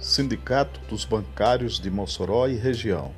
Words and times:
Sindicato 0.00 0.80
dos 0.88 1.04
Bancários 1.04 1.78
de 1.78 1.90
Mossoró 1.90 2.48
e 2.48 2.56
Região. 2.56 3.12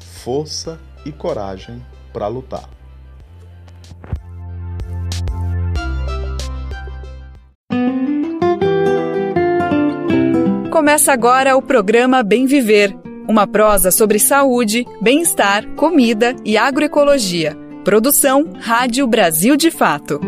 Força 0.00 0.80
e 1.04 1.12
coragem 1.12 1.84
para 2.12 2.26
lutar. 2.26 2.68
Começa 10.70 11.12
agora 11.12 11.56
o 11.56 11.62
programa 11.62 12.22
Bem 12.22 12.46
Viver, 12.46 12.96
uma 13.28 13.46
prosa 13.46 13.90
sobre 13.90 14.18
saúde, 14.18 14.86
bem-estar, 15.00 15.66
comida 15.74 16.34
e 16.44 16.56
agroecologia. 16.56 17.56
Produção 17.84 18.50
Rádio 18.58 19.06
Brasil 19.06 19.56
de 19.56 19.70
Fato. 19.70 20.20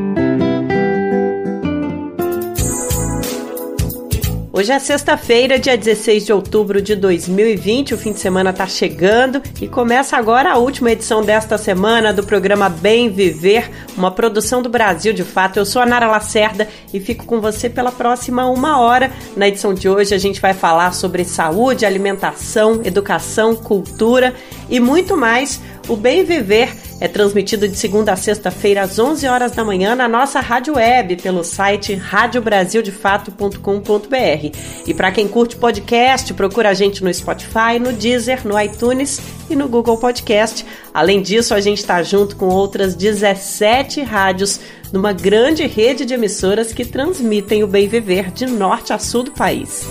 Hoje 4.55 4.71
é 4.71 4.79
sexta-feira, 4.79 5.59
dia 5.59 5.79
16 5.79 6.27
de 6.27 6.33
outubro 6.33 6.83
de 6.83 6.95
2020. 6.95 7.95
O 7.95 7.99
fim 7.99 8.13
de 8.13 8.21
semana 8.21 8.51
está 8.51 8.67
chegando 8.67 9.41
e 9.59 9.67
começa 9.67 10.15
agora 10.15 10.53
a 10.53 10.59
última 10.59 10.93
edição 10.93 11.23
desta 11.23 11.57
semana 11.57 12.13
do 12.13 12.23
programa 12.23 12.69
Bem 12.69 13.09
Viver, 13.09 13.71
uma 13.97 14.11
produção 14.11 14.61
do 14.61 14.69
Brasil 14.69 15.15
de 15.15 15.25
fato. 15.25 15.59
Eu 15.59 15.65
sou 15.65 15.81
a 15.81 15.87
Nara 15.87 16.07
Lacerda 16.07 16.69
e 16.93 17.01
fico 17.01 17.25
com 17.25 17.41
você 17.41 17.71
pela 17.71 17.91
próxima 17.91 18.47
uma 18.47 18.79
hora. 18.79 19.11
Na 19.35 19.49
edição 19.49 19.73
de 19.73 19.89
hoje 19.89 20.15
a 20.15 20.19
gente 20.19 20.39
vai 20.39 20.53
falar 20.53 20.93
sobre 20.93 21.25
saúde, 21.25 21.87
alimentação, 21.87 22.83
educação, 22.85 23.57
cultura 23.57 24.35
e 24.69 24.79
muito 24.79 25.17
mais. 25.17 25.63
O 25.89 25.97
Bem 25.97 26.23
Viver 26.25 26.73
é 27.01 27.09
transmitido 27.09 27.67
de 27.67 27.75
segunda 27.77 28.13
a 28.13 28.17
sexta-feira 28.17 28.83
às 28.83 28.99
11 28.99 29.27
horas 29.27 29.53
da 29.53 29.65
manhã 29.65 29.95
na 29.97 30.07
nossa 30.09 30.41
rádio 30.41 30.75
web 30.75 31.17
pelo 31.17 31.43
site 31.43 31.95
radiobrasildefato.com.br. 31.95 34.57
E 34.87 34.95
para 34.95 35.11
quem 35.11 35.27
curte 35.27 35.57
podcast, 35.57 36.33
procura 36.35 36.69
a 36.71 36.75
gente 36.75 37.03
no 37.03 37.13
Spotify, 37.13 37.81
no 37.81 37.93
Deezer, 37.93 38.47
no 38.47 38.61
iTunes 38.61 39.21
e 39.51 39.57
no 39.57 39.69
Google 39.69 39.99
Podcast. 39.99 40.65
Além 40.95 41.21
disso, 41.21 41.53
a 41.55 41.61
gente 41.61 41.79
está 41.79 42.01
junto 42.03 42.37
com 42.37 42.47
outras 42.47 42.95
17 42.95 44.03
rádios 44.03 44.61
numa 44.93 45.13
grande 45.13 45.67
rede 45.67 46.05
de 46.05 46.15
emissoras 46.15 46.73
que 46.73 46.85
transmitem 46.85 47.65
o 47.65 47.67
bem 47.67 47.89
viver 47.89 48.31
de 48.31 48.47
norte 48.47 48.93
a 48.93 48.99
sul 48.99 49.25
do 49.25 49.33
país. 49.33 49.85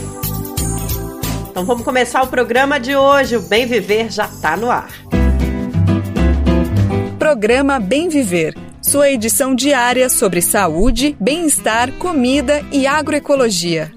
Então 1.52 1.66
vamos 1.66 1.84
começar 1.84 2.24
o 2.24 2.28
programa 2.28 2.80
de 2.80 2.96
hoje. 2.96 3.36
O 3.36 3.42
Bem 3.42 3.66
Viver 3.66 4.10
já 4.10 4.24
está 4.24 4.56
no 4.56 4.72
ar. 4.72 5.11
Programa 7.22 7.80
Bem 7.80 8.10
Viver, 8.10 8.58
sua 8.82 9.12
edição 9.12 9.54
diária 9.54 10.10
sobre 10.10 10.42
saúde, 10.42 11.16
bem-estar, 11.20 11.92
comida 12.00 12.66
e 12.72 12.88
agroecologia. 12.88 13.94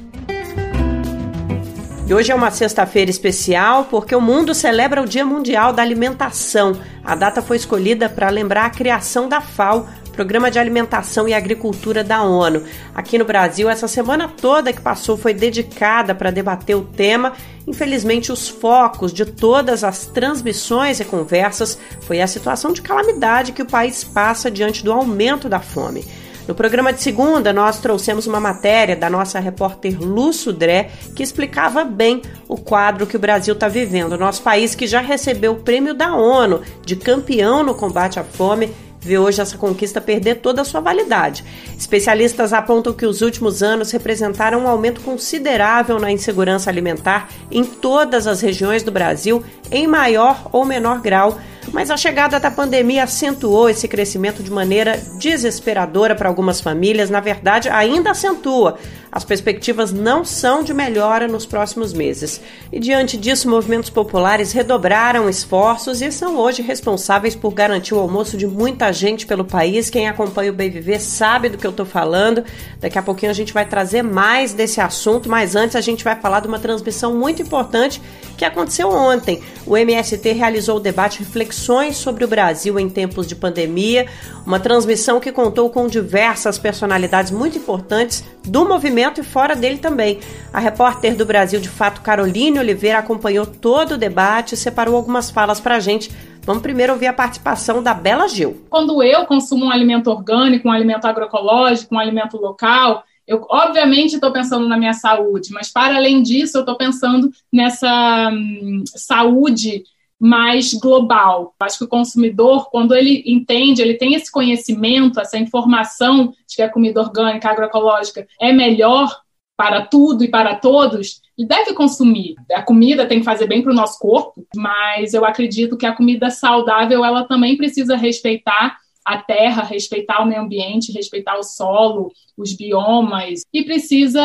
E 2.06 2.12
hoje 2.12 2.30
é 2.30 2.34
uma 2.34 2.50
sexta-feira 2.50 3.10
especial 3.10 3.86
porque 3.86 4.14
o 4.14 4.20
mundo 4.20 4.54
celebra 4.54 5.00
o 5.00 5.06
Dia 5.06 5.24
Mundial 5.24 5.72
da 5.72 5.80
Alimentação. 5.80 6.78
A 7.02 7.14
data 7.14 7.40
foi 7.40 7.56
escolhida 7.56 8.10
para 8.10 8.28
lembrar 8.28 8.66
a 8.66 8.70
criação 8.70 9.26
da 9.26 9.40
FAO, 9.40 9.88
Programa 10.14 10.50
de 10.50 10.58
Alimentação 10.58 11.28
e 11.28 11.34
Agricultura 11.34 12.04
da 12.04 12.22
ONU. 12.22 12.62
Aqui 12.94 13.18
no 13.18 13.24
Brasil, 13.24 13.68
essa 13.68 13.88
semana 13.88 14.28
toda 14.28 14.72
que 14.72 14.80
passou 14.80 15.16
foi 15.16 15.34
dedicada 15.34 16.14
para 16.14 16.30
debater 16.30 16.76
o 16.76 16.82
tema. 16.82 17.32
Infelizmente, 17.66 18.30
os 18.30 18.48
focos 18.48 19.12
de 19.12 19.26
todas 19.26 19.82
as 19.82 20.06
transmissões 20.06 21.00
e 21.00 21.04
conversas 21.04 21.78
foi 22.02 22.20
a 22.20 22.26
situação 22.26 22.72
de 22.72 22.80
calamidade 22.80 23.52
que 23.52 23.62
o 23.62 23.66
país 23.66 24.04
passa 24.04 24.50
diante 24.50 24.84
do 24.84 24.92
aumento 24.92 25.48
da 25.48 25.58
fome. 25.58 26.04
No 26.46 26.54
programa 26.54 26.92
de 26.92 27.00
segunda, 27.00 27.54
nós 27.54 27.80
trouxemos 27.80 28.26
uma 28.26 28.38
matéria 28.38 28.94
da 28.94 29.08
nossa 29.08 29.40
repórter 29.40 29.98
Lu 29.98 30.30
Sudré 30.30 30.90
que 31.16 31.22
explicava 31.22 31.84
bem 31.84 32.20
o 32.46 32.58
quadro 32.58 33.06
que 33.06 33.16
o 33.16 33.20
Brasil 33.20 33.54
está 33.54 33.66
vivendo. 33.66 34.18
Nosso 34.18 34.42
país 34.42 34.74
que 34.74 34.86
já 34.86 35.00
recebeu 35.00 35.52
o 35.52 35.60
prêmio 35.60 35.94
da 35.94 36.14
ONU 36.14 36.60
de 36.84 36.96
campeão 36.96 37.64
no 37.64 37.74
combate 37.74 38.20
à 38.20 38.24
fome 38.24 38.70
vê 39.04 39.18
hoje 39.18 39.40
essa 39.40 39.58
conquista 39.58 40.00
perder 40.00 40.36
toda 40.36 40.62
a 40.62 40.64
sua 40.64 40.80
validade. 40.80 41.44
Especialistas 41.78 42.52
apontam 42.52 42.92
que 42.92 43.06
os 43.06 43.20
últimos 43.22 43.62
anos 43.62 43.90
representaram 43.90 44.60
um 44.60 44.68
aumento 44.68 45.00
considerável 45.02 46.00
na 46.00 46.10
insegurança 46.10 46.70
alimentar 46.70 47.28
em 47.50 47.64
todas 47.64 48.26
as 48.26 48.40
regiões 48.40 48.82
do 48.82 48.90
Brasil, 48.90 49.42
em 49.70 49.86
maior 49.86 50.48
ou 50.52 50.64
menor 50.64 51.00
grau 51.00 51.38
mas 51.72 51.90
a 51.90 51.96
chegada 51.96 52.38
da 52.38 52.50
pandemia 52.50 53.04
acentuou 53.04 53.68
esse 53.68 53.88
crescimento 53.88 54.42
de 54.42 54.50
maneira 54.50 55.00
desesperadora 55.18 56.14
para 56.14 56.28
algumas 56.28 56.60
famílias. 56.60 57.10
Na 57.10 57.20
verdade, 57.20 57.68
ainda 57.68 58.10
acentua. 58.10 58.78
As 59.14 59.24
perspectivas 59.24 59.92
não 59.92 60.24
são 60.24 60.64
de 60.64 60.74
melhora 60.74 61.28
nos 61.28 61.46
próximos 61.46 61.92
meses. 61.92 62.40
E 62.72 62.80
diante 62.80 63.16
disso, 63.16 63.48
movimentos 63.48 63.88
populares 63.88 64.50
redobraram 64.50 65.28
esforços 65.28 66.02
e 66.02 66.10
são 66.10 66.36
hoje 66.36 66.62
responsáveis 66.62 67.36
por 67.36 67.52
garantir 67.52 67.94
o 67.94 68.00
almoço 68.00 68.36
de 68.36 68.44
muita 68.44 68.92
gente 68.92 69.24
pelo 69.24 69.44
país. 69.44 69.88
Quem 69.88 70.08
acompanha 70.08 70.50
o 70.50 70.54
Bem 70.54 70.68
Viver 70.68 71.00
sabe 71.00 71.48
do 71.48 71.56
que 71.56 71.64
eu 71.64 71.70
estou 71.70 71.86
falando. 71.86 72.44
Daqui 72.80 72.98
a 72.98 73.02
pouquinho 73.02 73.30
a 73.30 73.34
gente 73.34 73.52
vai 73.52 73.64
trazer 73.64 74.02
mais 74.02 74.52
desse 74.52 74.80
assunto, 74.80 75.28
mas 75.28 75.54
antes 75.54 75.76
a 75.76 75.80
gente 75.80 76.02
vai 76.02 76.16
falar 76.16 76.40
de 76.40 76.48
uma 76.48 76.58
transmissão 76.58 77.14
muito 77.14 77.40
importante 77.40 78.02
que 78.36 78.44
aconteceu 78.44 78.90
ontem. 78.90 79.40
O 79.64 79.76
MST 79.76 80.32
realizou 80.32 80.78
o 80.78 80.80
debate 80.80 81.22
Reflexões 81.54 81.96
sobre 81.96 82.24
o 82.24 82.28
Brasil 82.28 82.80
em 82.80 82.90
tempos 82.90 83.28
de 83.28 83.36
pandemia, 83.36 84.08
uma 84.44 84.58
transmissão 84.58 85.20
que 85.20 85.30
contou 85.30 85.70
com 85.70 85.86
diversas 85.86 86.58
personalidades 86.58 87.30
muito 87.30 87.56
importantes 87.56 88.24
do 88.44 88.66
movimento 88.66 89.20
e 89.20 89.24
fora 89.24 89.54
dele 89.54 89.78
também. 89.78 90.18
A 90.52 90.58
repórter 90.58 91.16
do 91.16 91.24
Brasil 91.24 91.60
de 91.60 91.68
Fato, 91.68 92.00
Caroline 92.00 92.58
Oliveira, 92.58 92.98
acompanhou 92.98 93.46
todo 93.46 93.92
o 93.92 93.96
debate 93.96 94.54
e 94.54 94.58
separou 94.58 94.96
algumas 94.96 95.30
falas 95.30 95.60
para 95.60 95.76
a 95.76 95.80
gente. 95.80 96.10
Vamos 96.42 96.60
primeiro 96.60 96.92
ouvir 96.92 97.06
a 97.06 97.12
participação 97.12 97.80
da 97.80 97.94
Bela 97.94 98.26
Gil. 98.26 98.60
Quando 98.68 99.00
eu 99.00 99.24
consumo 99.24 99.66
um 99.66 99.70
alimento 99.70 100.10
orgânico, 100.10 100.66
um 100.66 100.72
alimento 100.72 101.06
agroecológico, 101.06 101.94
um 101.94 102.00
alimento 102.00 102.36
local, 102.36 103.04
eu, 103.28 103.46
obviamente, 103.48 104.14
estou 104.14 104.32
pensando 104.32 104.68
na 104.68 104.76
minha 104.76 104.92
saúde, 104.92 105.50
mas, 105.52 105.72
para 105.72 105.96
além 105.96 106.20
disso, 106.20 106.58
eu 106.58 106.60
estou 106.62 106.76
pensando 106.76 107.30
nessa 107.50 108.28
hum, 108.32 108.82
saúde 108.86 109.84
mais 110.20 110.72
global. 110.74 111.54
Acho 111.60 111.78
que 111.78 111.84
o 111.84 111.88
consumidor, 111.88 112.70
quando 112.70 112.94
ele 112.94 113.22
entende, 113.26 113.82
ele 113.82 113.94
tem 113.94 114.14
esse 114.14 114.30
conhecimento, 114.30 115.20
essa 115.20 115.38
informação 115.38 116.32
de 116.48 116.56
que 116.56 116.62
a 116.62 116.70
comida 116.70 117.00
orgânica, 117.00 117.50
agroecológica 117.50 118.26
é 118.40 118.52
melhor 118.52 119.20
para 119.56 119.86
tudo 119.86 120.24
e 120.24 120.28
para 120.28 120.56
todos, 120.56 121.20
ele 121.38 121.46
deve 121.46 121.74
consumir. 121.74 122.34
A 122.52 122.62
comida 122.62 123.06
tem 123.06 123.20
que 123.20 123.24
fazer 123.24 123.46
bem 123.46 123.62
para 123.62 123.72
o 123.72 123.74
nosso 123.74 123.98
corpo, 123.98 124.46
mas 124.56 125.14
eu 125.14 125.24
acredito 125.24 125.76
que 125.76 125.86
a 125.86 125.94
comida 125.94 126.30
saudável 126.30 127.04
ela 127.04 127.24
também 127.24 127.56
precisa 127.56 127.96
respeitar 127.96 128.78
a 129.04 129.18
terra, 129.18 129.62
respeitar 129.62 130.22
o 130.22 130.26
meio 130.26 130.40
ambiente, 130.40 130.92
respeitar 130.92 131.36
o 131.36 131.42
solo, 131.42 132.10
os 132.36 132.52
biomas 132.54 133.42
e 133.52 133.62
precisa 133.62 134.22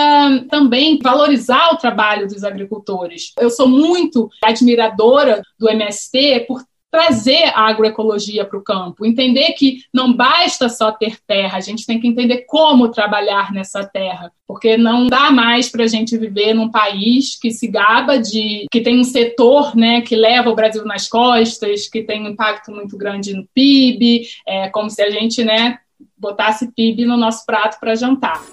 também 0.50 0.98
valorizar 1.00 1.74
o 1.74 1.78
trabalho 1.78 2.28
dos 2.28 2.44
agricultores. 2.44 3.34
Eu 3.38 3.50
sou 3.50 3.68
muito 3.68 4.30
admiradora 4.44 5.42
do 5.58 5.70
MST 5.70 6.46
por 6.48 6.64
trazer 6.92 7.52
a 7.56 7.68
agroecologia 7.68 8.44
para 8.46 8.58
o 8.58 8.64
campo, 8.64 9.06
entender 9.06 9.54
que 9.54 9.84
não 9.94 10.14
basta 10.14 10.68
só 10.68 10.92
ter 10.92 11.18
terra, 11.26 11.58
a 11.58 11.62
gente 11.62 11.86
tem 11.86 12.00
que 12.00 12.08
entender 12.08 12.46
como 12.48 12.90
trabalhar 12.90 13.52
nessa 13.52 13.84
terra, 13.86 14.32
porque 14.48 14.76
não 14.76 15.08
dá 15.08 15.30
mais 15.30 15.70
para 15.70 15.84
a 15.84 15.88
gente 15.88 16.18
viver 16.18 16.54
num 16.54 16.70
país 16.70 17.38
que 17.40 17.52
se 17.52 17.68
gaba 17.68 18.18
de 18.18 18.66
que 18.72 18.82
tem 18.82 19.00
um 19.00 19.04
setor, 19.04 19.76
né, 19.76 20.02
que 20.02 20.16
leva 20.16 20.50
o 20.50 20.56
Brasil 20.56 20.84
nas 20.84 21.08
costas, 21.08 21.88
que 21.88 22.02
tem 22.02 22.24
um 22.24 22.30
impacto 22.30 22.72
muito 22.72 22.98
grande 22.98 23.34
no 23.34 23.48
PIB, 23.54 24.28
é 24.48 24.70
como 24.70 24.90
se 24.90 25.02
a 25.02 25.12
gente, 25.12 25.44
né, 25.44 25.78
botasse 26.18 26.72
PIB 26.72 27.06
no 27.06 27.18
nosso 27.18 27.46
prato 27.46 27.80
para 27.80 27.96
jantar. 27.96 28.44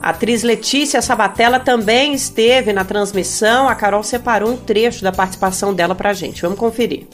A 0.00 0.10
atriz 0.10 0.44
Letícia 0.44 1.02
Sabatella 1.02 1.58
também 1.58 2.14
esteve 2.14 2.72
na 2.72 2.84
transmissão. 2.84 3.68
A 3.68 3.74
Carol 3.74 4.04
separou 4.04 4.52
um 4.52 4.56
trecho 4.56 5.02
da 5.02 5.10
participação 5.10 5.74
dela 5.74 5.92
para 5.92 6.10
a 6.10 6.12
gente. 6.12 6.40
Vamos 6.40 6.56
conferir 6.56 7.04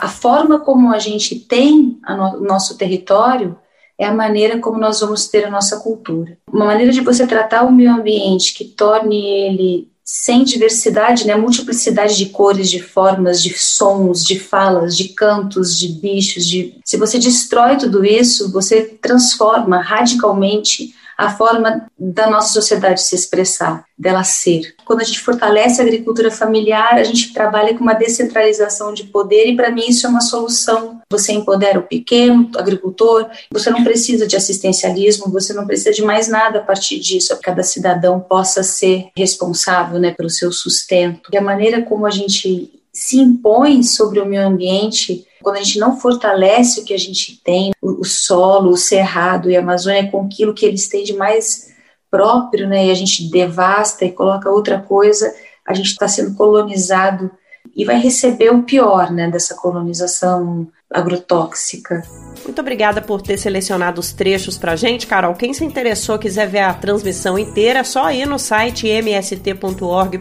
a 0.00 0.08
forma 0.08 0.60
como 0.60 0.92
a 0.92 0.98
gente 0.98 1.38
tem 1.38 1.98
o 2.08 2.16
no, 2.16 2.40
nosso 2.40 2.76
território 2.76 3.58
é 3.98 4.06
a 4.06 4.14
maneira 4.14 4.58
como 4.58 4.78
nós 4.78 5.00
vamos 5.00 5.28
ter 5.28 5.44
a 5.44 5.50
nossa 5.50 5.78
cultura. 5.78 6.38
Uma 6.50 6.66
maneira 6.66 6.92
de 6.92 7.00
você 7.00 7.26
tratar 7.26 7.64
o 7.64 7.72
meio 7.72 7.92
ambiente 7.92 8.54
que 8.54 8.64
torne 8.64 9.24
ele 9.24 9.92
sem 10.04 10.42
diversidade, 10.42 11.26
né, 11.26 11.36
multiplicidade 11.36 12.16
de 12.16 12.26
cores, 12.26 12.68
de 12.68 12.80
formas, 12.80 13.40
de 13.40 13.56
sons, 13.56 14.24
de 14.24 14.38
falas, 14.38 14.96
de 14.96 15.10
cantos, 15.10 15.78
de 15.78 15.88
bichos, 15.88 16.46
de 16.46 16.74
se 16.84 16.96
você 16.96 17.18
destrói 17.18 17.76
tudo 17.76 18.04
isso, 18.04 18.50
você 18.50 18.82
transforma 18.82 19.80
radicalmente 19.80 20.94
a 21.22 21.30
forma 21.30 21.86
da 21.96 22.28
nossa 22.28 22.52
sociedade 22.52 23.00
se 23.00 23.14
expressar, 23.14 23.84
dela 23.96 24.24
ser. 24.24 24.74
Quando 24.84 25.02
a 25.02 25.04
gente 25.04 25.20
fortalece 25.20 25.80
a 25.80 25.84
agricultura 25.84 26.32
familiar, 26.32 26.94
a 26.94 27.04
gente 27.04 27.32
trabalha 27.32 27.74
com 27.74 27.84
uma 27.84 27.94
descentralização 27.94 28.92
de 28.92 29.04
poder 29.04 29.46
e 29.46 29.54
para 29.54 29.70
mim 29.70 29.86
isso 29.86 30.04
é 30.04 30.10
uma 30.10 30.20
solução. 30.20 31.00
Você 31.08 31.32
empodera 31.32 31.78
o 31.78 31.84
pequeno 31.84 32.50
o 32.52 32.58
agricultor, 32.58 33.28
você 33.52 33.70
não 33.70 33.84
precisa 33.84 34.26
de 34.26 34.34
assistencialismo, 34.34 35.30
você 35.30 35.52
não 35.52 35.64
precisa 35.64 35.92
de 35.92 36.02
mais 36.02 36.26
nada 36.26 36.58
a 36.58 36.62
partir 36.62 36.98
disso, 36.98 37.38
cada 37.40 37.62
cidadão 37.62 38.18
possa 38.18 38.64
ser 38.64 39.06
responsável, 39.16 40.00
né, 40.00 40.10
pelo 40.10 40.28
seu 40.28 40.50
sustento. 40.50 41.30
E 41.32 41.36
a 41.36 41.42
maneira 41.42 41.82
como 41.82 42.04
a 42.04 42.10
gente 42.10 42.72
se 42.92 43.18
impõe 43.18 43.82
sobre 43.84 44.18
o 44.18 44.26
meio 44.26 44.46
ambiente 44.46 45.24
quando 45.42 45.56
a 45.56 45.62
gente 45.62 45.78
não 45.78 45.98
fortalece 45.98 46.80
o 46.80 46.84
que 46.84 46.94
a 46.94 46.98
gente 46.98 47.40
tem, 47.42 47.72
o, 47.82 48.00
o 48.00 48.04
solo, 48.04 48.70
o 48.70 48.76
cerrado 48.76 49.50
e 49.50 49.56
a 49.56 49.60
Amazônia 49.60 50.10
com 50.10 50.24
aquilo 50.24 50.54
que 50.54 50.64
eles 50.64 50.88
têm 50.88 51.04
de 51.04 51.12
mais 51.12 51.72
próprio, 52.10 52.68
né, 52.68 52.86
e 52.86 52.90
a 52.90 52.94
gente 52.94 53.30
devasta 53.30 54.04
e 54.04 54.12
coloca 54.12 54.50
outra 54.50 54.78
coisa, 54.78 55.34
a 55.66 55.72
gente 55.72 55.86
está 55.86 56.06
sendo 56.06 56.34
colonizado 56.34 57.30
e 57.74 57.84
vai 57.84 57.98
receber 57.98 58.50
o 58.50 58.62
pior, 58.62 59.10
né, 59.10 59.30
dessa 59.30 59.54
colonização 59.54 60.66
agrotóxica. 60.90 62.02
Muito 62.44 62.60
obrigada 62.60 63.00
por 63.00 63.22
ter 63.22 63.38
selecionado 63.38 64.00
os 64.00 64.12
trechos 64.12 64.58
para 64.58 64.76
gente, 64.76 65.06
Carol. 65.06 65.34
Quem 65.34 65.54
se 65.54 65.64
interessou, 65.64 66.18
quiser 66.18 66.48
ver 66.48 66.60
a 66.60 66.74
transmissão 66.74 67.38
inteira, 67.38 67.78
é 67.80 67.84
só 67.84 68.10
ir 68.10 68.26
no 68.26 68.38
site 68.38 68.88
mst.org.br. 68.88 70.20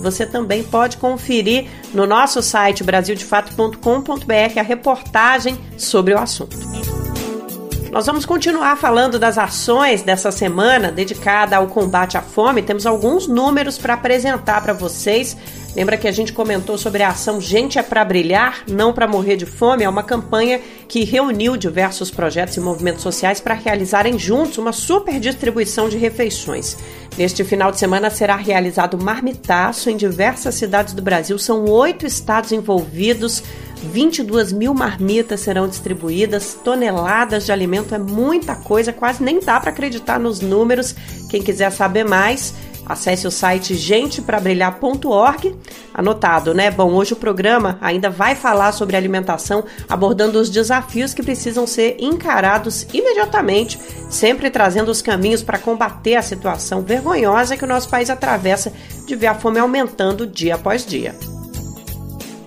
Você 0.00 0.26
também 0.26 0.62
pode 0.62 0.98
conferir 0.98 1.66
no 1.92 2.06
nosso 2.06 2.42
site 2.42 2.84
brasildefato.com.br 2.84 4.58
a 4.58 4.62
reportagem 4.62 5.58
sobre 5.76 6.14
o 6.14 6.18
assunto. 6.18 6.56
Nós 7.94 8.06
vamos 8.06 8.26
continuar 8.26 8.74
falando 8.76 9.20
das 9.20 9.38
ações 9.38 10.02
dessa 10.02 10.32
semana 10.32 10.90
dedicada 10.90 11.56
ao 11.56 11.68
combate 11.68 12.18
à 12.18 12.22
fome. 12.22 12.60
Temos 12.60 12.86
alguns 12.86 13.28
números 13.28 13.78
para 13.78 13.94
apresentar 13.94 14.60
para 14.62 14.72
vocês. 14.72 15.36
Lembra 15.76 15.96
que 15.96 16.08
a 16.08 16.10
gente 16.10 16.32
comentou 16.32 16.76
sobre 16.76 17.04
a 17.04 17.10
ação 17.10 17.40
Gente 17.40 17.78
é 17.78 17.84
para 17.84 18.04
Brilhar, 18.04 18.64
não 18.68 18.92
para 18.92 19.06
morrer 19.06 19.36
de 19.36 19.46
fome? 19.46 19.84
É 19.84 19.88
uma 19.88 20.02
campanha 20.02 20.60
que 20.88 21.04
reuniu 21.04 21.56
diversos 21.56 22.10
projetos 22.10 22.56
e 22.56 22.60
movimentos 22.60 23.00
sociais 23.00 23.40
para 23.40 23.54
realizarem 23.54 24.18
juntos 24.18 24.58
uma 24.58 24.72
super 24.72 25.20
distribuição 25.20 25.88
de 25.88 25.96
refeições. 25.96 26.76
Neste 27.16 27.44
final 27.44 27.70
de 27.70 27.78
semana 27.78 28.10
será 28.10 28.34
realizado 28.34 28.98
marmitaço 28.98 29.88
em 29.88 29.96
diversas 29.96 30.56
cidades 30.56 30.94
do 30.94 31.02
Brasil. 31.02 31.38
São 31.38 31.64
oito 31.66 32.04
estados 32.04 32.50
envolvidos. 32.50 33.42
22 33.92 34.52
mil 34.52 34.74
marmitas 34.74 35.40
serão 35.40 35.68
distribuídas, 35.68 36.56
toneladas 36.64 37.44
de 37.44 37.52
alimento 37.52 37.94
é 37.94 37.98
muita 37.98 38.56
coisa, 38.56 38.94
quase 38.94 39.22
nem 39.22 39.40
dá 39.40 39.60
para 39.60 39.70
acreditar 39.70 40.18
nos 40.18 40.40
números. 40.40 40.94
Quem 41.28 41.42
quiser 41.42 41.70
saber 41.70 42.04
mais, 42.04 42.54
Acesse 42.86 43.26
o 43.26 43.30
site 43.30 43.74
genteprabrilhar.org. 43.74 45.56
Anotado, 45.92 46.52
né? 46.52 46.70
Bom, 46.70 46.92
hoje 46.92 47.12
o 47.12 47.16
programa 47.16 47.78
ainda 47.80 48.10
vai 48.10 48.34
falar 48.34 48.72
sobre 48.72 48.96
alimentação, 48.96 49.64
abordando 49.88 50.38
os 50.38 50.50
desafios 50.50 51.14
que 51.14 51.22
precisam 51.22 51.66
ser 51.66 51.96
encarados 51.98 52.86
imediatamente, 52.92 53.78
sempre 54.10 54.50
trazendo 54.50 54.90
os 54.90 55.00
caminhos 55.00 55.42
para 55.42 55.58
combater 55.58 56.16
a 56.16 56.22
situação 56.22 56.82
vergonhosa 56.82 57.56
que 57.56 57.64
o 57.64 57.68
nosso 57.68 57.88
país 57.88 58.10
atravessa 58.10 58.72
de 59.06 59.16
ver 59.16 59.28
a 59.28 59.34
fome 59.34 59.58
aumentando 59.58 60.26
dia 60.26 60.56
após 60.56 60.84
dia. 60.84 61.14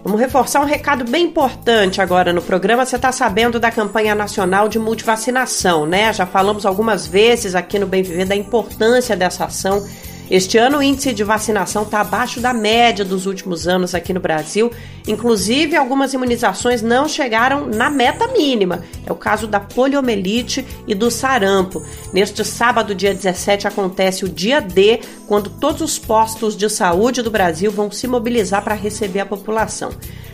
Vamos 0.07 0.21
reforçar 0.21 0.61
um 0.61 0.65
recado 0.65 1.03
bem 1.03 1.25
importante 1.25 1.99
agora 1.99 2.31
no 2.31 2.41
programa. 2.41 2.85
Você 2.85 2.95
está 2.95 3.11
sabendo 3.11 3.59
da 3.59 3.69
campanha 3.69 4.15
nacional 4.15 4.69
de 4.69 4.79
multivacinação, 4.79 5.85
né? 5.85 6.13
Já 6.13 6.25
falamos 6.25 6.65
algumas 6.65 7.05
vezes 7.05 7.55
aqui 7.55 7.77
no 7.77 7.85
Bem 7.85 8.03
Viver 8.03 8.25
da 8.25 8.35
importância 8.35 9.17
dessa 9.17 9.43
ação 9.43 9.85
este 10.29 10.57
ano 10.57 10.79
o 10.79 10.83
índice 10.83 11.13
de 11.13 11.23
vacinação 11.23 11.83
está 11.83 12.01
abaixo 12.01 12.41
da 12.41 12.53
média 12.53 13.05
dos 13.05 13.25
últimos 13.25 13.67
anos 13.67 13.95
aqui 13.95 14.13
no 14.13 14.19
Brasil. 14.19 14.69
Inclusive, 15.07 15.77
algumas 15.77 16.13
imunizações 16.13 16.81
não 16.81 17.07
chegaram 17.07 17.65
na 17.67 17.89
meta 17.89 18.27
mínima. 18.27 18.83
É 19.05 19.11
o 19.11 19.15
caso 19.15 19.47
da 19.47 19.59
poliomielite 19.59 20.65
e 20.85 20.93
do 20.93 21.09
sarampo. 21.09 21.81
Neste 22.11 22.43
sábado, 22.43 22.93
dia 22.93 23.13
17, 23.13 23.67
acontece 23.67 24.25
o 24.25 24.29
dia 24.29 24.59
D, 24.59 24.99
quando 25.27 25.49
todos 25.49 25.81
os 25.81 25.97
postos 25.97 26.57
de 26.57 26.69
saúde 26.69 27.21
do 27.21 27.31
Brasil 27.31 27.71
vão 27.71 27.89
se 27.89 28.05
mobilizar 28.05 28.61
para 28.61 28.75
receber 28.75 29.21
a 29.21 29.25
população. 29.25 29.91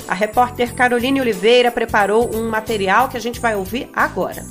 A 0.07 0.15
repórter 0.15 0.73
Caroline 0.73 1.21
Oliveira 1.21 1.71
preparou 1.71 2.35
um 2.35 2.49
material 2.49 3.09
que 3.09 3.17
a 3.17 3.21
gente 3.21 3.39
vai 3.39 3.55
ouvir 3.55 3.89
agora. 3.93 4.43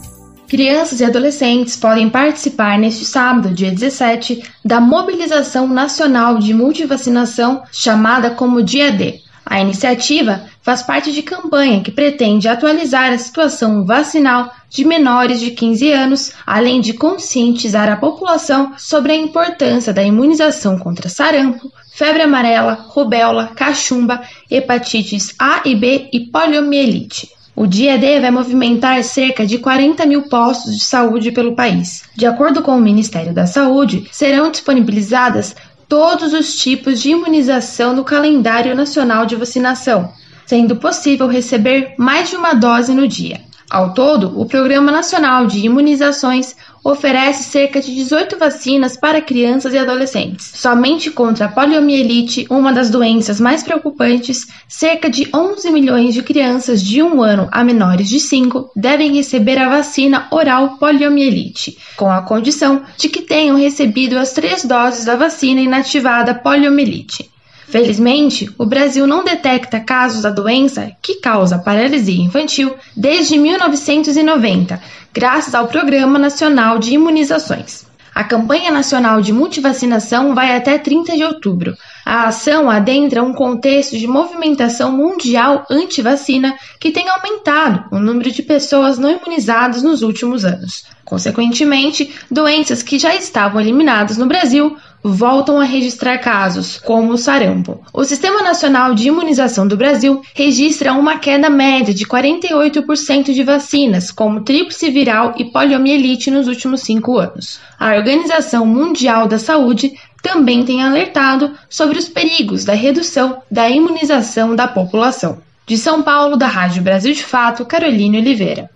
Crianças 0.52 1.00
e 1.00 1.04
adolescentes 1.06 1.78
podem 1.78 2.10
participar 2.10 2.78
neste 2.78 3.06
sábado, 3.06 3.54
dia 3.54 3.70
17, 3.70 4.43
da 4.62 4.82
mobilização 4.82 5.66
nacional 5.66 6.38
de 6.38 6.52
multivacinação 6.52 7.62
chamada 7.72 8.32
como 8.32 8.62
Dia 8.62 8.93
D. 8.93 9.22
A 9.46 9.62
iniciativa 9.62 10.44
faz 10.60 10.82
parte 10.82 11.10
de 11.10 11.22
campanha 11.22 11.81
que 11.81 11.90
pretende 11.90 12.49
atualizar 12.49 13.14
a 13.14 13.16
situação 13.16 13.87
vacinal 13.87 14.52
de 14.69 14.84
menores 14.84 15.40
de 15.40 15.52
15 15.52 15.90
anos, 15.90 16.32
além 16.46 16.82
de 16.82 16.93
conscientizar 16.93 17.90
a 17.90 17.96
população 17.96 18.75
sobre 18.76 19.12
a 19.12 19.16
importância 19.16 19.90
da 19.90 20.04
imunização 20.04 20.78
contra 20.78 21.08
sarampo, 21.08 21.72
febre 21.94 22.25
amarela, 22.25 22.75
rubéola, 22.75 23.52
cachumba, 23.56 24.20
hepatites 24.50 25.34
A 25.38 25.62
e 25.64 25.75
B 25.75 26.10
e 26.12 26.20
poliomielite. 26.26 27.31
O 27.54 27.66
dia 27.66 27.99
D 27.99 28.19
vai 28.19 28.31
movimentar 28.31 29.04
cerca 29.04 29.44
de 29.44 29.58
40 29.58 30.06
mil 30.06 30.22
postos 30.22 30.75
de 30.75 30.82
saúde 30.82 31.31
pelo 31.31 31.54
país. 31.54 32.02
De 32.16 32.25
acordo 32.25 32.62
com 32.62 32.76
o 32.76 32.81
Ministério 32.81 33.34
da 33.34 33.46
Saúde, 33.46 34.08
serão 34.10 34.50
disponibilizadas 34.50 35.54
todos 35.87 36.32
os 36.32 36.56
tipos 36.56 36.99
de 37.02 37.10
imunização 37.10 37.94
no 37.94 38.04
calendário 38.04 38.75
nacional 38.75 39.26
de 39.26 39.37
vacinação, 39.37 40.10
sendo 40.46 40.76
possível 40.76 41.26
receber 41.26 41.94
mais 41.99 42.31
de 42.31 42.37
uma 42.37 42.54
dose 42.54 42.94
no 42.94 43.06
dia. 43.06 43.43
Ao 43.70 43.93
todo, 43.93 44.40
o 44.40 44.46
Programa 44.46 44.90
Nacional 44.90 45.46
de 45.46 45.58
Imunizações 45.66 46.56
oferece 46.84 47.44
cerca 47.44 47.81
de 47.81 47.94
18 47.94 48.38
vacinas 48.38 48.96
para 48.96 49.20
crianças 49.20 49.73
e 49.73 49.79
adolescentes. 49.79 50.50
Somente 50.55 51.11
contra 51.11 51.46
a 51.46 51.49
poliomielite, 51.49 52.46
uma 52.50 52.73
das 52.73 52.90
doenças 52.90 53.40
mais 53.40 53.62
preocupantes, 53.62 54.49
cerca 54.69 55.08
de 55.08 55.29
11 55.34 55.70
milhões 55.70 56.14
de 56.14 56.23
crianças 56.23 56.82
de 56.82 57.02
1 57.02 57.23
ano 57.23 57.49
a 57.52 57.62
menores 57.62 58.08
de 58.08 58.19
5 58.19 58.70
devem 58.75 59.14
receber 59.14 59.58
a 59.58 59.69
vacina 59.69 60.26
oral 60.31 60.79
poliomielite, 60.79 61.79
com 61.96 62.11
a 62.11 62.23
condição 62.23 62.82
de 62.96 63.08
que 63.08 63.23
tenham 63.23 63.56
recebido 63.56 64.19
as 64.19 64.32
três 64.32 64.64
doses 64.64 65.05
da 65.05 65.17
vacina 65.17 65.61
inativada 65.61 66.35
poliomielite. 66.35 67.31
Felizmente, 67.73 68.51
o 68.59 68.67
Brasil 68.67 69.07
não 69.07 69.25
detecta 69.25 69.81
casos 69.81 70.21
da 70.21 70.29
doença 70.29 70.93
que 71.01 71.15
causa 71.15 71.59
paralisia 71.59 72.23
infantil 72.23 72.75
desde 72.95 73.39
1990, 73.39 74.79
graças 75.11 75.55
ao 75.55 75.67
Programa 75.67 76.19
Nacional 76.19 76.79
de 76.79 76.93
Imunizações. 76.93 77.87
A 78.15 78.23
campanha 78.23 78.71
nacional 78.71 79.23
de 79.23 79.33
multivacinação 79.33 80.35
vai 80.35 80.55
até 80.55 80.76
30 80.76 81.17
de 81.17 81.25
outubro. 81.25 81.75
A 82.04 82.25
ação 82.25 82.68
adentra 82.68 83.23
um 83.23 83.32
contexto 83.32 83.97
de 83.97 84.06
movimentação 84.06 84.90
mundial 84.90 85.64
anti-vacina 85.71 86.56
que 86.80 86.90
tem 86.90 87.09
aumentado 87.09 87.85
o 87.92 87.99
número 87.99 88.30
de 88.30 88.42
pessoas 88.42 88.99
não 88.99 89.11
imunizadas 89.11 89.82
nos 89.82 90.02
últimos 90.02 90.44
anos. 90.44 90.85
Consequentemente, 91.04 92.12
doenças 92.30 92.82
que 92.82 92.99
já 92.99 93.14
estavam 93.14 93.61
eliminadas 93.61 94.16
no 94.16 94.26
Brasil 94.26 94.76
voltam 95.02 95.61
a 95.61 95.64
registrar 95.64 96.18
casos, 96.18 96.78
como 96.78 97.12
o 97.12 97.18
sarampo. 97.18 97.85
O 97.92 98.04
Sistema 98.04 98.40
Nacional 98.40 98.94
de 98.94 99.09
Imunização 99.09 99.66
do 99.66 99.76
Brasil 99.76 100.23
registra 100.32 100.92
uma 100.92 101.18
queda 101.18 101.50
média 101.50 101.92
de 101.92 102.06
48% 102.06 103.32
de 103.32 103.42
vacinas, 103.42 104.12
como 104.12 104.42
tríplice 104.42 104.90
viral 104.90 105.35
e 105.37 105.47
poliomielite 105.47 106.30
nos 106.30 106.47
últimos 106.47 106.82
cinco 106.82 107.18
anos. 107.18 107.61
A 107.78 107.97
Organização 107.97 108.64
Mundial 108.64 109.26
da 109.26 109.38
Saúde 109.38 109.92
também 110.23 110.64
tem 110.64 110.83
alertado 110.83 111.52
sobre 111.69 111.99
os 111.99 112.09
perigos 112.09 112.64
da 112.64 112.73
redução 112.73 113.43
da 113.50 113.69
imunização 113.69 114.55
da 114.55 114.69
população. 114.69 115.43
De 115.67 115.76
São 115.76 116.02
Paulo, 116.02 116.37
da 116.37 116.47
Rádio 116.47 116.83
Brasil 116.83 117.12
de 117.12 117.25
Fato, 117.25 117.67
Caroline 117.67 118.19
Oliveira. 118.19 118.71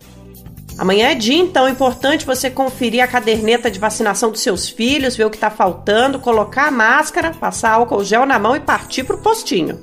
Amanhã 0.78 1.08
é 1.08 1.14
dia, 1.14 1.38
então, 1.38 1.66
é 1.66 1.70
importante 1.70 2.26
você 2.26 2.50
conferir 2.50 3.02
a 3.02 3.06
caderneta 3.06 3.70
de 3.70 3.78
vacinação 3.78 4.30
dos 4.30 4.42
seus 4.42 4.68
filhos, 4.68 5.16
ver 5.16 5.24
o 5.24 5.30
que 5.30 5.36
está 5.36 5.50
faltando, 5.50 6.18
colocar 6.18 6.68
a 6.68 6.70
máscara, 6.70 7.30
passar 7.30 7.72
álcool 7.72 8.04
gel 8.04 8.26
na 8.26 8.38
mão 8.38 8.54
e 8.54 8.60
partir 8.60 9.02
para 9.04 9.16
o 9.16 9.18
postinho. 9.18 9.78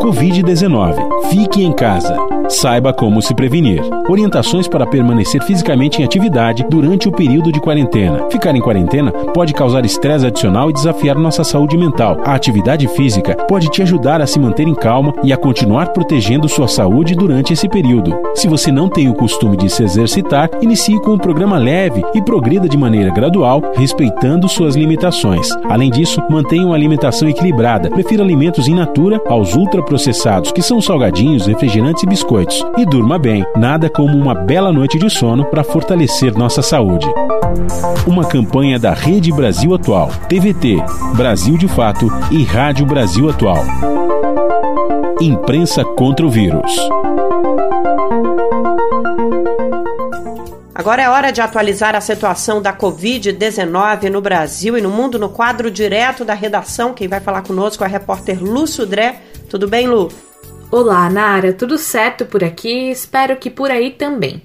Covid-19. 0.00 1.28
Fique 1.30 1.62
em 1.62 1.72
casa. 1.72 2.16
Saiba 2.48 2.92
como 2.92 3.22
se 3.22 3.34
prevenir. 3.34 3.82
Orientações 4.08 4.66
para 4.66 4.86
permanecer 4.86 5.42
fisicamente 5.44 6.02
em 6.02 6.04
atividade 6.04 6.66
durante 6.68 7.08
o 7.08 7.12
período 7.12 7.52
de 7.52 7.60
quarentena. 7.60 8.28
Ficar 8.30 8.54
em 8.54 8.60
quarentena 8.60 9.12
pode 9.12 9.54
causar 9.54 9.86
estresse 9.86 10.26
adicional 10.26 10.70
e 10.70 10.72
desafiar 10.72 11.16
nossa 11.16 11.44
saúde 11.44 11.78
mental. 11.78 12.20
A 12.24 12.34
atividade 12.34 12.86
física 12.88 13.36
pode 13.48 13.70
te 13.70 13.80
ajudar 13.82 14.20
a 14.20 14.26
se 14.26 14.38
manter 14.38 14.66
em 14.66 14.74
calma 14.74 15.14
e 15.22 15.32
a 15.32 15.36
continuar 15.36 15.92
protegendo 15.92 16.48
sua 16.48 16.68
saúde 16.68 17.14
durante 17.14 17.52
esse 17.52 17.68
período. 17.68 18.14
Se 18.34 18.48
você 18.48 18.70
não 18.70 18.88
tem 18.88 19.08
o 19.08 19.14
costume 19.14 19.56
de 19.56 19.70
se 19.70 19.83
exercitar, 19.84 20.50
inicie 20.60 21.00
com 21.00 21.12
um 21.12 21.18
programa 21.18 21.58
leve 21.58 22.02
e 22.14 22.22
progrida 22.22 22.68
de 22.68 22.76
maneira 22.76 23.10
gradual, 23.10 23.62
respeitando 23.76 24.48
suas 24.48 24.74
limitações. 24.74 25.48
Além 25.68 25.90
disso, 25.90 26.22
mantenha 26.28 26.66
uma 26.66 26.74
alimentação 26.74 27.28
equilibrada. 27.28 27.90
Prefira 27.90 28.22
alimentos 28.22 28.66
in 28.68 28.74
natura 28.74 29.20
aos 29.28 29.54
ultraprocessados, 29.54 30.52
que 30.52 30.62
são 30.62 30.80
salgadinhos, 30.80 31.46
refrigerantes 31.46 32.02
e 32.02 32.06
biscoitos. 32.06 32.64
E 32.76 32.84
durma 32.84 33.18
bem. 33.18 33.44
Nada 33.56 33.88
como 33.88 34.16
uma 34.16 34.34
bela 34.34 34.72
noite 34.72 34.98
de 34.98 35.08
sono 35.08 35.44
para 35.44 35.64
fortalecer 35.64 36.36
nossa 36.36 36.62
saúde. 36.62 37.06
Uma 38.06 38.24
campanha 38.24 38.78
da 38.78 38.92
Rede 38.92 39.32
Brasil 39.32 39.74
Atual, 39.74 40.10
TVT, 40.28 40.82
Brasil 41.16 41.56
de 41.56 41.68
Fato 41.68 42.08
e 42.30 42.42
Rádio 42.42 42.86
Brasil 42.86 43.30
Atual. 43.30 43.64
Imprensa 45.20 45.84
contra 45.84 46.26
o 46.26 46.28
vírus. 46.28 46.76
Agora 50.74 51.00
é 51.00 51.08
hora 51.08 51.30
de 51.30 51.40
atualizar 51.40 51.94
a 51.94 52.00
situação 52.00 52.60
da 52.60 52.76
Covid-19 52.76 54.10
no 54.10 54.20
Brasil 54.20 54.76
e 54.76 54.80
no 54.80 54.90
mundo 54.90 55.20
no 55.20 55.28
quadro 55.28 55.70
direto 55.70 56.24
da 56.24 56.34
redação. 56.34 56.92
Quem 56.92 57.06
vai 57.06 57.20
falar 57.20 57.42
conosco 57.42 57.84
é 57.84 57.86
a 57.86 57.90
repórter 57.90 58.42
Lu 58.42 58.66
Sudré. 58.66 59.22
Tudo 59.48 59.68
bem, 59.68 59.86
Lu? 59.86 60.10
Olá, 60.72 61.08
Nara. 61.08 61.52
Tudo 61.52 61.78
certo 61.78 62.26
por 62.26 62.42
aqui? 62.42 62.90
Espero 62.90 63.36
que 63.36 63.50
por 63.50 63.70
aí 63.70 63.92
também. 63.92 64.42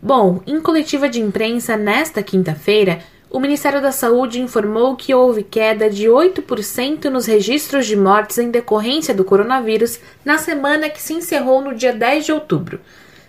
Bom, 0.00 0.40
em 0.46 0.60
coletiva 0.60 1.08
de 1.08 1.20
imprensa 1.20 1.76
nesta 1.76 2.22
quinta-feira, 2.22 3.00
o 3.28 3.40
Ministério 3.40 3.82
da 3.82 3.90
Saúde 3.90 4.40
informou 4.40 4.94
que 4.94 5.12
houve 5.12 5.42
queda 5.42 5.90
de 5.90 6.06
8% 6.06 7.06
nos 7.06 7.26
registros 7.26 7.84
de 7.84 7.96
mortes 7.96 8.38
em 8.38 8.48
decorrência 8.48 9.12
do 9.12 9.24
coronavírus 9.24 9.98
na 10.24 10.38
semana 10.38 10.88
que 10.88 11.02
se 11.02 11.14
encerrou 11.14 11.60
no 11.60 11.74
dia 11.74 11.92
10 11.92 12.26
de 12.26 12.32
outubro. 12.32 12.78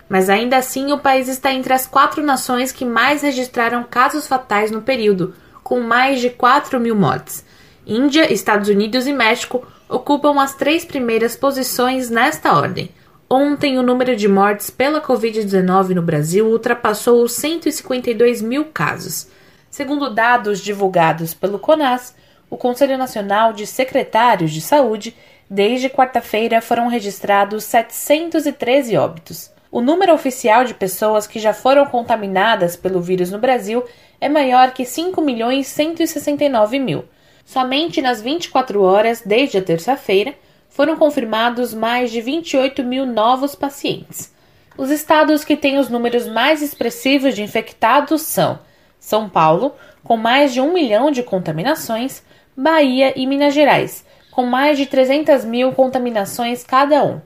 Mas 0.07 0.29
ainda 0.29 0.57
assim, 0.57 0.91
o 0.91 1.00
país 1.00 1.27
está 1.27 1.51
entre 1.51 1.74
as 1.74 1.88
quatro 1.88 2.24
nações 2.24 2.71
que 2.71 2.85
mais 2.85 3.21
registraram 3.21 3.83
casos 3.83 4.27
fatais 4.27 4.69
no 4.71 4.81
período, 4.81 5.33
com 5.63 5.79
mais 5.79 6.21
de 6.21 6.29
4 6.29 6.79
mil 6.79 6.95
mortes. 6.95 7.43
Índia, 7.88 8.31
Estados 8.31 8.69
Unidos 8.69 9.07
e 9.07 9.13
México 9.13 9.65
ocupam 9.89 10.39
as 10.41 10.53
três 10.53 10.85
primeiras 10.85 11.35
posições 11.35 12.09
nesta 12.09 12.53
ordem. 12.53 12.89
Ontem, 13.29 13.79
o 13.79 13.83
número 13.83 14.15
de 14.15 14.27
mortes 14.27 14.69
pela 14.69 15.01
Covid-19 15.01 15.89
no 15.89 16.01
Brasil 16.01 16.45
ultrapassou 16.45 17.24
os 17.24 17.33
152 17.33 18.41
mil 18.41 18.65
casos. 18.65 19.27
Segundo 19.69 20.13
dados 20.13 20.59
divulgados 20.59 21.33
pelo 21.33 21.57
CONAS, 21.57 22.15
o 22.50 22.57
Conselho 22.57 22.97
Nacional 22.97 23.51
de 23.51 23.65
Secretários 23.65 24.51
de 24.51 24.62
Saúde, 24.62 25.15
desde 25.50 25.89
quarta-feira 25.89 26.62
foram 26.62 26.88
registrados 26.88 27.63
713 27.63 28.95
óbitos. 28.95 29.54
O 29.75 29.82
número 29.82 30.13
oficial 30.13 30.63
de 30.63 30.74
pessoas 30.74 31.27
que 31.27 31.38
já 31.38 31.53
foram 31.53 31.86
contaminadas 31.86 32.77
pelo 32.77 33.01
vírus 33.01 33.29
no 33.29 33.39
Brasil 33.39 33.84
é 34.22 34.29
maior 34.29 34.72
que 34.72 34.86
5 34.86 35.22
milhões 35.22 35.67
169 35.67 36.79
mil. 36.79 37.03
Somente 37.44 38.01
nas 38.01 38.22
24 38.22 38.82
horas 38.82 39.22
desde 39.25 39.58
a 39.58 39.62
terça-feira 39.62 40.34
foram 40.70 40.96
confirmados 40.96 41.74
mais 41.74 42.10
de 42.10 42.22
28 42.22 42.86
mil 42.86 43.05
novos 43.05 43.53
pacientes. 43.53 44.34
Os 44.77 44.89
estados 44.89 45.44
que 45.44 45.58
têm 45.58 45.77
os 45.77 45.89
números 45.89 46.25
mais 46.25 46.62
expressivos 46.62 47.36
de 47.36 47.44
infectados 47.44 48.22
são 48.22 48.58
são 48.98 49.27
Paulo, 49.27 49.75
com 50.05 50.15
mais 50.15 50.53
de 50.53 50.62
um 50.62 50.72
milhão 50.72 51.12
de 51.12 51.22
contaminações, 51.22 52.24
Bahia 52.55 53.12
e 53.13 53.27
Minas 53.27 53.53
Gerais, 53.53 54.05
com 54.32 54.46
mais 54.46 54.77
de 54.77 54.86
300 54.86 55.44
mil 55.44 55.74
contaminações 55.74 56.63
cada 56.63 57.03
um. 57.03 57.20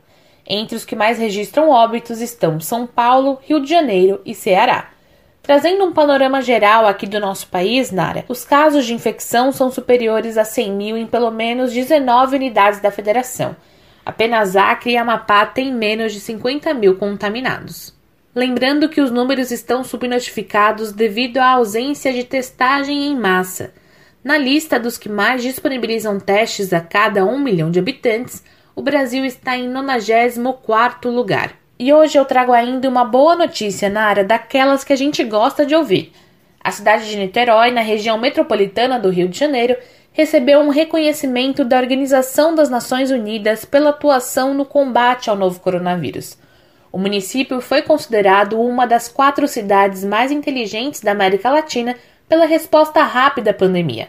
Entre 0.49 0.75
os 0.75 0.83
que 0.83 0.95
mais 0.95 1.19
registram 1.19 1.69
óbitos 1.69 2.19
estão 2.19 2.59
São 2.59 2.87
Paulo, 2.87 3.39
Rio 3.43 3.61
de 3.61 3.69
Janeiro 3.69 4.19
e 4.25 4.33
Ceará. 4.33 4.89
Trazendo 5.43 5.85
um 5.85 5.93
panorama 5.93 6.41
geral 6.41 6.87
aqui 6.87 7.05
do 7.05 7.19
nosso 7.19 7.47
país, 7.47 7.91
Nara, 7.91 8.25
os 8.27 8.43
casos 8.43 8.85
de 8.85 8.93
infecção 8.95 9.51
são 9.51 9.69
superiores 9.69 10.37
a 10.37 10.43
100 10.43 10.71
mil 10.71 10.97
em 10.97 11.05
pelo 11.05 11.29
menos 11.29 11.71
19 11.71 12.35
unidades 12.35 12.79
da 12.81 12.89
federação. 12.89 13.55
Apenas 14.03 14.55
Acre 14.55 14.93
e 14.93 14.97
Amapá 14.97 15.45
têm 15.45 15.71
menos 15.71 16.13
de 16.13 16.19
50 16.19 16.73
mil 16.73 16.97
contaminados. 16.97 17.93
Lembrando 18.33 18.89
que 18.89 19.01
os 19.01 19.11
números 19.11 19.51
estão 19.51 19.83
subnotificados 19.83 20.91
devido 20.91 21.37
à 21.37 21.51
ausência 21.51 22.11
de 22.11 22.23
testagem 22.23 23.05
em 23.07 23.15
massa. 23.15 23.71
Na 24.23 24.37
lista 24.37 24.79
dos 24.79 24.97
que 24.97 25.09
mais 25.09 25.43
disponibilizam 25.43 26.19
testes 26.19 26.73
a 26.73 26.81
cada 26.81 27.23
1 27.23 27.39
milhão 27.39 27.69
de 27.71 27.79
habitantes, 27.79 28.43
o 28.79 28.81
Brasil 28.81 29.25
está 29.25 29.57
em 29.57 29.69
94º 29.69 31.09
lugar. 31.09 31.51
E 31.77 31.91
hoje 31.91 32.17
eu 32.17 32.23
trago 32.23 32.53
ainda 32.53 32.87
uma 32.87 33.03
boa 33.03 33.35
notícia 33.35 33.89
na 33.89 34.03
área 34.03 34.23
daquelas 34.23 34.85
que 34.85 34.93
a 34.93 34.95
gente 34.95 35.21
gosta 35.21 35.65
de 35.65 35.75
ouvir. 35.75 36.13
A 36.63 36.71
cidade 36.71 37.09
de 37.09 37.17
Niterói, 37.17 37.71
na 37.71 37.81
região 37.81 38.17
metropolitana 38.17 38.97
do 38.97 39.09
Rio 39.09 39.27
de 39.27 39.37
Janeiro, 39.37 39.75
recebeu 40.13 40.61
um 40.61 40.69
reconhecimento 40.69 41.65
da 41.65 41.77
Organização 41.77 42.55
das 42.55 42.69
Nações 42.69 43.11
Unidas 43.11 43.65
pela 43.65 43.89
atuação 43.89 44.53
no 44.53 44.63
combate 44.63 45.29
ao 45.29 45.35
novo 45.35 45.59
coronavírus. 45.59 46.37
O 46.89 46.97
município 46.97 47.59
foi 47.59 47.81
considerado 47.81 48.57
uma 48.61 48.87
das 48.87 49.09
quatro 49.09 49.45
cidades 49.45 50.05
mais 50.05 50.31
inteligentes 50.31 51.01
da 51.01 51.11
América 51.11 51.49
Latina 51.49 51.97
pela 52.29 52.45
resposta 52.45 53.03
rápida 53.03 53.51
à 53.51 53.53
pandemia. 53.53 54.07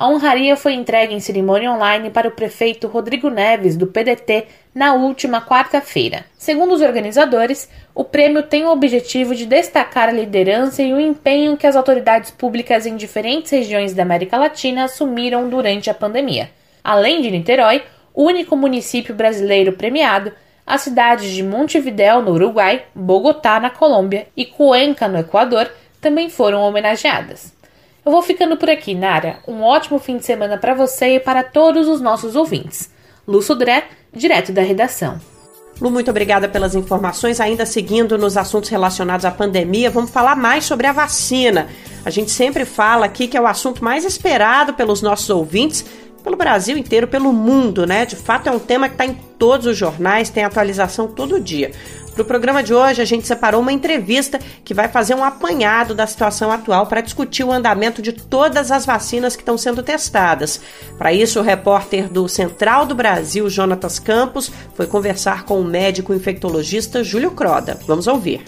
A 0.00 0.08
honraria 0.08 0.56
foi 0.56 0.72
entregue 0.72 1.14
em 1.14 1.20
cerimônia 1.20 1.70
online 1.70 2.08
para 2.08 2.26
o 2.26 2.30
prefeito 2.30 2.88
Rodrigo 2.88 3.28
Neves, 3.28 3.76
do 3.76 3.86
PDT, 3.86 4.46
na 4.74 4.94
última 4.94 5.42
quarta-feira. 5.42 6.24
Segundo 6.38 6.72
os 6.72 6.80
organizadores, 6.80 7.68
o 7.94 8.02
prêmio 8.02 8.42
tem 8.42 8.64
o 8.64 8.70
objetivo 8.70 9.34
de 9.34 9.44
destacar 9.44 10.08
a 10.08 10.12
liderança 10.12 10.82
e 10.82 10.94
o 10.94 10.98
empenho 10.98 11.54
que 11.54 11.66
as 11.66 11.76
autoridades 11.76 12.30
públicas 12.30 12.86
em 12.86 12.96
diferentes 12.96 13.52
regiões 13.52 13.92
da 13.92 14.02
América 14.02 14.38
Latina 14.38 14.84
assumiram 14.84 15.50
durante 15.50 15.90
a 15.90 15.94
pandemia. 15.94 16.48
Além 16.82 17.20
de 17.20 17.30
Niterói, 17.30 17.82
o 18.14 18.24
único 18.24 18.56
município 18.56 19.14
brasileiro 19.14 19.74
premiado, 19.74 20.32
as 20.66 20.80
cidades 20.80 21.30
de 21.30 21.42
Montevidéu, 21.42 22.22
no 22.22 22.32
Uruguai, 22.32 22.84
Bogotá, 22.94 23.60
na 23.60 23.68
Colômbia 23.68 24.28
e 24.34 24.46
Cuenca, 24.46 25.06
no 25.06 25.18
Equador, 25.18 25.70
também 26.00 26.30
foram 26.30 26.62
homenageadas. 26.62 27.59
Eu 28.04 28.12
vou 28.12 28.22
ficando 28.22 28.56
por 28.56 28.70
aqui, 28.70 28.94
Nara. 28.94 29.38
Um 29.46 29.62
ótimo 29.62 29.98
fim 29.98 30.16
de 30.16 30.24
semana 30.24 30.56
para 30.56 30.74
você 30.74 31.16
e 31.16 31.20
para 31.20 31.42
todos 31.42 31.86
os 31.86 32.00
nossos 32.00 32.34
ouvintes. 32.34 32.90
Lu 33.26 33.42
Sudré, 33.42 33.88
direto 34.12 34.52
da 34.52 34.62
redação. 34.62 35.20
Lu, 35.80 35.90
muito 35.90 36.10
obrigada 36.10 36.48
pelas 36.48 36.74
informações. 36.74 37.40
Ainda 37.40 37.64
seguindo 37.64 38.18
nos 38.18 38.36
assuntos 38.36 38.68
relacionados 38.68 39.24
à 39.24 39.30
pandemia, 39.30 39.90
vamos 39.90 40.10
falar 40.10 40.36
mais 40.36 40.64
sobre 40.64 40.86
a 40.86 40.92
vacina. 40.92 41.68
A 42.04 42.10
gente 42.10 42.30
sempre 42.30 42.64
fala 42.64 43.06
aqui 43.06 43.28
que 43.28 43.36
é 43.36 43.40
o 43.40 43.46
assunto 43.46 43.82
mais 43.84 44.04
esperado 44.04 44.74
pelos 44.74 45.00
nossos 45.00 45.30
ouvintes, 45.30 45.84
pelo 46.22 46.36
Brasil 46.36 46.76
inteiro, 46.76 47.08
pelo 47.08 47.32
mundo, 47.32 47.86
né? 47.86 48.04
De 48.04 48.16
fato, 48.16 48.48
é 48.48 48.52
um 48.52 48.58
tema 48.58 48.88
que 48.88 48.94
está 48.94 49.06
em 49.06 49.14
todos 49.38 49.66
os 49.66 49.76
jornais, 49.76 50.28
tem 50.28 50.44
atualização 50.44 51.08
todo 51.08 51.40
dia. 51.40 51.72
Para 52.12 52.22
o 52.22 52.24
programa 52.24 52.62
de 52.62 52.74
hoje, 52.74 53.00
a 53.00 53.04
gente 53.04 53.26
separou 53.26 53.60
uma 53.60 53.72
entrevista 53.72 54.38
que 54.64 54.74
vai 54.74 54.88
fazer 54.88 55.14
um 55.14 55.24
apanhado 55.24 55.94
da 55.94 56.06
situação 56.06 56.50
atual 56.50 56.86
para 56.86 57.00
discutir 57.00 57.44
o 57.44 57.52
andamento 57.52 58.02
de 58.02 58.12
todas 58.12 58.70
as 58.70 58.84
vacinas 58.84 59.36
que 59.36 59.42
estão 59.42 59.56
sendo 59.56 59.82
testadas. 59.82 60.60
Para 60.98 61.12
isso, 61.12 61.38
o 61.38 61.42
repórter 61.42 62.10
do 62.12 62.28
Central 62.28 62.84
do 62.84 62.94
Brasil, 62.94 63.48
Jonatas 63.48 63.98
Campos, 63.98 64.50
foi 64.74 64.86
conversar 64.86 65.44
com 65.44 65.60
o 65.60 65.64
médico 65.64 66.12
infectologista 66.12 67.02
Júlio 67.04 67.30
Croda. 67.30 67.78
Vamos 67.86 68.06
ouvir. 68.06 68.42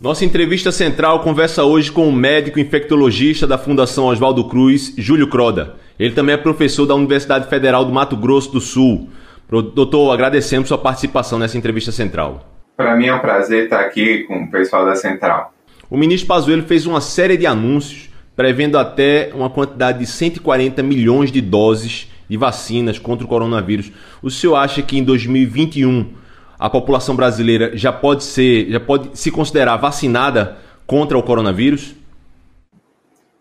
Nossa 0.00 0.24
entrevista 0.24 0.72
central 0.72 1.20
conversa 1.20 1.62
hoje 1.62 1.92
com 1.92 2.08
o 2.08 2.12
médico 2.12 2.58
infectologista 2.58 3.46
da 3.46 3.56
Fundação 3.56 4.06
Oswaldo 4.06 4.44
Cruz, 4.48 4.92
Júlio 4.96 5.28
Croda. 5.28 5.76
Ele 5.98 6.14
também 6.14 6.34
é 6.34 6.38
professor 6.38 6.86
da 6.86 6.94
Universidade 6.94 7.48
Federal 7.48 7.84
do 7.84 7.92
Mato 7.92 8.16
Grosso 8.16 8.50
do 8.50 8.60
Sul. 8.60 9.08
Doutor, 9.48 10.12
agradecemos 10.12 10.66
sua 10.68 10.78
participação 10.78 11.38
nessa 11.38 11.58
entrevista 11.58 11.92
central. 11.92 12.51
Para 12.76 12.96
mim 12.96 13.06
é 13.06 13.14
um 13.14 13.20
prazer 13.20 13.64
estar 13.64 13.80
aqui 13.80 14.24
com 14.24 14.44
o 14.44 14.50
pessoal 14.50 14.84
da 14.84 14.94
Central. 14.94 15.52
O 15.90 15.96
ministro 15.96 16.28
Pazuello 16.28 16.62
fez 16.62 16.86
uma 16.86 17.00
série 17.00 17.36
de 17.36 17.46
anúncios 17.46 18.10
prevendo 18.34 18.78
até 18.78 19.30
uma 19.34 19.50
quantidade 19.50 19.98
de 19.98 20.06
140 20.06 20.82
milhões 20.82 21.30
de 21.30 21.40
doses 21.40 22.10
de 22.28 22.36
vacinas 22.36 22.98
contra 22.98 23.24
o 23.26 23.28
coronavírus. 23.28 23.92
O 24.22 24.30
senhor 24.30 24.56
acha 24.56 24.80
que 24.80 24.96
em 24.96 25.04
2021 25.04 26.14
a 26.58 26.70
população 26.70 27.14
brasileira 27.14 27.76
já 27.76 27.92
pode 27.92 28.24
ser, 28.24 28.70
já 28.70 28.80
pode 28.80 29.18
se 29.18 29.30
considerar 29.30 29.76
vacinada 29.76 30.56
contra 30.86 31.18
o 31.18 31.22
coronavírus? 31.22 31.94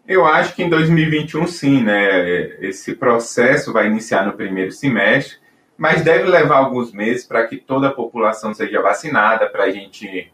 Eu 0.08 0.26
acho 0.26 0.56
que 0.56 0.64
em 0.64 0.70
2021 0.70 1.48
sim, 1.48 1.84
né? 1.84 2.58
Esse 2.60 2.94
processo 2.96 3.72
vai 3.72 3.88
iniciar 3.88 4.26
no 4.26 4.34
primeiro 4.34 4.72
semestre, 4.72 5.38
mas 5.82 6.04
deve 6.04 6.30
levar 6.30 6.58
alguns 6.58 6.94
meses 6.94 7.26
para 7.26 7.48
que 7.48 7.58
toda 7.58 7.88
a 7.88 7.92
população 7.92 8.54
seja 8.54 8.80
vacinada, 8.84 9.50
para 9.50 9.64
a 9.64 9.72
gente 9.72 10.32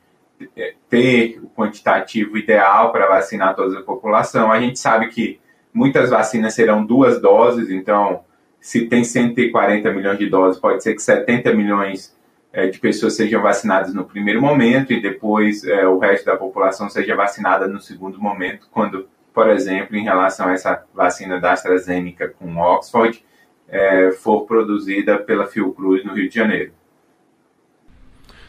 é, 0.58 0.74
ter 0.89 1.39
o 1.42 1.48
quantitativo 1.48 2.38
ideal 2.38 2.92
para 2.92 3.08
vacinar 3.08 3.56
toda 3.56 3.80
a 3.80 3.82
população. 3.82 4.51
A 4.51 4.60
gente 4.60 4.77
sabe 4.77 5.08
que 5.08 5.39
muitas 5.74 6.10
vacinas 6.10 6.54
serão 6.54 6.86
duas 6.86 7.22
doses, 7.22 7.72
então 7.72 8.25
se 8.60 8.88
tem 8.88 9.06
140 9.06 9.89
milhões 9.94 10.20
de 10.20 10.30
doses, 10.30 10.60
pode 10.60 10.84
ser 10.84 10.94
que 10.94 11.01
70 11.01 11.54
milhões 11.54 12.13
é, 12.51 12.68
de 12.68 12.77
pessoas 12.77 13.16
sejam 13.16 13.42
vacinadas 13.42 13.94
no 13.94 14.04
primeiro 14.04 14.42
momento 14.42 14.92
e 14.92 15.01
depois 15.01 15.63
é, 15.63 15.88
o 15.88 15.98
resto 15.98 16.25
da 16.25 16.36
população 16.36 16.89
seja 16.89 17.16
vacinada 17.16 17.70
no 17.70 17.80
segundo 17.80 18.22
momento, 18.22 18.68
quando, 18.70 19.08
por 19.34 19.50
exemplo, 19.50 19.96
em 19.96 20.04
relação 20.04 20.50
a 20.50 20.51
essa 20.51 20.84
vacina 20.94 21.39
da 21.39 21.54
AstraZeneca 21.54 22.36
com 22.38 22.58
Oxford, 22.58 23.24
é, 23.70 24.12
for 24.12 24.46
produzida 24.46 25.18
pela 25.18 25.46
Fiocruz 25.46 26.04
no 26.06 26.14
Rio 26.14 26.30
de 26.30 26.36
Janeiro. 26.36 26.72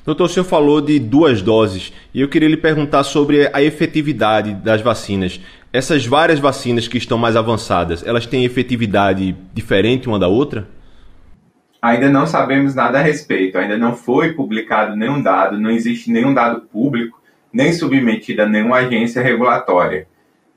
Doutor, 0.04 0.24
o 0.24 0.28
senhor 0.28 0.44
falou 0.44 0.80
de 0.80 0.98
duas 0.98 1.42
doses 1.42 1.92
e 2.14 2.20
eu 2.22 2.28
queria 2.28 2.48
lhe 2.48 2.56
perguntar 2.56 3.04
sobre 3.04 3.50
a 3.52 3.62
efetividade 3.62 4.54
das 4.54 4.80
vacinas. 4.80 5.38
Essas 5.70 6.06
várias 6.06 6.38
vacinas 6.38 6.88
que 6.88 6.96
estão 6.96 7.18
mais 7.18 7.36
avançadas, 7.36 8.06
elas 8.06 8.24
têm 8.24 8.42
efetividade 8.42 9.36
diferente 9.52 10.08
uma 10.08 10.18
da 10.18 10.26
outra? 10.26 10.66
Ainda 11.82 12.08
não 12.08 12.26
sabemos 12.26 12.74
nada 12.74 12.98
a 12.98 13.02
respeito, 13.02 13.58
ainda 13.58 13.76
não 13.76 13.94
foi 13.94 14.32
publicado 14.32 14.96
nenhum 14.96 15.22
dado, 15.22 15.60
não 15.60 15.70
existe 15.70 16.10
nenhum 16.10 16.32
dado 16.32 16.62
público, 16.62 17.20
nem 17.52 17.72
submetido 17.72 18.42
a 18.42 18.46
nenhuma 18.46 18.78
agência 18.78 19.22
regulatória. 19.22 20.08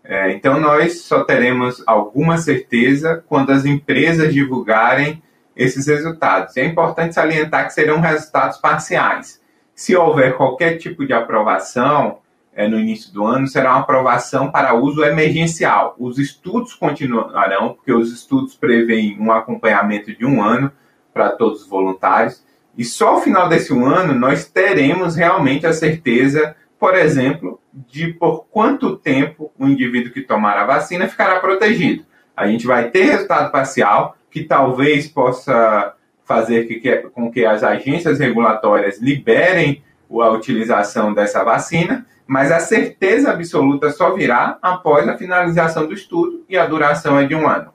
É, 0.03 0.31
então, 0.31 0.60
nós 0.60 1.01
só 1.01 1.24
teremos 1.24 1.84
alguma 1.86 2.38
certeza 2.38 3.24
quando 3.27 3.51
as 3.51 3.65
empresas 3.65 4.34
divulgarem 4.34 5.22
esses 5.55 5.88
resultados. 5.88 6.58
É 6.58 6.65
importante 6.65 7.15
salientar 7.15 7.67
que 7.67 7.74
serão 7.74 8.00
resultados 8.00 8.58
parciais. 8.58 9.41
Se 9.75 9.96
houver 9.96 10.36
qualquer 10.36 10.77
tipo 10.77 11.05
de 11.05 11.13
aprovação 11.13 12.20
é, 12.53 12.67
no 12.67 12.79
início 12.79 13.13
do 13.13 13.25
ano, 13.25 13.48
será 13.48 13.72
uma 13.72 13.81
aprovação 13.81 14.51
para 14.51 14.74
uso 14.74 15.03
emergencial. 15.03 15.96
Os 15.98 16.17
estudos 16.17 16.74
continuarão, 16.74 17.74
porque 17.74 17.93
os 17.93 18.12
estudos 18.12 18.55
preveem 18.55 19.17
um 19.20 19.31
acompanhamento 19.31 20.15
de 20.15 20.25
um 20.25 20.43
ano 20.43 20.72
para 21.13 21.29
todos 21.29 21.62
os 21.62 21.67
voluntários. 21.67 22.43
E 22.77 22.84
só 22.84 23.10
ao 23.10 23.22
final 23.22 23.50
desse 23.50 23.74
ano 23.74 24.13
nós 24.13 24.46
teremos 24.46 25.15
realmente 25.15 25.65
a 25.65 25.74
certeza, 25.74 26.55
por 26.81 26.95
exemplo, 26.95 27.61
de 27.71 28.11
por 28.11 28.47
quanto 28.50 28.97
tempo 28.97 29.51
o 29.55 29.67
indivíduo 29.67 30.11
que 30.11 30.21
tomar 30.21 30.57
a 30.57 30.65
vacina 30.65 31.07
ficará 31.07 31.39
protegido. 31.39 32.03
A 32.35 32.47
gente 32.47 32.65
vai 32.65 32.89
ter 32.89 33.03
resultado 33.03 33.51
parcial 33.51 34.17
que 34.31 34.43
talvez 34.45 35.07
possa 35.07 35.93
fazer 36.23 36.67
com 37.13 37.31
que 37.31 37.45
as 37.45 37.63
agências 37.63 38.17
regulatórias 38.17 39.00
liberem 39.00 39.83
a 40.09 40.31
utilização 40.31 41.13
dessa 41.13 41.43
vacina, 41.43 42.03
mas 42.25 42.51
a 42.51 42.59
certeza 42.59 43.29
absoluta 43.29 43.91
só 43.91 44.15
virá 44.15 44.57
após 44.59 45.07
a 45.07 45.15
finalização 45.15 45.85
do 45.85 45.93
estudo 45.93 46.43
e 46.50 46.57
a 46.57 46.65
duração 46.65 47.19
é 47.19 47.27
de 47.27 47.35
um 47.35 47.47
ano. 47.47 47.71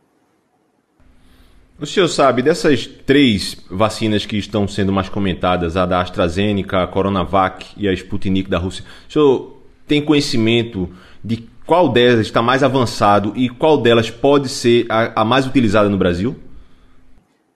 O 1.78 1.84
senhor 1.84 2.08
sabe 2.08 2.40
dessas 2.40 2.86
três 2.86 3.54
vacinas 3.70 4.24
que 4.24 4.38
estão 4.38 4.66
sendo 4.66 4.94
mais 4.94 5.10
comentadas, 5.10 5.76
a 5.76 5.84
da 5.84 6.00
AstraZeneca, 6.00 6.82
a 6.82 6.86
Coronavac 6.86 7.66
e 7.76 7.86
a 7.86 7.92
Sputnik 7.92 8.48
da 8.48 8.56
Rússia, 8.56 8.82
o 9.06 9.12
senhor 9.12 9.62
tem 9.86 10.00
conhecimento 10.00 10.88
de 11.22 11.46
qual 11.66 11.90
delas 11.90 12.20
está 12.20 12.40
mais 12.40 12.62
avançado 12.62 13.34
e 13.36 13.50
qual 13.50 13.76
delas 13.76 14.08
pode 14.08 14.48
ser 14.48 14.86
a, 14.88 15.20
a 15.20 15.24
mais 15.24 15.46
utilizada 15.46 15.90
no 15.90 15.98
Brasil? 15.98 16.34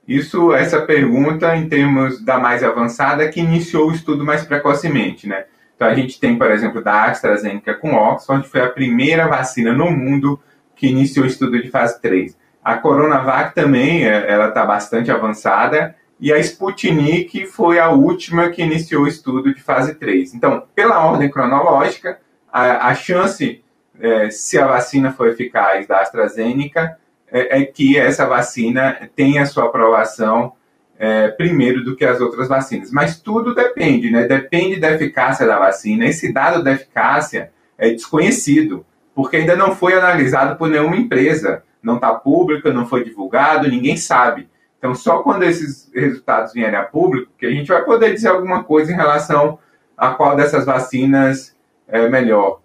Isso, 0.07 0.53
essa 0.53 0.83
pergunta, 0.83 1.57
em 1.57 1.67
termos 1.67 2.23
da 2.23 2.39
mais 2.39 2.63
avançada, 2.63 3.27
que 3.29 3.41
iniciou 3.41 3.89
o 3.89 3.93
estudo 3.93 4.23
mais 4.23 4.45
precocemente, 4.45 5.27
né? 5.27 5.45
Então, 5.75 5.89
a 5.89 5.95
gente 5.95 6.21
tem, 6.21 6.37
por 6.37 6.51
exemplo, 6.51 6.85
da 6.85 7.05
AstraZeneca 7.05 7.73
com 7.73 7.95
Oxford, 7.95 8.47
foi 8.47 8.61
a 8.61 8.69
primeira 8.69 9.27
vacina 9.29 9.73
no 9.73 9.91
mundo 9.91 10.39
que 10.77 10.89
iniciou 10.89 11.25
o 11.25 11.29
estudo 11.29 11.63
de 11.63 11.71
fase 11.71 12.03
3. 12.03 12.37
A 12.63 12.77
Coronavac 12.77 13.55
também, 13.55 14.07
é, 14.07 14.31
ela 14.31 14.49
está 14.49 14.67
bastante 14.67 15.11
avançada, 15.11 15.95
e 16.21 16.31
a 16.33 16.39
Sputnik 16.39 17.47
foi 17.47 17.79
a 17.79 17.89
última 17.89 18.51
que 18.51 18.63
iniciou 18.63 19.05
o 19.05 19.09
estudo 19.09 19.55
de 19.55 19.61
fase 19.63 19.95
3. 19.95 20.35
Então, 20.35 20.65
pela 20.75 21.03
ordem 21.05 21.31
cronológica, 21.31 22.19
a, 22.53 22.89
a 22.89 22.95
chance, 22.95 23.65
é, 23.99 24.31
se 24.31 24.59
a 24.59 24.67
vacina 24.67 25.13
for 25.13 25.29
eficaz 25.29 25.87
da 25.87 26.01
AstraZeneca, 26.01 26.99
é, 27.33 27.61
é 27.61 27.65
que 27.65 27.97
essa 27.97 28.27
vacina 28.27 29.09
tenha 29.17 29.47
sua 29.47 29.65
aprovação 29.65 30.53
é, 30.99 31.29
primeiro 31.29 31.83
do 31.83 31.97
que 31.97 32.05
as 32.05 32.21
outras 32.21 32.49
vacinas. 32.49 32.91
Mas 32.91 33.19
tudo 33.19 33.55
depende, 33.55 34.11
né? 34.11 34.25
Depende 34.27 34.79
da 34.79 34.93
eficácia 34.93 35.47
da 35.47 35.59
vacina. 35.59 36.05
Esse 36.05 36.31
dado 36.31 36.63
da 36.63 36.73
eficácia 36.73 37.51
é 37.79 37.89
desconhecido, 37.89 38.85
porque 39.15 39.39
ainda 39.39 39.57
não 39.57 39.75
foi 39.75 39.95
analisado 39.95 40.57
por 40.59 40.69
nenhuma 40.69 40.97
empresa 40.97 41.63
não 41.83 41.97
está 41.97 42.13
pública, 42.15 42.73
não 42.73 42.87
foi 42.87 43.05
divulgado, 43.05 43.69
ninguém 43.69 43.97
sabe. 43.97 44.49
Então, 44.79 44.95
só 44.95 45.23
quando 45.23 45.43
esses 45.43 45.91
resultados 45.95 46.53
vierem 46.53 46.79
a 46.79 46.83
público 46.83 47.31
que 47.39 47.47
a 47.47 47.51
gente 47.51 47.69
vai 47.69 47.85
poder 47.85 48.15
dizer 48.15 48.29
alguma 48.29 48.65
coisa 48.65 48.91
em 48.91 48.97
relação 48.97 49.59
a 49.97 50.11
qual 50.11 50.35
dessas 50.35 50.65
vacinas 50.65 51.55
é 51.87 52.09
melhor. 52.09 52.61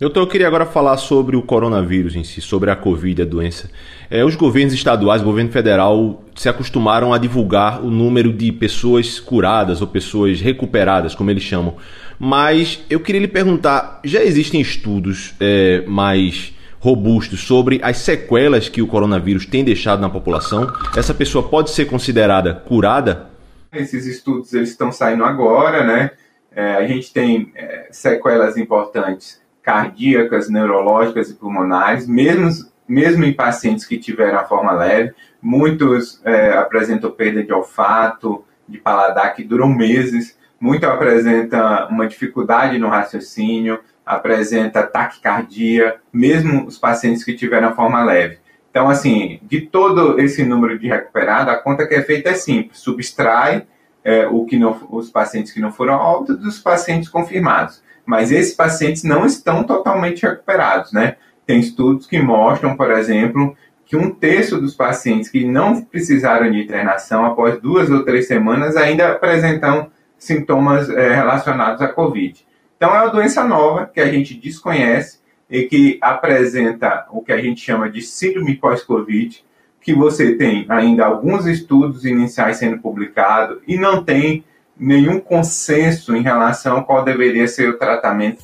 Eu 0.00 0.26
queria 0.26 0.46
agora 0.46 0.64
falar 0.64 0.96
sobre 0.96 1.36
o 1.36 1.42
coronavírus 1.42 2.16
em 2.16 2.24
si, 2.24 2.40
sobre 2.40 2.70
a 2.70 2.76
Covid, 2.76 3.20
a 3.20 3.24
doença. 3.26 3.70
É, 4.08 4.24
os 4.24 4.34
governos 4.34 4.72
estaduais, 4.72 5.20
o 5.20 5.26
governo 5.26 5.52
federal, 5.52 6.24
se 6.34 6.48
acostumaram 6.48 7.12
a 7.12 7.18
divulgar 7.18 7.84
o 7.84 7.90
número 7.90 8.32
de 8.32 8.50
pessoas 8.50 9.20
curadas 9.20 9.82
ou 9.82 9.86
pessoas 9.86 10.40
recuperadas, 10.40 11.14
como 11.14 11.30
eles 11.30 11.42
chamam. 11.42 11.76
Mas 12.18 12.82
eu 12.88 12.98
queria 12.98 13.20
lhe 13.20 13.28
perguntar: 13.28 14.00
já 14.02 14.24
existem 14.24 14.58
estudos 14.60 15.34
é, 15.38 15.84
mais 15.86 16.54
robustos 16.80 17.46
sobre 17.46 17.78
as 17.82 17.98
sequelas 17.98 18.68
que 18.68 18.80
o 18.82 18.86
coronavírus 18.86 19.46
tem 19.46 19.62
deixado 19.62 20.00
na 20.00 20.08
população, 20.08 20.72
essa 20.96 21.14
pessoa 21.14 21.46
pode 21.46 21.70
ser 21.70 21.84
considerada 21.84 22.54
curada? 22.54 23.28
Esses 23.72 24.06
estudos 24.06 24.52
eles 24.54 24.70
estão 24.70 24.90
saindo 24.90 25.22
agora, 25.22 25.84
né? 25.84 26.10
É, 26.50 26.74
a 26.74 26.86
gente 26.86 27.12
tem 27.12 27.52
é, 27.54 27.86
sequelas 27.92 28.56
importantes 28.56 29.40
cardíacas, 29.62 30.48
neurológicas 30.48 31.30
e 31.30 31.34
pulmonares, 31.34 32.08
mesmo, 32.08 32.66
mesmo 32.88 33.24
em 33.24 33.32
pacientes 33.32 33.84
que 33.84 33.98
tiveram 33.98 34.38
a 34.38 34.44
forma 34.44 34.72
leve. 34.72 35.14
Muitos 35.40 36.20
é, 36.24 36.54
apresentam 36.54 37.10
perda 37.10 37.44
de 37.44 37.52
olfato, 37.52 38.42
de 38.66 38.78
paladar 38.78 39.34
que 39.34 39.44
duram 39.44 39.68
meses. 39.68 40.36
Muito 40.58 40.84
apresenta 40.86 41.86
uma 41.86 42.08
dificuldade 42.08 42.78
no 42.78 42.88
raciocínio, 42.88 43.78
apresenta 44.14 44.82
taquicardia, 44.82 45.96
mesmo 46.12 46.66
os 46.66 46.78
pacientes 46.78 47.24
que 47.24 47.34
tiveram 47.34 47.68
a 47.68 47.74
forma 47.74 48.02
leve. 48.04 48.38
Então, 48.70 48.88
assim, 48.88 49.40
de 49.42 49.62
todo 49.62 50.20
esse 50.20 50.44
número 50.44 50.78
de 50.78 50.86
recuperados, 50.86 51.52
a 51.52 51.56
conta 51.56 51.86
que 51.86 51.94
é 51.94 52.02
feita 52.02 52.30
é 52.30 52.34
simples: 52.34 52.78
subtrai 52.78 53.66
é, 54.04 54.26
o 54.26 54.44
que 54.44 54.58
não, 54.58 54.80
os 54.90 55.10
pacientes 55.10 55.52
que 55.52 55.60
não 55.60 55.72
foram 55.72 55.94
óbitos 55.94 56.38
dos 56.38 56.58
pacientes 56.58 57.08
confirmados. 57.08 57.82
Mas 58.06 58.32
esses 58.32 58.54
pacientes 58.54 59.02
não 59.02 59.26
estão 59.26 59.64
totalmente 59.64 60.22
recuperados, 60.22 60.92
né? 60.92 61.16
Tem 61.46 61.58
estudos 61.58 62.06
que 62.06 62.20
mostram, 62.20 62.76
por 62.76 62.90
exemplo, 62.92 63.56
que 63.84 63.96
um 63.96 64.10
terço 64.10 64.60
dos 64.60 64.74
pacientes 64.74 65.28
que 65.28 65.44
não 65.44 65.82
precisaram 65.82 66.50
de 66.50 66.62
internação 66.62 67.26
após 67.26 67.60
duas 67.60 67.90
ou 67.90 68.04
três 68.04 68.28
semanas 68.28 68.76
ainda 68.76 69.10
apresentam 69.10 69.90
sintomas 70.16 70.88
é, 70.88 71.12
relacionados 71.12 71.82
à 71.82 71.88
Covid. 71.88 72.46
Então, 72.82 72.96
é 72.96 73.02
uma 73.02 73.10
doença 73.10 73.44
nova 73.44 73.84
que 73.84 74.00
a 74.00 74.10
gente 74.10 74.32
desconhece 74.32 75.18
e 75.50 75.64
que 75.64 75.98
apresenta 76.00 77.06
o 77.10 77.20
que 77.20 77.30
a 77.30 77.36
gente 77.36 77.60
chama 77.60 77.90
de 77.90 78.00
síndrome 78.00 78.56
pós-Covid, 78.56 79.44
que 79.82 79.92
você 79.92 80.34
tem 80.34 80.64
ainda 80.66 81.04
alguns 81.04 81.44
estudos 81.44 82.06
iniciais 82.06 82.56
sendo 82.56 82.78
publicados 82.78 83.58
e 83.68 83.76
não 83.76 84.02
tem 84.02 84.42
nenhum 84.78 85.20
consenso 85.20 86.16
em 86.16 86.22
relação 86.22 86.78
a 86.78 86.82
qual 86.82 87.04
deveria 87.04 87.46
ser 87.46 87.68
o 87.68 87.76
tratamento. 87.76 88.42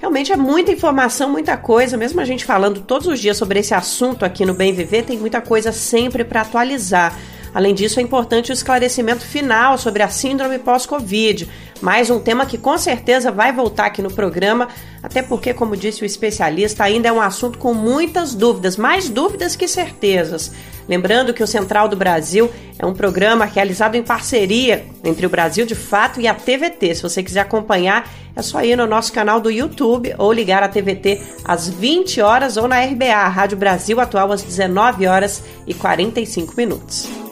Realmente 0.00 0.32
é 0.32 0.36
muita 0.36 0.72
informação, 0.72 1.30
muita 1.30 1.56
coisa. 1.56 1.96
Mesmo 1.96 2.20
a 2.20 2.24
gente 2.24 2.44
falando 2.44 2.80
todos 2.80 3.06
os 3.06 3.20
dias 3.20 3.36
sobre 3.36 3.60
esse 3.60 3.72
assunto 3.72 4.24
aqui 4.24 4.44
no 4.44 4.52
Bem 4.52 4.72
Viver, 4.72 5.04
tem 5.04 5.16
muita 5.16 5.40
coisa 5.40 5.70
sempre 5.70 6.24
para 6.24 6.40
atualizar. 6.40 7.16
Além 7.56 7.72
disso, 7.72 7.98
é 7.98 8.02
importante 8.02 8.50
o 8.50 8.52
esclarecimento 8.52 9.24
final 9.24 9.78
sobre 9.78 10.02
a 10.02 10.10
síndrome 10.10 10.58
pós-Covid, 10.58 11.48
mais 11.80 12.10
um 12.10 12.20
tema 12.20 12.44
que 12.44 12.58
com 12.58 12.76
certeza 12.76 13.32
vai 13.32 13.50
voltar 13.50 13.86
aqui 13.86 14.02
no 14.02 14.12
programa, 14.12 14.68
até 15.02 15.22
porque, 15.22 15.54
como 15.54 15.74
disse 15.74 16.02
o 16.02 16.04
especialista, 16.04 16.84
ainda 16.84 17.08
é 17.08 17.12
um 17.12 17.18
assunto 17.18 17.58
com 17.58 17.72
muitas 17.72 18.34
dúvidas, 18.34 18.76
mais 18.76 19.08
dúvidas 19.08 19.56
que 19.56 19.66
certezas. 19.66 20.52
Lembrando 20.86 21.32
que 21.32 21.42
o 21.42 21.46
Central 21.46 21.88
do 21.88 21.96
Brasil 21.96 22.50
é 22.78 22.84
um 22.84 22.92
programa 22.92 23.46
realizado 23.46 23.94
em 23.94 24.02
parceria 24.02 24.84
entre 25.02 25.24
o 25.24 25.30
Brasil 25.30 25.64
de 25.64 25.74
Fato 25.74 26.20
e 26.20 26.28
a 26.28 26.34
TVT. 26.34 26.96
Se 26.96 27.02
você 27.02 27.22
quiser 27.22 27.40
acompanhar, 27.40 28.06
é 28.36 28.42
só 28.42 28.62
ir 28.62 28.76
no 28.76 28.86
nosso 28.86 29.14
canal 29.14 29.40
do 29.40 29.50
YouTube 29.50 30.14
ou 30.18 30.30
ligar 30.30 30.62
a 30.62 30.68
TVT 30.68 31.22
às 31.42 31.70
20 31.70 32.20
horas 32.20 32.58
ou 32.58 32.68
na 32.68 32.84
RBA, 32.84 33.28
Rádio 33.28 33.56
Brasil 33.56 33.98
Atual, 33.98 34.30
às 34.30 34.42
19 34.42 35.06
horas 35.06 35.42
e 35.66 35.72
45 35.72 36.52
minutos. 36.54 37.25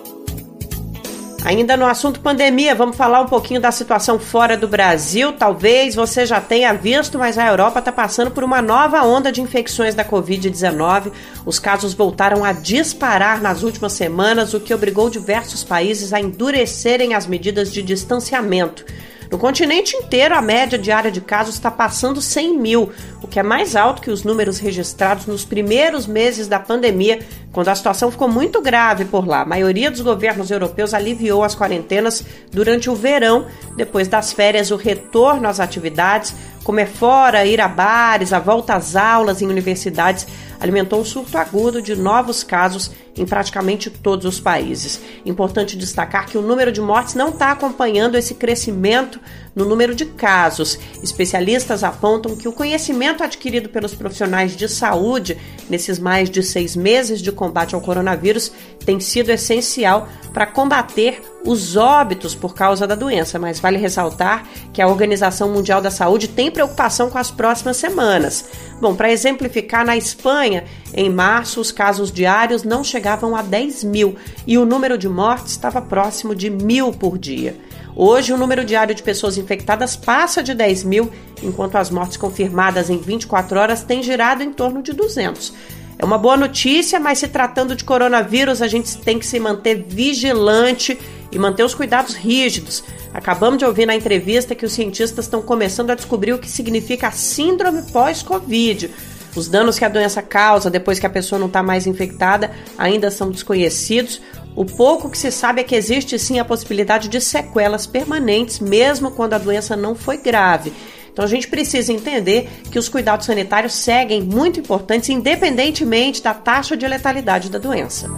Ainda 1.44 1.76
no 1.76 1.84
assunto 1.84 2.20
pandemia, 2.20 2.74
vamos 2.74 2.96
falar 2.96 3.20
um 3.20 3.26
pouquinho 3.26 3.60
da 3.60 3.70
situação 3.70 4.18
fora 4.18 4.56
do 4.56 4.66
Brasil. 4.66 5.30
Talvez 5.30 5.94
você 5.94 6.24
já 6.24 6.40
tenha 6.40 6.72
visto, 6.72 7.18
mas 7.18 7.36
a 7.36 7.46
Europa 7.46 7.80
está 7.80 7.92
passando 7.92 8.30
por 8.30 8.42
uma 8.42 8.62
nova 8.62 9.02
onda 9.02 9.30
de 9.30 9.42
infecções 9.42 9.94
da 9.94 10.02
Covid-19. 10.02 11.12
Os 11.44 11.58
casos 11.58 11.92
voltaram 11.92 12.42
a 12.42 12.52
disparar 12.52 13.42
nas 13.42 13.62
últimas 13.62 13.92
semanas, 13.92 14.54
o 14.54 14.60
que 14.60 14.72
obrigou 14.72 15.10
diversos 15.10 15.62
países 15.62 16.14
a 16.14 16.20
endurecerem 16.20 17.12
as 17.12 17.26
medidas 17.26 17.70
de 17.70 17.82
distanciamento. 17.82 18.82
No 19.30 19.38
continente 19.38 19.96
inteiro, 19.96 20.34
a 20.34 20.42
média 20.42 20.78
diária 20.78 21.10
de 21.10 21.20
casos 21.20 21.54
está 21.54 21.70
passando 21.70 22.20
100 22.20 22.58
mil, 22.58 22.92
o 23.22 23.26
que 23.26 23.38
é 23.38 23.42
mais 23.42 23.74
alto 23.74 24.02
que 24.02 24.10
os 24.10 24.22
números 24.22 24.58
registrados 24.58 25.26
nos 25.26 25.44
primeiros 25.44 26.06
meses 26.06 26.46
da 26.46 26.58
pandemia, 26.58 27.20
quando 27.52 27.68
a 27.68 27.74
situação 27.74 28.10
ficou 28.10 28.28
muito 28.28 28.60
grave 28.60 29.04
por 29.04 29.26
lá. 29.26 29.42
A 29.42 29.46
maioria 29.46 29.90
dos 29.90 30.00
governos 30.00 30.50
europeus 30.50 30.92
aliviou 30.92 31.42
as 31.42 31.54
quarentenas 31.54 32.24
durante 32.50 32.90
o 32.90 32.94
verão, 32.94 33.46
depois 33.76 34.08
das 34.08 34.32
férias, 34.32 34.70
o 34.70 34.76
retorno 34.76 35.48
às 35.48 35.60
atividades, 35.60 36.34
comer 36.64 36.86
fora, 36.88 37.44
ir 37.44 37.60
a 37.60 37.68
bares, 37.68 38.32
a 38.32 38.40
volta 38.40 38.74
às 38.74 38.96
aulas 38.96 39.42
em 39.42 39.46
universidades 39.46 40.26
alimentou 40.58 41.00
um 41.00 41.04
surto 41.04 41.36
agudo 41.36 41.82
de 41.82 41.94
novos 41.94 42.42
casos 42.42 42.90
em 43.16 43.26
praticamente 43.26 43.90
todos 43.90 44.24
os 44.24 44.40
países. 44.40 45.00
Importante 45.24 45.76
destacar 45.76 46.26
que 46.26 46.38
o 46.38 46.42
número 46.42 46.72
de 46.72 46.80
mortes 46.80 47.14
não 47.14 47.28
está 47.28 47.52
acompanhando 47.52 48.16
esse 48.16 48.34
crescimento 48.34 49.20
no 49.54 49.64
número 49.64 49.94
de 49.94 50.04
casos. 50.04 50.78
Especialistas 51.02 51.84
apontam 51.84 52.36
que 52.36 52.48
o 52.48 52.52
conhecimento 52.52 53.22
adquirido 53.22 53.68
pelos 53.68 53.94
profissionais 53.94 54.56
de 54.56 54.68
saúde 54.68 55.36
nesses 55.68 55.98
mais 55.98 56.28
de 56.28 56.42
seis 56.42 56.74
meses 56.74 57.20
de 57.20 57.32
combate 57.32 57.74
ao 57.74 57.80
coronavírus 57.80 58.52
tem 58.84 59.00
sido 59.00 59.30
essencial 59.30 60.08
para 60.32 60.46
combater 60.46 61.22
os 61.46 61.76
óbitos 61.76 62.34
por 62.34 62.54
causa 62.54 62.86
da 62.86 62.94
doença, 62.94 63.38
mas 63.38 63.60
vale 63.60 63.76
ressaltar 63.76 64.46
que 64.72 64.80
a 64.80 64.88
Organização 64.88 65.50
Mundial 65.50 65.80
da 65.80 65.90
Saúde 65.90 66.26
tem 66.26 66.50
preocupação 66.50 67.10
com 67.10 67.18
as 67.18 67.30
próximas 67.30 67.76
semanas. 67.76 68.46
Bom, 68.80 68.94
para 68.94 69.12
exemplificar, 69.12 69.84
na 69.84 69.96
Espanha, 69.96 70.64
em 70.94 71.10
março, 71.10 71.60
os 71.60 71.70
casos 71.70 72.10
diários 72.10 72.62
não 72.62 72.82
chegavam 72.82 73.36
a 73.36 73.42
10 73.42 73.84
mil 73.84 74.16
e 74.46 74.56
o 74.56 74.64
número 74.64 74.96
de 74.96 75.08
mortes 75.08 75.52
estava 75.52 75.82
próximo 75.82 76.34
de 76.34 76.48
mil 76.48 76.92
por 76.92 77.18
dia. 77.18 77.54
Hoje, 77.96 78.32
o 78.32 78.36
número 78.36 78.64
diário 78.64 78.94
de 78.94 79.02
pessoas 79.02 79.38
infectadas 79.38 79.94
passa 79.94 80.42
de 80.42 80.52
10 80.52 80.82
mil, 80.84 81.10
enquanto 81.42 81.76
as 81.76 81.90
mortes 81.90 82.16
confirmadas 82.16 82.90
em 82.90 82.98
24 82.98 83.58
horas 83.58 83.84
têm 83.84 84.02
girado 84.02 84.42
em 84.42 84.52
torno 84.52 84.82
de 84.82 84.92
200. 84.92 85.52
É 85.96 86.04
uma 86.04 86.18
boa 86.18 86.36
notícia, 86.36 86.98
mas 86.98 87.18
se 87.18 87.28
tratando 87.28 87.76
de 87.76 87.84
coronavírus, 87.84 88.60
a 88.60 88.66
gente 88.66 88.98
tem 88.98 89.18
que 89.18 89.26
se 89.26 89.38
manter 89.38 89.84
vigilante 89.88 90.98
e 91.30 91.38
manter 91.38 91.62
os 91.62 91.74
cuidados 91.74 92.14
rígidos. 92.14 92.82
Acabamos 93.12 93.58
de 93.58 93.64
ouvir 93.64 93.86
na 93.86 93.94
entrevista 93.94 94.56
que 94.56 94.66
os 94.66 94.72
cientistas 94.72 95.26
estão 95.26 95.40
começando 95.40 95.90
a 95.90 95.94
descobrir 95.94 96.32
o 96.32 96.38
que 96.38 96.50
significa 96.50 97.08
a 97.08 97.12
síndrome 97.12 97.82
pós-Covid. 97.92 98.90
Os 99.36 99.48
danos 99.48 99.78
que 99.78 99.84
a 99.84 99.88
doença 99.88 100.20
causa 100.20 100.70
depois 100.70 100.98
que 100.98 101.06
a 101.06 101.10
pessoa 101.10 101.38
não 101.38 101.48
está 101.48 101.62
mais 101.62 101.86
infectada 101.86 102.52
ainda 102.76 103.10
são 103.10 103.30
desconhecidos. 103.30 104.20
O 104.56 104.64
pouco 104.64 105.10
que 105.10 105.18
se 105.18 105.32
sabe 105.32 105.60
é 105.60 105.64
que 105.64 105.74
existe 105.74 106.18
sim 106.18 106.38
a 106.38 106.44
possibilidade 106.44 107.08
de 107.08 107.20
sequelas 107.20 107.86
permanentes, 107.86 108.60
mesmo 108.60 109.10
quando 109.10 109.34
a 109.34 109.38
doença 109.38 109.74
não 109.74 109.96
foi 109.96 110.16
grave. 110.16 110.72
Então 111.12 111.24
a 111.24 111.28
gente 111.28 111.48
precisa 111.48 111.92
entender 111.92 112.48
que 112.70 112.78
os 112.78 112.88
cuidados 112.88 113.26
sanitários 113.26 113.74
seguem 113.74 114.22
muito 114.22 114.60
importantes, 114.60 115.08
independentemente 115.08 116.22
da 116.22 116.34
taxa 116.34 116.76
de 116.76 116.86
letalidade 116.86 117.50
da 117.50 117.58
doença. 117.58 118.08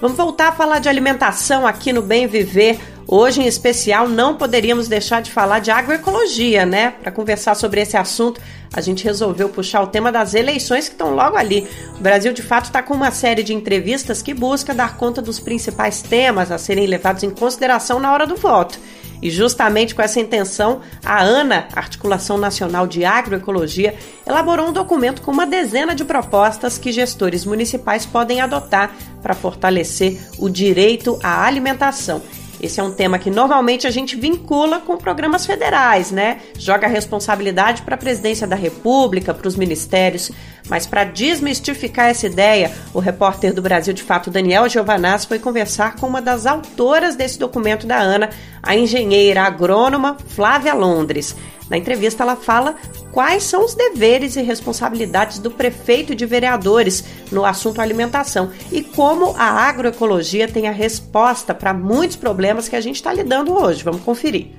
Vamos 0.00 0.16
voltar 0.16 0.48
a 0.48 0.52
falar 0.52 0.78
de 0.78 0.88
alimentação 0.88 1.66
aqui 1.66 1.92
no 1.92 2.02
Bem 2.02 2.26
Viver. 2.26 2.78
Hoje, 3.08 3.40
em 3.40 3.46
especial, 3.46 4.08
não 4.08 4.34
poderíamos 4.34 4.88
deixar 4.88 5.22
de 5.22 5.30
falar 5.30 5.60
de 5.60 5.70
agroecologia, 5.70 6.66
né? 6.66 6.90
Para 7.02 7.12
conversar 7.12 7.54
sobre 7.54 7.80
esse 7.80 7.96
assunto, 7.96 8.40
a 8.76 8.80
gente 8.82 9.02
resolveu 9.02 9.48
puxar 9.48 9.82
o 9.82 9.86
tema 9.86 10.12
das 10.12 10.34
eleições 10.34 10.86
que 10.86 10.94
estão 10.94 11.14
logo 11.14 11.36
ali. 11.36 11.66
O 11.98 12.02
Brasil, 12.02 12.32
de 12.32 12.42
fato, 12.42 12.66
está 12.66 12.82
com 12.82 12.92
uma 12.92 13.10
série 13.10 13.42
de 13.42 13.54
entrevistas 13.54 14.20
que 14.20 14.34
busca 14.34 14.74
dar 14.74 14.96
conta 14.98 15.22
dos 15.22 15.40
principais 15.40 16.02
temas 16.02 16.52
a 16.52 16.58
serem 16.58 16.86
levados 16.86 17.22
em 17.22 17.30
consideração 17.30 17.98
na 17.98 18.12
hora 18.12 18.26
do 18.26 18.36
voto. 18.36 18.78
E 19.22 19.30
justamente 19.30 19.94
com 19.94 20.02
essa 20.02 20.20
intenção, 20.20 20.80
a 21.02 21.22
ANA, 21.22 21.68
Articulação 21.74 22.36
Nacional 22.36 22.86
de 22.86 23.04
Agroecologia, 23.04 23.94
elaborou 24.26 24.68
um 24.68 24.72
documento 24.72 25.22
com 25.22 25.30
uma 25.30 25.46
dezena 25.46 25.94
de 25.94 26.04
propostas 26.04 26.76
que 26.76 26.92
gestores 26.92 27.46
municipais 27.46 28.04
podem 28.04 28.42
adotar 28.42 28.94
para 29.22 29.34
fortalecer 29.34 30.20
o 30.38 30.50
direito 30.50 31.18
à 31.22 31.46
alimentação. 31.46 32.20
Esse 32.60 32.80
é 32.80 32.82
um 32.82 32.90
tema 32.90 33.18
que 33.18 33.30
normalmente 33.30 33.86
a 33.86 33.90
gente 33.90 34.16
vincula 34.16 34.80
com 34.80 34.96
programas 34.96 35.44
federais, 35.44 36.10
né? 36.10 36.40
Joga 36.58 36.86
a 36.86 36.90
responsabilidade 36.90 37.82
para 37.82 37.94
a 37.94 37.98
presidência 37.98 38.46
da 38.46 38.56
República, 38.56 39.34
para 39.34 39.46
os 39.46 39.56
ministérios. 39.56 40.30
Mas 40.68 40.86
para 40.86 41.04
desmistificar 41.04 42.08
essa 42.08 42.26
ideia, 42.26 42.72
o 42.92 42.98
repórter 42.98 43.52
do 43.52 43.62
Brasil 43.62 43.94
de 43.94 44.02
Fato, 44.02 44.30
Daniel 44.30 44.68
Giovanaz, 44.68 45.24
foi 45.24 45.38
conversar 45.38 45.96
com 45.96 46.06
uma 46.06 46.20
das 46.20 46.46
autoras 46.46 47.14
desse 47.14 47.38
documento 47.38 47.86
da 47.86 47.98
ANA, 47.98 48.30
a 48.62 48.74
engenheira 48.74 49.42
agrônoma 49.42 50.16
Flávia 50.28 50.74
Londres. 50.74 51.36
Na 51.68 51.76
entrevista, 51.76 52.22
ela 52.22 52.36
fala 52.36 52.76
quais 53.10 53.42
são 53.42 53.64
os 53.64 53.74
deveres 53.74 54.36
e 54.36 54.42
responsabilidades 54.42 55.38
do 55.38 55.50
prefeito 55.50 56.12
e 56.12 56.16
de 56.16 56.24
vereadores 56.24 57.04
no 57.32 57.44
assunto 57.44 57.80
alimentação 57.80 58.52
e 58.70 58.82
como 58.82 59.34
a 59.36 59.44
agroecologia 59.44 60.46
tem 60.46 60.68
a 60.68 60.72
resposta 60.72 61.54
para 61.54 61.74
muitos 61.74 62.16
problemas 62.16 62.68
que 62.68 62.76
a 62.76 62.80
gente 62.80 62.96
está 62.96 63.12
lidando 63.12 63.52
hoje. 63.52 63.82
Vamos 63.82 64.02
conferir. 64.02 64.52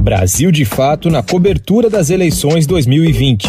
Brasil 0.00 0.50
de 0.50 0.64
Fato 0.64 1.10
na 1.10 1.22
cobertura 1.22 1.88
das 1.88 2.10
eleições 2.10 2.66
2020. 2.66 3.48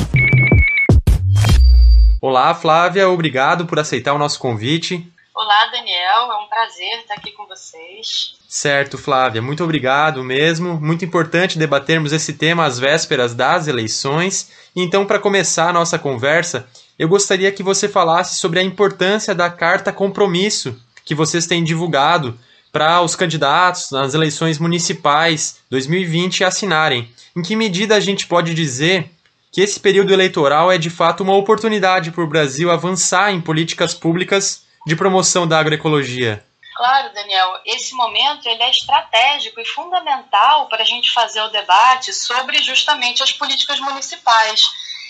Olá, 2.22 2.56
Flávia, 2.56 3.10
obrigado 3.10 3.66
por 3.66 3.80
aceitar 3.80 4.14
o 4.14 4.18
nosso 4.18 4.40
convite. 4.40 5.06
Olá, 5.36 5.66
Daniel, 5.72 6.32
é 6.32 6.38
um 6.38 6.48
prazer 6.48 7.00
estar 7.00 7.16
aqui 7.16 7.32
com 7.32 7.46
vocês. 7.48 8.36
Certo, 8.56 9.00
Flávia, 9.00 9.42
muito 9.42 9.64
obrigado 9.64 10.24
mesmo. 10.24 10.80
Muito 10.80 11.04
importante 11.04 11.58
debatermos 11.58 12.14
esse 12.14 12.34
tema 12.34 12.66
às 12.66 12.78
vésperas 12.78 13.34
das 13.34 13.68
eleições. 13.68 14.52
Então, 14.76 15.08
para 15.08 15.18
começar 15.18 15.70
a 15.70 15.74
nossa 15.74 15.98
conversa, 15.98 16.68
eu 17.00 17.10
gostaria 17.10 17.52
que 17.52 17.64
você 17.64 17.90
falasse 17.90 18.40
sobre 18.40 18.60
a 18.60 18.64
importância 18.64 19.34
da 19.34 19.50
carta 19.50 19.92
compromisso 19.92 20.80
que 21.04 21.16
vocês 21.16 21.48
têm 21.48 21.64
divulgado 21.64 22.38
para 22.72 23.02
os 23.02 23.16
candidatos 23.16 23.90
nas 23.90 24.14
eleições 24.14 24.60
municipais 24.60 25.56
2020 25.72 26.44
assinarem. 26.44 27.10
Em 27.36 27.42
que 27.42 27.56
medida 27.56 27.96
a 27.96 28.00
gente 28.00 28.28
pode 28.28 28.54
dizer 28.54 29.10
que 29.52 29.62
esse 29.62 29.80
período 29.80 30.14
eleitoral 30.14 30.72
é 30.72 30.78
de 30.78 30.92
fato 30.92 31.24
uma 31.24 31.36
oportunidade 31.36 32.12
para 32.12 32.24
o 32.24 32.30
Brasil 32.30 32.70
avançar 32.70 33.34
em 33.34 33.42
políticas 33.42 33.96
públicas 33.96 34.62
de 34.86 34.96
promoção 34.96 35.48
da 35.48 35.58
agroecologia? 35.58 36.44
Claro, 36.76 37.14
Daniel, 37.14 37.62
esse 37.66 37.94
momento 37.94 38.48
ele 38.48 38.64
é 38.64 38.70
estratégico 38.70 39.60
e 39.60 39.66
fundamental 39.66 40.68
para 40.68 40.82
a 40.82 40.86
gente 40.86 41.12
fazer 41.14 41.42
o 41.42 41.50
debate 41.50 42.12
sobre 42.12 42.62
justamente 42.64 43.22
as 43.22 43.32
políticas 43.32 43.80
municipais. 43.80 44.64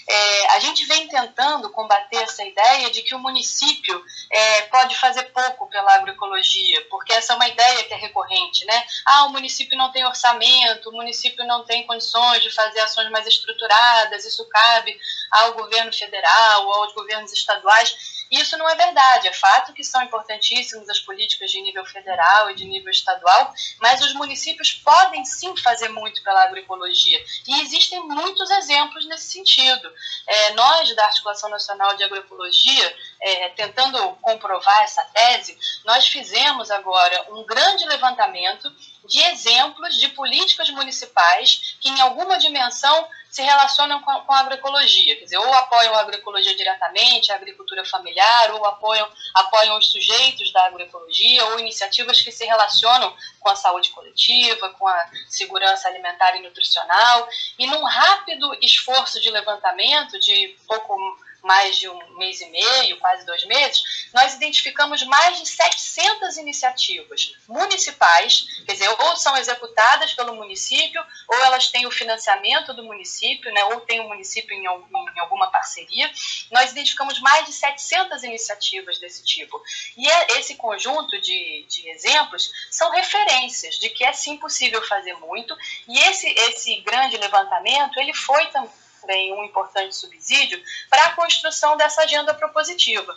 É, 0.08 0.56
a 0.56 0.60
gente 0.60 0.86
vem 0.86 1.08
tentando 1.08 1.69
combater 1.69 2.17
essa 2.17 2.43
ideia 2.43 2.89
de 2.91 3.02
que 3.04 3.15
o 3.15 3.19
município 3.19 4.04
é, 4.30 4.62
pode 4.63 4.97
fazer 4.97 5.23
pouco 5.32 5.69
pela 5.69 5.95
agroecologia, 5.95 6.86
porque 6.89 7.13
essa 7.13 7.34
é 7.34 7.36
uma 7.36 7.47
ideia 7.47 7.84
que 7.86 7.93
é 7.93 7.97
recorrente, 7.97 8.65
né? 8.65 8.86
Ah, 9.06 9.26
o 9.26 9.30
município 9.30 9.78
não 9.78 9.91
tem 9.91 10.06
orçamento, 10.06 10.89
o 10.89 10.93
município 10.93 11.45
não 11.45 11.63
tem 11.63 11.88
condições 11.88 12.43
de 12.43 12.49
fazer 12.49 12.82
ações 12.82 13.10
mais 13.12 13.26
estruturadas, 13.26 14.26
isso 14.26 14.47
cabe 14.49 14.99
ao 15.32 15.54
governo 15.54 15.93
federal 15.93 16.71
aos 16.73 16.93
governos 16.93 17.32
estaduais. 17.32 18.23
Isso 18.34 18.58
não 18.58 18.67
é 18.67 18.76
verdade. 18.76 19.28
É 19.28 19.34
fato 19.34 19.74
que 19.74 19.84
são 19.84 20.02
importantíssimas 20.02 20.89
as 20.89 21.00
políticas 21.00 21.52
de 21.52 21.62
nível 21.62 21.86
federal 21.86 22.50
e 22.50 22.56
de 22.56 22.65
nível 22.65 22.89
estadual, 22.89 23.54
mas 23.80 24.02
os 24.02 24.13
municípios 24.15 24.74
podem 24.74 25.24
sim 25.24 25.56
fazer 25.58 25.89
muito 25.89 26.24
pela 26.24 26.43
agroecologia. 26.43 27.24
E 27.48 27.62
existem 27.62 28.00
muitos 28.02 28.50
exemplos 28.50 29.06
nesse 29.06 29.32
sentido. 29.32 29.93
É, 30.26 30.54
nós, 30.54 30.96
da 30.96 31.06
Articulação 31.06 31.48
Nacional 31.50 31.96
de 31.96 32.04
Agroecologia, 32.04 32.98
é, 33.22 33.50
tentando 33.50 34.00
comprovar 34.22 34.82
essa 34.82 35.04
tese, 35.06 35.56
nós 35.86 36.08
fizemos 36.08 36.72
agora 36.72 37.28
um 37.34 37.46
grande 37.46 37.86
levantamento 37.86 38.74
de 39.06 39.19
exemplos 39.26 39.96
de 39.96 40.08
políticas 40.10 40.72
municipais 40.72 41.78
que, 41.80 41.89
em 41.89 42.02
alguma 42.02 42.39
dimensão, 42.39 43.08
se 43.34 43.41
relacionam 43.41 44.00
com 44.04 44.12
a, 44.12 44.22
com 44.22 44.32
a 44.32 44.41
agroecologia, 44.41 45.15
quer 45.15 45.24
dizer, 45.24 45.39
ou 45.39 45.54
apoiam 45.56 45.96
a 45.96 46.02
agroecologia 46.02 46.56
diretamente, 46.56 47.32
a 47.32 47.36
agricultura 47.36 47.84
familiar, 47.84 48.52
ou 48.52 48.63
apoiam, 48.63 49.10
apoiam 49.34 49.76
os 49.80 49.91
sujeitos 49.91 50.54
da 50.54 50.67
agroecologia, 50.67 51.43
ou 51.46 51.60
iniciativas 51.60 52.22
que 52.22 52.32
se 52.32 52.46
relacionam 52.46 53.12
com 53.39 53.50
a 53.50 53.56
saúde 53.56 53.89
coletiva, 53.89 54.69
com 54.78 54.88
a 54.88 55.10
segurança 55.28 55.88
alimentar 55.88 56.36
e 56.36 56.43
nutricional. 56.43 57.28
E 57.58 57.65
num 57.65 57.84
rápido 57.84 58.56
esforço 58.62 59.19
de 59.19 59.32
levantamento, 59.32 60.19
de 60.19 60.56
pouco 60.67 60.96
mais 61.44 61.76
de 61.76 61.90
um 61.90 62.18
mês 62.18 62.40
e 62.40 62.46
meio, 62.48 62.98
quase 63.00 63.26
dois 63.26 63.46
meses, 63.46 64.08
nós 64.14 64.34
identificamos 64.34 65.04
mais 65.04 65.40
de 65.40 65.48
700 65.48 66.38
iniciativas 66.38 67.36
municipais, 67.48 68.48
quer 68.66 68.74
dizer, 68.74 68.90
ou 68.90 69.16
são 69.18 69.36
executadas 69.36 70.14
pelo 70.14 70.36
município, 70.36 71.04
ou 71.28 71.38
elas 71.44 71.68
têm 71.68 71.86
o 71.86 71.92
financiamento 71.92 72.74
do 72.74 72.84
município, 72.84 73.52
né, 73.54 73.64
ou 73.66 73.82
tem 73.82 74.00
o 74.00 74.08
município 74.08 74.56
em, 74.56 74.64
em 74.64 75.20
alguma 75.20 75.52
parceria. 75.52 76.10
Nós 76.50 76.72
identificamos 76.72 77.20
mais 77.20 77.46
de 77.46 77.52
700 77.52 78.24
iniciativas 78.24 78.98
desse 79.00 79.24
tipo. 79.24 79.62
E 79.98 80.10
é, 80.10 80.40
esse 80.40 80.56
conjunto 80.56 81.20
de, 81.20 81.66
de 81.68 81.90
exemplos 81.90 82.52
são 82.72 82.90
referências 82.92 83.76
de 83.76 83.90
que 83.90 84.06
é 84.06 84.14
sim 84.14 84.38
possível 84.38 84.82
fazer 84.84 85.14
muito, 85.16 85.56
e 85.88 86.00
esse, 86.00 86.28
esse 86.28 86.80
grande 86.82 87.18
levantamento, 87.18 88.00
ele 88.00 88.14
foi 88.14 88.46
também 88.48 88.83
também 89.04 89.34
um 89.34 89.44
importante 89.44 89.96
subsídio 89.96 90.62
para 90.89 91.04
a 91.06 91.12
construção 91.12 91.78
dessa 91.78 92.02
agenda 92.02 92.34
propositiva. 92.34 93.16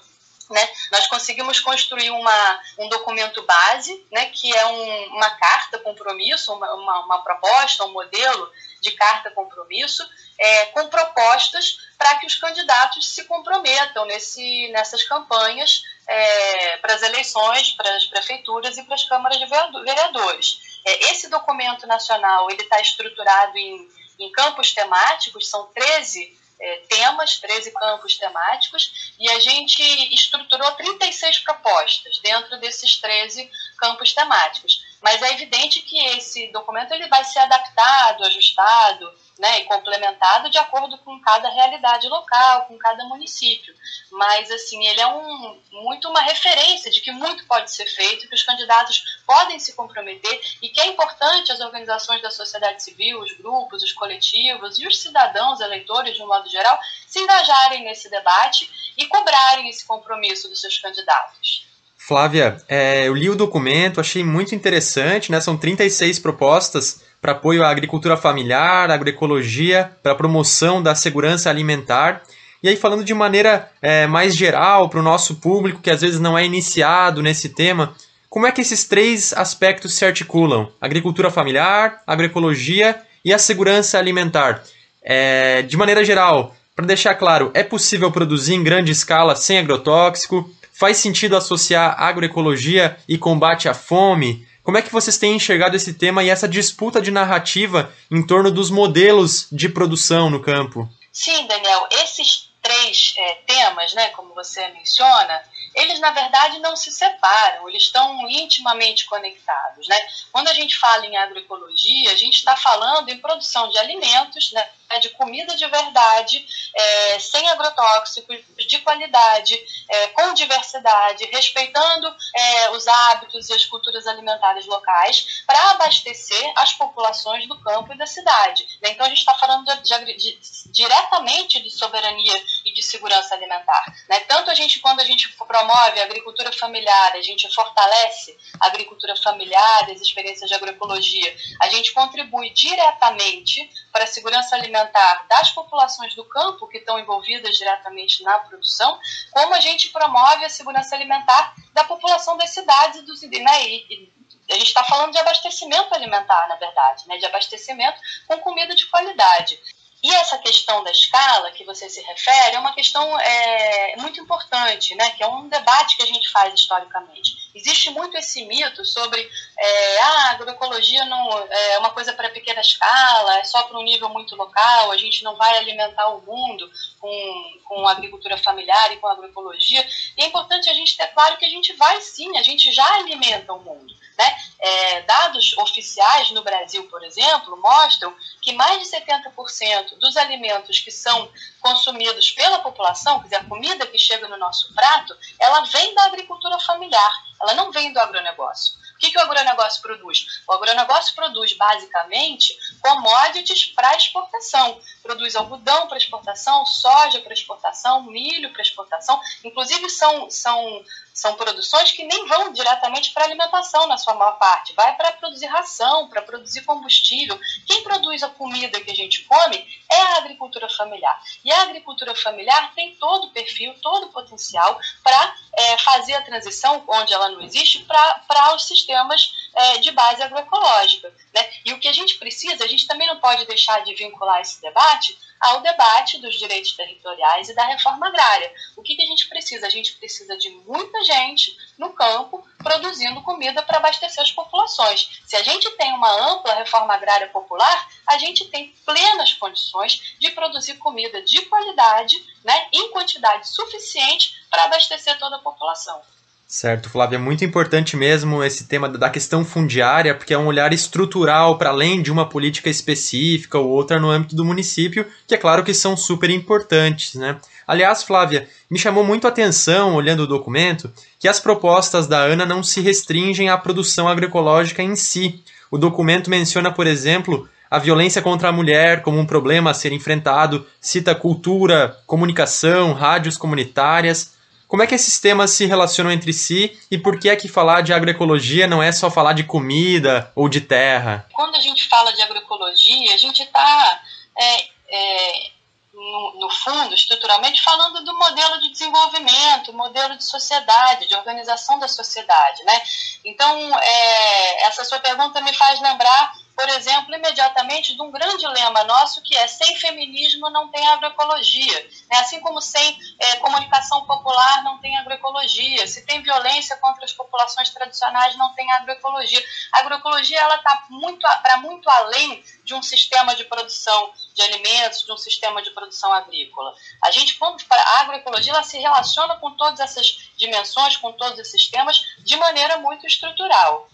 Né? 0.51 0.68
Nós 0.92 1.09
conseguimos 1.09 1.59
construir 1.59 2.11
uma, 2.11 2.61
um 2.79 2.88
documento 2.88 3.42
base, 3.42 4.07
né, 4.12 4.27
que 4.27 4.55
é 4.55 4.66
um, 4.66 5.07
uma 5.14 5.31
carta 5.31 5.79
compromisso, 5.81 6.53
uma, 6.53 6.72
uma, 6.75 7.01
uma, 7.01 7.22
proposta, 7.22 7.85
um 7.85 7.92
modelo 7.92 8.49
de 8.81 8.92
carta 8.92 9.31
compromisso, 9.33 10.09
é, 10.38 10.66
com 10.66 10.88
propostas 10.88 11.79
para 11.99 12.16
que 12.16 12.27
os 12.27 12.37
candidatos 12.37 13.09
se 13.09 13.25
comprometam 13.25 14.05
nesse, 14.05 14.68
nessas 14.68 15.03
campanhas 15.03 15.83
é, 16.07 16.77
para 16.77 16.94
as 16.94 17.03
eleições, 17.03 17.72
para 17.72 17.96
as 17.96 18.07
prefeituras 18.07 18.79
e 18.79 18.85
para 18.85 18.94
as 18.94 19.03
câmaras 19.03 19.38
de 19.38 19.46
vereadores. 19.46 20.81
É, 20.85 21.11
esse 21.11 21.29
documento 21.29 21.88
nacional 21.88 22.49
ele 22.51 22.62
está 22.62 22.81
estruturado 22.81 23.59
em 23.59 23.88
em 24.18 24.31
campos 24.33 24.72
temáticos, 24.72 25.48
são 25.48 25.66
13 25.66 26.37
é, 26.59 26.76
temas, 26.88 27.38
13 27.38 27.70
campos 27.72 28.16
temáticos, 28.16 29.12
e 29.18 29.29
a 29.31 29.40
gente 29.40 29.83
estruturou 30.14 30.70
36 30.72 31.40
propostas 31.40 32.18
dentro 32.20 32.59
desses 32.59 32.96
13 32.96 33.50
campos 33.79 34.12
temáticos. 34.12 34.85
Mas 35.02 35.22
é 35.22 35.33
evidente 35.33 35.83
que 35.83 35.98
esse 36.16 36.48
documento 36.48 36.92
ele 36.92 37.09
vai 37.09 37.24
ser 37.24 37.40
adaptado, 37.40 38.24
ajustado, 38.24 39.12
né, 39.38 39.61
e 39.61 39.64
complementado 39.64 40.51
de 40.51 40.59
acordo 40.59 40.96
com 40.99 41.20
cada 41.20 41.49
realidade 41.51 42.09
local, 42.09 42.66
com 42.66 42.79
cada 42.79 43.05
município. 43.05 43.75
Mas, 44.11 44.51
assim, 44.51 44.87
ele 44.87 45.01
é 45.01 45.07
um, 45.07 45.61
muito 45.72 46.09
uma 46.09 46.22
referência 46.22 46.90
de 46.90 47.01
que 47.01 47.12
muito 47.12 47.46
pode 47.46 47.70
ser 47.70 47.87
feito, 47.87 48.29
que 48.29 48.35
os 48.35 48.42
candidatos 48.42 49.03
podem 49.27 49.59
se 49.59 49.75
comprometer 49.75 50.40
e 50.62 50.68
que 50.68 50.81
é 50.81 50.87
importante 50.87 51.53
as 51.53 51.61
organizações 51.61 52.22
da 52.22 52.31
sociedade 52.31 52.83
civil, 52.83 53.20
os 53.20 53.33
grupos, 53.37 53.83
os 53.83 53.92
coletivos 53.92 54.79
e 54.79 54.87
os 54.87 55.01
cidadãos, 55.01 55.61
eleitores 55.61 56.14
de 56.14 56.22
um 56.22 56.27
modo 56.27 56.49
geral, 56.49 56.79
se 57.07 57.18
engajarem 57.20 57.85
nesse 57.85 58.09
debate 58.09 58.70
e 58.96 59.07
cobrarem 59.07 59.68
esse 59.68 59.87
compromisso 59.87 60.49
dos 60.49 60.61
seus 60.61 60.79
candidatos. 60.79 61.66
Flávia, 61.99 62.57
é, 62.68 63.09
eu 63.09 63.14
li 63.14 63.29
o 63.29 63.35
documento, 63.35 64.01
achei 64.01 64.22
muito 64.22 64.55
interessante, 64.55 65.33
né? 65.33 65.40
São 65.40 65.57
36 65.57 66.20
propostas 66.20 67.05
para 67.20 67.33
apoio 67.33 67.64
à 67.64 67.70
agricultura 67.70 68.16
familiar, 68.16 68.90
agroecologia, 68.90 69.90
para 70.02 70.14
promoção 70.14 70.83
da 70.83 70.94
segurança 70.94 71.50
alimentar. 71.50 72.22
E 72.62 72.68
aí, 72.68 72.76
falando 72.76 73.05
de 73.05 73.14
maneira 73.14 73.70
é, 73.81 74.07
mais 74.07 74.35
geral 74.37 74.88
para 74.88 75.00
o 75.00 75.02
nosso 75.02 75.37
público 75.37 75.81
que 75.81 75.90
às 75.90 76.00
vezes 76.00 76.18
não 76.18 76.37
é 76.37 76.44
iniciado 76.44 77.22
nesse 77.22 77.50
tema, 77.50 77.94
como 78.29 78.46
é 78.46 78.52
que 78.52 78.61
esses 78.61 78.85
três 78.85 79.33
aspectos 79.33 79.94
se 79.94 80.05
articulam? 80.05 80.70
Agricultura 80.81 81.31
familiar, 81.31 82.02
agroecologia 82.07 83.00
e 83.24 83.33
a 83.33 83.38
segurança 83.38 83.98
alimentar. 83.98 84.62
É, 85.02 85.62
de 85.62 85.76
maneira 85.76 86.05
geral, 86.05 86.55
para 86.74 86.85
deixar 86.85 87.14
claro, 87.14 87.50
é 87.55 87.62
possível 87.62 88.12
produzir 88.12 88.55
em 88.55 88.62
grande 88.62 88.92
escala 88.92 89.35
sem 89.35 89.59
agrotóxico? 89.59 90.50
Faz 90.72 90.98
sentido 90.98 91.37
associar 91.37 91.94
agroecologia 91.98 92.96
e 93.09 93.16
combate 93.16 93.68
à 93.68 93.72
fome? 93.72 94.46
Como 94.66 94.76
é 94.76 94.83
que 94.83 94.92
vocês 94.92 95.16
têm 95.16 95.37
enxergado 95.37 95.76
esse 95.76 95.94
tema 95.94 96.24
e 96.24 96.29
essa 96.29 96.48
disputa 96.48 97.00
de 97.00 97.12
narrativa 97.12 97.94
em 98.11 98.26
torno 98.26 98.50
dos 98.50 98.68
modelos 98.68 99.46
de 99.52 99.68
produção 99.68 100.29
no 100.29 100.42
campo? 100.42 100.88
Sim, 101.12 101.46
Daniel, 101.46 101.87
esses 102.02 102.50
três 102.61 103.14
é, 103.16 103.35
temas, 103.46 103.94
né, 103.94 104.09
como 104.09 104.35
você 104.35 104.66
menciona, 104.70 105.40
eles 105.72 106.00
na 106.00 106.11
verdade 106.11 106.59
não 106.59 106.74
se 106.74 106.90
separam, 106.90 107.68
eles 107.68 107.85
estão 107.85 108.29
intimamente 108.29 109.05
conectados. 109.07 109.87
Né? 109.87 109.96
Quando 110.33 110.48
a 110.48 110.52
gente 110.52 110.76
fala 110.76 111.07
em 111.07 111.16
agroecologia, 111.16 112.11
a 112.11 112.16
gente 112.16 112.38
está 112.38 112.57
falando 112.57 113.09
em 113.09 113.18
produção 113.18 113.70
de 113.70 113.79
alimentos, 113.79 114.50
né, 114.50 114.68
é 114.90 114.99
de 114.99 115.11
comida 115.11 115.57
de 115.57 115.66
verdade, 115.66 116.46
é, 116.75 117.18
sem 117.18 117.49
agrotóxicos, 117.49 118.38
de 118.66 118.79
qualidade, 118.81 119.59
é, 119.88 120.09
com 120.09 120.35
diversidade, 120.35 121.25
respeitando 121.27 122.14
é, 122.35 122.70
os 122.70 122.87
hábitos 122.87 123.49
e 123.49 123.53
as 123.53 123.64
culturas 123.64 124.07
alimentares 124.07 124.66
locais, 124.66 125.42
para 125.46 125.70
abastecer 125.72 126.53
as 126.57 126.72
populações 126.75 127.46
do 127.49 127.59
campo 127.61 127.92
e 127.92 127.99
da 127.99 128.07
cidade. 128.07 128.64
Né? 128.81 128.90
Então, 128.90 129.07
a 129.07 129.09
gente 129.09 129.18
está 129.18 129.35
falando 129.35 129.64
de, 129.64 130.05
de, 130.05 130.16
de, 130.16 130.38
diretamente 130.70 131.61
de 131.61 131.70
soberania 131.70 132.42
e 132.64 132.72
de 132.72 132.83
segurança 132.83 133.35
alimentar. 133.35 133.85
Né? 134.09 134.20
Tanto 134.20 134.51
a 134.51 134.55
gente, 134.55 134.79
quando 134.79 135.01
a 135.01 135.05
gente 135.05 135.29
promove 135.37 136.01
a 136.01 136.05
agricultura 136.05 136.53
familiar, 136.53 137.12
a 137.14 137.22
gente 137.22 137.53
fortalece 137.53 138.37
a 138.61 138.66
agricultura 138.66 139.16
familiar, 139.16 139.90
as 139.90 140.01
experiências 140.01 140.49
de 140.49 140.55
agroecologia, 140.55 141.37
a 141.61 141.68
gente 141.68 141.92
contribui 141.92 142.51
diretamente 142.51 143.68
para 143.92 144.05
a 144.05 144.07
segurança 144.07 144.55
alimentar 144.55 144.76
alimentar 144.77 145.27
das 145.29 145.51
populações 145.51 146.15
do 146.15 146.25
campo 146.25 146.67
que 146.69 146.79
estão 146.79 146.99
envolvidas 146.99 147.57
diretamente 147.57 148.23
na 148.23 148.39
produção, 148.41 148.99
como 149.31 149.55
a 149.55 149.61
gente 149.61 149.91
promove 149.91 150.45
a 150.45 150.49
segurança 150.49 150.95
alimentar 150.95 151.55
da 151.73 151.85
população 151.85 152.37
das 152.37 152.51
cidades 152.51 153.03
dos 153.03 153.23
né, 153.23 153.69
e, 153.69 154.15
a 154.49 154.55
gente 154.55 154.69
está 154.69 154.85
falando 154.85 155.11
de 155.11 155.19
abastecimento 155.19 155.93
alimentar, 155.93 156.47
na 156.49 156.55
verdade, 156.55 157.09
né, 157.09 157.17
de 157.19 157.27
abastecimento 157.27 158.01
com 158.29 158.39
comida 158.39 158.75
de 158.77 158.87
qualidade. 158.87 159.59
E 160.07 160.14
essa 160.14 160.38
questão 160.38 160.85
da 160.85 160.92
escala 160.92 161.51
que 161.51 161.64
você 161.64 161.90
se 161.90 162.01
refere 162.01 162.55
é 162.55 162.61
uma 162.61 162.73
questão 162.73 163.19
é, 163.19 163.97
muito 163.97 164.21
importante, 164.21 164.95
né, 164.95 165.11
que 165.11 165.21
é 165.25 165.27
um 165.27 165.49
debate 165.49 165.97
que 165.97 166.03
a 166.05 166.07
gente 166.07 166.31
faz 166.31 166.55
historicamente. 166.55 167.51
Existe 167.53 167.90
muito 167.90 168.16
esse 168.16 168.45
mito 168.45 168.85
sobre 168.85 169.21
é, 169.59 170.01
ah, 170.01 170.29
a 170.29 170.31
agroecologia 170.31 171.05
não 171.07 171.29
é 171.51 171.79
uma 171.79 171.90
coisa 171.90 172.12
para 172.12 172.31
pequena 172.31 172.61
escala, 172.61 173.38
é 173.38 173.42
só 173.42 173.64
para 173.64 173.81
um 173.81 173.83
nível 173.83 174.09
muito 174.11 174.37
local, 174.37 174.92
a 174.92 174.97
gente 174.97 175.25
não 175.25 175.35
vai 175.35 175.59
alimentar 175.59 176.07
o 176.11 176.23
mundo 176.23 176.71
com, 177.01 177.61
com 177.64 177.88
agricultura 177.88 178.38
familiar 178.38 178.92
e 178.92 178.99
com 178.99 179.09
agroecologia. 179.09 179.85
E 180.16 180.23
é 180.23 180.27
importante 180.27 180.71
a 180.71 180.75
gente 180.75 180.97
ter 180.97 181.09
claro 181.09 181.37
que 181.37 181.45
a 181.45 181.51
gente 181.51 181.73
vai 181.73 182.01
sim, 182.01 182.38
a 182.38 182.45
gente 182.45 182.71
já 182.71 182.87
alimenta 182.95 183.53
o 183.53 183.59
mundo. 183.59 183.92
Né? 184.18 184.37
É, 184.59 185.02
dados 185.02 185.57
oficiais 185.59 186.31
no 186.31 186.42
Brasil, 186.42 186.88
por 186.88 187.05
exemplo, 187.05 187.61
mostram 187.61 188.14
que 188.40 188.52
mais 188.52 188.83
de 188.83 188.96
70% 188.96 189.98
dos 189.98 190.16
alimentos 190.16 190.79
que 190.81 190.90
são 190.90 191.31
consumidos 191.61 192.31
pela 192.31 192.61
população, 192.61 193.18
quer 193.18 193.24
dizer, 193.24 193.37
a 193.37 193.44
comida 193.44 193.87
que 193.87 193.98
chega 193.98 194.26
no 194.29 194.38
nosso 194.38 194.74
prato, 194.74 195.14
ela 195.38 195.61
vem 195.66 195.94
da 195.94 196.05
agricultura 196.05 196.59
familiar, 196.61 197.12
ela 197.42 197.55
não 197.55 197.70
vem 197.70 197.92
do 197.92 197.98
agronegócio. 197.98 198.87
O 198.96 198.98
que, 198.98 199.11
que 199.11 199.18
o 199.18 199.20
agronegócio 199.20 199.83
produz? 199.83 200.42
O 200.48 200.52
agronegócio 200.55 201.14
produz 201.14 201.52
basicamente 201.52 202.57
commodities 202.81 203.66
para 203.66 203.94
exportação. 203.94 204.81
Produz 205.02 205.37
algodão 205.37 205.87
para 205.87 205.98
exportação, 205.98 206.64
soja 206.64 207.20
para 207.20 207.35
exportação, 207.35 208.05
milho 208.05 208.50
para 208.52 208.62
exportação. 208.62 209.20
Inclusive, 209.44 209.90
são, 209.90 210.31
são 210.31 210.83
são 211.16 211.35
produções 211.35 211.92
que 211.92 212.05
nem 212.05 212.26
vão 212.26 212.52
diretamente 212.52 213.11
para 213.14 213.24
alimentação 213.24 213.87
na 213.87 213.96
sua 213.96 214.14
maior 214.14 214.38
parte, 214.38 214.74
vai 214.74 214.94
para 214.96 215.12
produzir 215.12 215.46
ração, 215.46 216.09
para 216.09 216.20
produzir 216.20 216.61
combustível. 216.61 217.40
Quem 217.66 217.83
produz 217.83 218.22
a 218.22 218.29
comida 218.29 218.79
que 218.83 218.90
a 218.90 218.94
gente 218.94 219.24
come 219.24 219.66
é 219.90 219.96
a 219.96 220.16
agricultura 220.18 220.68
familiar. 220.68 221.18
E 221.42 221.50
a 221.50 221.62
agricultura 221.62 222.14
familiar 222.14 222.74
tem 222.74 222.94
todo 222.96 223.29
o 223.29 223.31
perfil, 223.31 223.74
todo 223.81 224.09
o 224.09 224.12
potencial 224.12 224.79
para 225.02 225.35
é, 225.57 225.79
fazer 225.79 226.12
a 226.12 226.22
transição, 226.22 226.85
onde 226.87 227.14
ela 227.14 227.31
não 227.31 227.40
existe, 227.40 227.85
para 227.85 228.55
os 228.55 228.66
sistemas 228.66 229.33
é, 229.55 229.79
de 229.79 229.90
base 229.92 230.22
agroecológica. 230.22 231.11
Né? 231.35 231.50
E 231.64 231.72
o 231.72 231.79
que 231.79 231.88
a 231.88 231.94
gente 231.94 232.18
precisa, 232.18 232.62
a 232.62 232.68
gente 232.68 232.87
também 232.87 233.07
não 233.07 233.18
pode 233.20 233.46
deixar 233.46 233.83
de 233.85 233.94
vincular 233.94 234.42
esse 234.42 234.61
debate 234.61 235.16
ao 235.40 235.61
debate 235.61 236.18
dos 236.18 236.35
direitos 236.37 236.72
territoriais 236.72 237.49
e 237.49 237.55
da 237.55 237.66
reforma 237.66 238.07
agrária. 238.09 238.53
O 238.77 238.83
que, 238.83 238.96
que 238.96 239.03
a 239.03 239.07
gente 239.07 239.29
precisa? 239.29 239.66
A 239.66 239.70
gente 239.70 239.92
precisa 239.96 240.37
de 240.37 240.51
muita 240.51 241.05
gente 241.05 241.57
no 241.79 241.92
campo 241.92 242.46
produzindo 242.59 243.22
comida 243.22 243.62
para 243.62 243.79
abastecer 243.79 244.22
as 244.22 244.33
populações. 244.33 245.20
Se 245.27 245.37
a 245.37 245.42
gente 245.42 245.70
tem 245.72 245.92
uma 245.92 246.33
ampla 246.33 246.55
reforma 246.55 246.94
agrária 246.94 247.29
popular, 247.29 247.88
a 248.07 248.18
gente 248.18 248.46
tem 248.46 248.75
plenas 248.85 249.35
condições 249.35 250.16
de 250.18 250.31
produzir 250.31 250.75
comida 250.79 251.22
de 251.22 251.42
qualidade, 251.46 252.16
né, 252.44 252.68
em 252.72 252.90
quantidade 252.90 253.49
suficiente 253.49 254.35
para 254.51 254.64
abastecer 254.64 255.18
toda 255.18 255.37
a 255.37 255.40
população. 255.40 256.01
Certo, 256.48 256.88
Flávia, 256.88 257.16
é 257.16 257.18
muito 257.18 257.44
importante 257.44 257.96
mesmo 257.96 258.42
esse 258.42 258.68
tema 258.68 258.88
da 258.88 259.11
questão 259.11 259.44
fundiária, 259.44 260.14
porque 260.14 260.32
é 260.32 260.38
um 260.38 260.46
olhar 260.46 260.72
estrutural 260.72 261.59
para 261.59 261.70
além 261.70 262.00
de 262.00 262.12
uma 262.12 262.28
política 262.28 262.70
específica 262.70 263.59
ou 263.59 263.68
outra 263.68 263.98
no 263.98 264.09
âmbito 264.09 264.37
do 264.37 264.44
município, 264.44 265.04
que 265.26 265.35
é 265.35 265.38
claro 265.38 265.64
que 265.64 265.74
são 265.74 265.96
super 265.96 266.30
importantes, 266.30 267.16
né? 267.16 267.37
Aliás, 267.66 268.04
Flávia, 268.04 268.48
me 268.70 268.78
chamou 268.78 269.02
muito 269.02 269.26
a 269.26 269.30
atenção, 269.30 269.96
olhando 269.96 270.20
o 270.20 270.26
documento, 270.26 270.88
que 271.18 271.26
as 271.26 271.40
propostas 271.40 272.06
da 272.06 272.20
ANA 272.20 272.46
não 272.46 272.62
se 272.62 272.80
restringem 272.80 273.48
à 273.48 273.59
produção 273.59 274.09
agroecológica 274.09 274.85
em 274.85 274.94
si. 274.94 275.42
O 275.68 275.76
documento 275.76 276.30
menciona, 276.30 276.70
por 276.70 276.87
exemplo, 276.87 277.48
a 277.68 277.80
violência 277.80 278.22
contra 278.22 278.50
a 278.50 278.52
mulher 278.52 279.02
como 279.02 279.18
um 279.18 279.26
problema 279.26 279.72
a 279.72 279.74
ser 279.74 279.92
enfrentado, 279.92 280.64
cita 280.80 281.12
cultura, 281.12 281.96
comunicação, 282.06 282.92
rádios 282.92 283.37
comunitárias. 283.37 284.36
Como 284.68 284.83
é 284.83 284.87
que 284.87 284.94
esses 284.94 285.20
temas 285.20 285.52
se 285.52 285.64
relacionam 285.64 286.11
entre 286.11 286.33
si 286.33 286.76
e 286.90 286.98
por 286.98 287.18
que 287.18 287.29
é 287.29 287.37
que 287.37 287.48
falar 287.48 287.83
de 287.83 287.92
agroecologia 287.92 288.66
não 288.66 288.83
é 288.83 288.90
só 288.90 289.11
falar 289.11 289.33
de 289.33 289.44
comida 289.44 290.31
ou 290.35 290.48
de 290.48 290.61
terra? 290.61 291.26
Quando 291.33 291.55
a 291.55 291.61
gente 291.61 291.88
fala 291.88 292.12
de 292.12 292.20
agroecologia, 292.22 293.14
a 293.14 293.16
gente 293.16 293.42
está, 293.42 294.02
é, 294.37 294.62
é, 294.88 295.50
no, 295.96 296.40
no, 296.40 296.50
fundo, 296.50 296.94
estruturalmente, 296.94 297.62
falando 297.62 298.04
do 298.04 298.16
modelo 298.18 298.61
de 298.61 298.70
desenvolvimento, 298.70 299.72
modelo 299.72 300.14
de 300.16 300.24
sociedade, 300.24 301.09
de 301.09 301.14
organização 301.14 301.78
da 301.78 301.88
sociedade. 301.88 302.62
Né? 302.64 302.82
Então, 303.24 303.78
é, 303.78 304.66
essa 304.66 304.85
sua 304.85 305.00
pergunta 305.00 305.40
me 305.40 305.54
faz 305.54 305.80
lembrar 305.80 306.32
por 306.56 306.70
exemplo, 306.70 307.14
imediatamente 307.14 307.94
de 307.94 308.00
um 308.00 308.11
grande 308.11 308.46
lema 308.48 308.82
nosso 308.85 309.22
que 309.22 309.37
é 309.37 309.46
sem 309.46 309.76
feminismo 309.76 310.48
não 310.48 310.68
tem 310.68 310.88
agroecologia. 310.88 311.87
Né? 312.11 312.18
Assim 312.18 312.40
como 312.40 312.62
sem 312.62 312.98
é, 313.18 313.37
comunicação 313.37 314.06
popular 314.06 314.64
não 314.64 314.78
tem 314.78 314.96
agroecologia. 314.96 315.87
Se 315.87 316.06
tem 316.06 316.22
violência 316.22 316.74
contra 316.78 317.04
as 317.04 317.12
populações 317.12 317.68
tradicionais 317.68 318.37
não 318.37 318.54
tem 318.54 318.72
agroecologia. 318.72 319.44
A 319.70 319.80
agroecologia 319.80 320.40
ela 320.40 320.56
está 320.56 320.87
muito, 320.88 321.28
para 321.42 321.59
muito 321.59 321.90
além 321.90 322.42
de 322.64 322.74
um 322.74 322.82
sistema 322.82 323.35
de 323.37 323.44
produção 323.44 324.11
de 324.37 324.42
alimentos, 324.42 325.03
de 325.03 325.11
um 325.11 325.16
sistema 325.16 325.62
de 325.62 325.70
produção 325.70 326.12
agrícola. 326.12 326.75
A 327.03 327.11
gente, 327.11 327.38
quando 327.38 327.57
a 327.70 328.01
agroecologia, 328.03 328.53
ela 328.53 328.62
se 328.62 328.79
relaciona 328.79 329.37
com 329.37 329.51
todas 329.53 329.81
essas 329.81 330.31
dimensões, 330.37 330.99
com 330.99 331.11
todos 331.12 331.38
esses 331.38 331.66
temas, 331.68 332.03
de 332.18 332.37
maneira 332.37 332.77
muito 332.79 333.07
estrutural. 333.07 333.88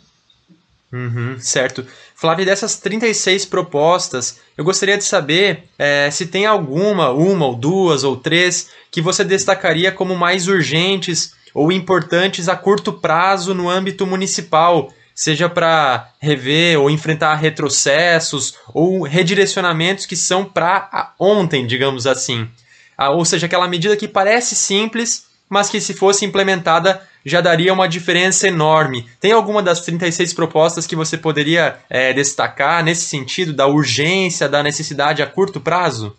Uhum, 0.92 1.38
certo. 1.40 1.86
Flávia, 2.14 2.44
dessas 2.44 2.76
36 2.78 3.46
propostas, 3.46 4.40
eu 4.58 4.64
gostaria 4.64 4.98
de 4.98 5.04
saber 5.04 5.68
é, 5.78 6.10
se 6.10 6.26
tem 6.26 6.44
alguma, 6.44 7.10
uma 7.10 7.46
ou 7.46 7.54
duas 7.54 8.02
ou 8.02 8.16
três, 8.16 8.70
que 8.90 9.00
você 9.00 9.24
destacaria 9.24 9.92
como 9.92 10.16
mais 10.16 10.48
urgentes 10.48 11.34
ou 11.54 11.70
importantes 11.70 12.48
a 12.48 12.56
curto 12.56 12.92
prazo 12.92 13.54
no 13.54 13.70
âmbito 13.70 14.06
municipal, 14.06 14.92
seja 15.14 15.48
para 15.48 16.10
rever 16.20 16.78
ou 16.80 16.90
enfrentar 16.90 17.34
retrocessos 17.34 18.54
ou 18.72 19.02
redirecionamentos 19.02 20.06
que 20.06 20.16
são 20.16 20.44
para 20.44 21.12
ontem, 21.18 21.66
digamos 21.66 22.06
assim. 22.06 22.48
Ah, 22.96 23.10
ou 23.10 23.24
seja, 23.24 23.46
aquela 23.46 23.68
medida 23.68 23.96
que 23.96 24.08
parece 24.08 24.54
simples, 24.54 25.26
mas 25.48 25.68
que 25.68 25.80
se 25.80 25.94
fosse 25.94 26.24
implementada 26.24 27.06
já 27.24 27.40
daria 27.40 27.72
uma 27.72 27.88
diferença 27.88 28.48
enorme. 28.48 29.08
Tem 29.20 29.32
alguma 29.32 29.62
das 29.62 29.80
36 29.80 30.32
propostas 30.34 30.86
que 30.86 30.96
você 30.96 31.16
poderia 31.16 31.80
é, 31.88 32.12
destacar 32.12 32.82
nesse 32.82 33.06
sentido 33.06 33.52
da 33.52 33.66
urgência, 33.66 34.48
da 34.48 34.62
necessidade 34.62 35.22
a 35.22 35.26
curto 35.26 35.60
prazo? 35.60 36.16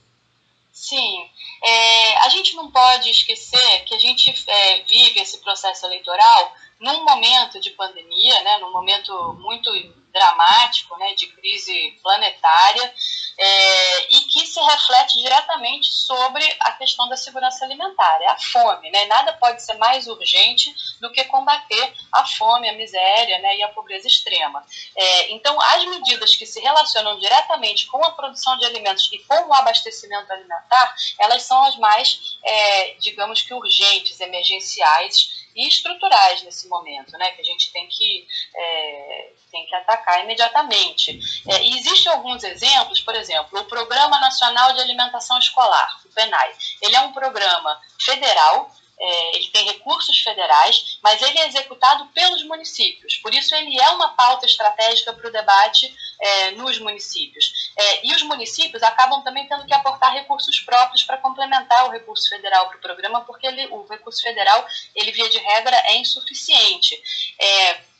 Sim. 0.71 1.25
É, 1.65 2.25
a 2.25 2.29
gente 2.29 2.55
não 2.55 2.69
pode 2.69 3.09
esquecer 3.09 3.83
que 3.85 3.95
a 3.95 3.99
gente 3.99 4.33
é, 4.47 4.83
vive 4.83 5.19
esse 5.19 5.37
processo 5.39 5.85
eleitoral 5.85 6.53
num 6.83 7.05
momento 7.05 7.61
de 7.61 7.69
pandemia, 7.71 8.41
né, 8.41 8.57
num 8.57 8.71
momento 8.71 9.33
muito 9.39 9.71
dramático, 10.11 10.95
né, 10.97 11.13
de 11.15 11.27
crise 11.27 11.97
planetária, 12.03 12.93
é, 13.35 14.13
e 14.13 14.19
que 14.25 14.45
se 14.45 14.59
reflete 14.59 15.17
diretamente 15.17 15.91
sobre 15.91 16.45
a 16.59 16.73
questão 16.73 17.07
da 17.07 17.15
segurança 17.15 17.65
alimentar, 17.65 18.21
é 18.21 18.27
a 18.27 18.37
fome. 18.37 18.91
Né? 18.91 19.05
Nada 19.05 19.33
pode 19.33 19.63
ser 19.63 19.75
mais 19.75 20.07
urgente 20.07 20.75
do 20.99 21.09
que 21.11 21.23
combater 21.23 21.93
a 22.11 22.25
fome, 22.27 22.69
a 22.69 22.73
miséria 22.73 23.39
né, 23.39 23.57
e 23.57 23.63
a 23.63 23.69
pobreza 23.69 24.05
extrema. 24.05 24.63
É, 24.95 25.31
então, 25.31 25.59
as 25.59 25.85
medidas 25.85 26.35
que 26.35 26.45
se 26.45 26.59
relacionam 26.59 27.17
diretamente 27.17 27.87
com 27.87 28.03
a 28.03 28.11
produção 28.11 28.57
de 28.57 28.65
alimentos 28.65 29.09
e 29.11 29.17
com 29.19 29.47
o 29.47 29.53
abastecimento 29.53 30.31
alimentar, 30.31 30.95
elas 31.17 31.43
são 31.43 31.63
as 31.63 31.77
mais, 31.77 32.37
é, 32.43 32.95
digamos 32.99 33.41
que 33.41 33.53
urgentes, 33.53 34.19
emergenciais 34.19 35.42
e 35.55 35.67
estruturais 35.67 36.43
nesse 36.43 36.67
momento, 36.67 37.17
né, 37.17 37.31
que 37.31 37.41
a 37.41 37.45
gente 37.45 37.71
tem 37.71 37.87
que, 37.87 38.27
é, 38.55 39.33
tem 39.51 39.65
que 39.65 39.75
atacar 39.75 40.23
imediatamente. 40.23 41.19
É, 41.47 41.67
existem 41.67 42.11
alguns 42.11 42.43
exemplos, 42.43 43.01
por 43.01 43.15
exemplo, 43.15 43.59
o 43.59 43.65
Programa 43.65 44.19
Nacional 44.19 44.73
de 44.73 44.81
Alimentação 44.81 45.37
Escolar, 45.37 46.01
o 46.05 46.09
PENAI. 46.09 46.53
Ele 46.81 46.95
é 46.95 47.01
um 47.01 47.13
programa 47.13 47.79
federal 47.99 48.71
é, 49.03 49.35
ele 49.35 49.47
tem 49.49 49.65
recursos 49.65 50.17
federais, 50.21 50.97
mas 51.03 51.21
ele 51.21 51.37
é 51.39 51.47
executado 51.47 52.05
pelos 52.13 52.41
municípios. 52.43 53.17
Por 53.17 53.33
isso, 53.33 53.53
ele 53.53 53.77
é 53.79 53.89
uma 53.89 54.09
pauta 54.09 54.45
estratégica 54.45 55.11
para 55.11 55.27
o 55.27 55.31
debate 55.31 55.93
é, 56.21 56.51
nos 56.51 56.79
municípios. 56.79 57.71
É, 57.77 58.07
e 58.07 58.13
os 58.13 58.23
municípios 58.23 58.81
acabam 58.81 59.21
também 59.21 59.45
tendo 59.47 59.65
que 59.65 59.73
aportar 59.73 60.13
recursos 60.13 60.59
próprios 60.61 61.03
para 61.03 61.17
complementar 61.17 61.85
o 61.85 61.91
recurso 61.91 62.29
federal 62.29 62.67
para 62.69 62.77
o 62.77 62.81
programa, 62.81 63.21
porque 63.21 63.45
ele, 63.45 63.67
o 63.67 63.85
recurso 63.85 64.21
federal, 64.21 64.65
ele 64.95 65.11
via 65.11 65.29
de 65.29 65.37
regra, 65.37 65.75
é 65.87 65.97
insuficiente. 65.97 66.97
É, 67.37 67.92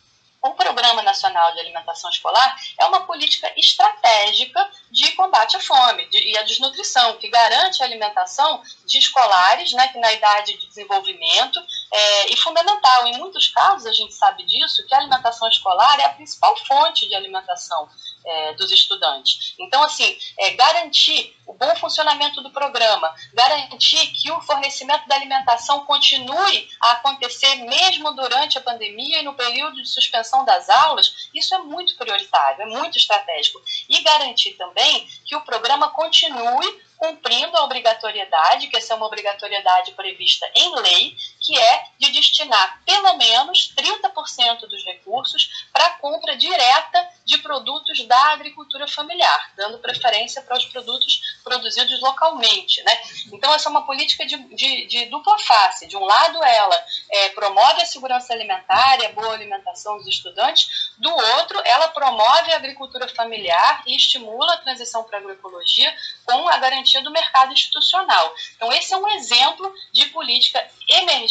o 0.43 0.53
Programa 0.53 1.01
Nacional 1.01 1.53
de 1.53 1.59
Alimentação 1.59 2.09
Escolar 2.09 2.55
é 2.77 2.85
uma 2.85 3.05
política 3.05 3.51
estratégica 3.55 4.69
de 4.91 5.11
combate 5.13 5.55
à 5.55 5.59
fome 5.59 6.05
de, 6.09 6.19
e 6.19 6.37
à 6.37 6.43
desnutrição, 6.43 7.17
que 7.17 7.29
garante 7.29 7.81
a 7.81 7.85
alimentação 7.85 8.61
de 8.85 8.97
escolares, 8.97 9.71
né, 9.71 9.87
que 9.87 9.97
na 9.99 10.11
idade 10.11 10.57
de 10.57 10.67
desenvolvimento, 10.67 11.59
é, 11.91 12.33
e 12.33 12.37
fundamental. 12.37 13.07
Em 13.07 13.17
muitos 13.17 13.47
casos, 13.47 13.85
a 13.85 13.93
gente 13.93 14.13
sabe 14.13 14.43
disso, 14.43 14.85
que 14.85 14.93
a 14.93 14.97
alimentação 14.97 15.47
escolar 15.47 15.97
é 15.99 16.05
a 16.05 16.13
principal 16.13 16.55
fonte 16.57 17.07
de 17.07 17.15
alimentação 17.15 17.87
é, 18.25 18.53
dos 18.53 18.71
estudantes. 18.71 19.53
Então, 19.59 19.83
assim, 19.83 20.17
é, 20.39 20.51
garantir 20.51 21.35
o 21.45 21.53
bom 21.53 21.75
funcionamento 21.75 22.41
do 22.41 22.51
programa, 22.51 23.13
garantir 23.33 24.07
que 24.07 24.31
o 24.31 24.41
fornecimento 24.41 25.07
da 25.07 25.15
alimentação 25.15 25.85
continue 25.85 26.69
a 26.81 26.91
acontecer 26.93 27.55
mesmo 27.55 28.13
durante 28.13 28.57
a 28.57 28.61
pandemia 28.61 29.19
e 29.19 29.23
no 29.23 29.33
período 29.33 29.81
de 29.81 29.87
suspensão 29.87 30.45
das 30.45 30.69
aulas, 30.69 31.29
isso 31.33 31.53
é 31.53 31.59
muito 31.59 31.95
prioritário, 31.97 32.61
é 32.61 32.65
muito 32.65 32.97
estratégico. 32.97 33.61
E 33.89 34.01
garantir 34.01 34.53
também 34.53 35.07
que 35.25 35.35
o 35.35 35.41
programa 35.41 35.89
continue 35.89 36.81
cumprindo 37.03 37.57
a 37.57 37.65
obrigatoriedade, 37.65 38.67
que 38.67 38.77
essa 38.77 38.93
é 38.93 38.95
uma 38.95 39.07
obrigatoriedade 39.07 39.91
prevista 39.91 40.49
em 40.55 40.73
lei, 40.79 41.17
que 41.43 41.57
é 41.57 41.83
de 41.99 42.11
destinar 42.11 42.81
pelo 42.85 43.17
menos 43.17 43.73
30% 43.75 44.61
dos 44.61 44.85
recursos 44.85 45.67
para 45.71 45.85
a 45.87 45.91
compra 45.97 46.37
direta 46.37 47.07
de 47.25 47.37
produtos 47.39 48.05
da 48.07 48.31
agricultura 48.31 48.87
familiar, 48.87 49.51
dando 49.55 49.79
preferência 49.79 50.41
para 50.41 50.57
os 50.57 50.65
produtos 50.65 51.21
produzidos 51.43 51.99
localmente. 52.01 52.81
Né? 52.83 53.01
Então, 53.31 53.53
essa 53.53 53.69
é 53.69 53.71
uma 53.71 53.85
política 53.85 54.25
de, 54.25 54.37
de, 54.55 54.87
de 54.87 55.05
dupla 55.07 55.37
face. 55.39 55.87
De 55.87 55.97
um 55.97 56.03
lado, 56.03 56.43
ela 56.43 56.85
é, 57.11 57.29
promove 57.29 57.81
a 57.81 57.85
segurança 57.85 58.33
alimentar 58.33 58.99
e 59.01 59.05
a 59.05 59.11
boa 59.11 59.33
alimentação 59.33 59.97
dos 59.97 60.07
estudantes, 60.07 60.91
do 60.97 61.09
outro, 61.09 61.61
ela 61.65 61.87
promove 61.89 62.53
a 62.53 62.57
agricultura 62.57 63.07
familiar 63.07 63.83
e 63.85 63.95
estimula 63.95 64.53
a 64.53 64.57
transição 64.57 65.03
para 65.03 65.17
a 65.17 65.21
agroecologia 65.21 65.93
com 66.25 66.47
a 66.47 66.57
garantia 66.57 67.01
do 67.01 67.11
mercado 67.11 67.53
institucional. 67.53 68.33
Então, 68.55 68.71
esse 68.71 68.93
é 68.93 68.97
um 68.97 69.09
exemplo 69.09 69.73
de 69.91 70.05
política 70.07 70.65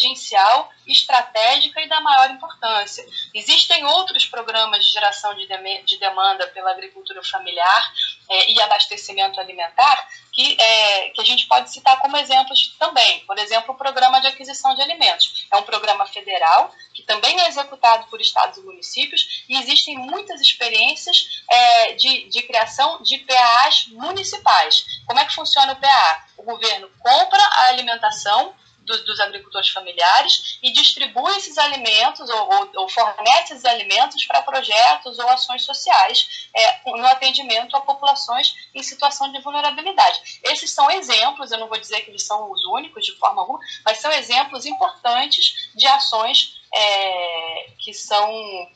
emergencial, 0.03 0.71
estratégica 0.87 1.81
e 1.81 1.89
da 1.89 2.01
maior 2.01 2.31
importância. 2.31 3.05
Existem 3.33 3.85
outros 3.85 4.27
programas 4.27 4.85
de 4.85 4.91
geração 4.91 5.35
de, 5.35 5.47
de 5.85 5.99
demanda 5.99 6.47
pela 6.49 6.73
agricultura 6.73 7.23
familiar 7.23 7.93
é, 8.29 8.51
e 8.51 8.61
abastecimento 8.61 9.41
alimentar 9.41 10.09
que, 10.33 10.61
é, 10.61 11.11
que 11.11 11.21
a 11.21 11.25
gente 11.25 11.47
pode 11.47 11.71
citar 11.71 11.99
como 12.01 12.17
exemplos 12.17 12.75
também. 12.79 13.21
Por 13.27 13.39
exemplo, 13.39 13.75
o 13.75 13.79
Programa 13.79 14.21
de 14.21 14.27
Aquisição 14.27 14.75
de 14.75 14.83
Alimentos. 14.83 15.47
É 15.53 15.57
um 15.57 15.63
programa 15.63 16.07
federal 16.07 16.75
que 16.95 17.03
também 17.03 17.41
é 17.41 17.49
executado 17.49 18.07
por 18.09 18.21
estados 18.21 18.59
e 18.59 18.63
municípios 18.63 19.45
e 19.49 19.57
existem 19.59 19.97
muitas 19.97 20.41
experiências 20.41 21.43
é, 21.49 21.93
de, 21.93 22.29
de 22.29 22.43
criação 22.43 23.03
de 23.03 23.19
PAs 23.19 23.87
municipais. 23.89 24.85
Como 25.07 25.21
é 25.21 25.25
que 25.25 25.35
funciona 25.35 25.73
o 25.73 25.77
PA? 25.77 26.27
O 26.39 26.43
governo 26.43 26.91
compra 26.99 27.43
a 27.43 27.69
alimentação 27.69 28.55
dos, 28.85 29.21
agricultores 29.21 29.71
familiares 29.71 30.59
e 30.63 30.73
distribui 30.73 31.37
esses 31.37 31.57
alimentos 31.59 32.29
ou, 32.29 32.55
ou, 32.55 32.71
ou 32.77 32.89
fornece 32.89 33.55
esses 33.55 33.65
alimentos 33.65 34.25
para 34.27 34.43
projetos 34.43 35.19
ou 35.19 35.29
ações 35.29 35.65
sociais 35.65 36.49
é, 36.55 36.91
no 36.91 37.07
atendimento 37.07 37.77
a 37.77 37.81
populações 37.81 38.55
em 38.75 38.83
situação 38.83 39.31
de 39.33 39.41
vulnerabilidade. 39.41 40.41
Esses 40.45 40.71
são 40.71 40.91
exemplos, 40.91 41.51
eu 41.51 41.59
não 41.59 41.69
vou 41.69 41.79
dizer 41.79 42.01
que 42.03 42.11
eles 42.11 42.25
são 42.25 42.51
os 42.51 42.65
únicos 42.67 43.05
de 43.05 43.13
forma 43.19 43.43
alguma, 43.43 43.61
mas 43.85 43.99
são 43.99 44.11
exemplos 44.13 44.67
importantes 44.67 45.71
de 45.75 45.87
ações 45.87 46.61
é, 46.75 47.71
que 47.79 47.93
são 47.93 48.31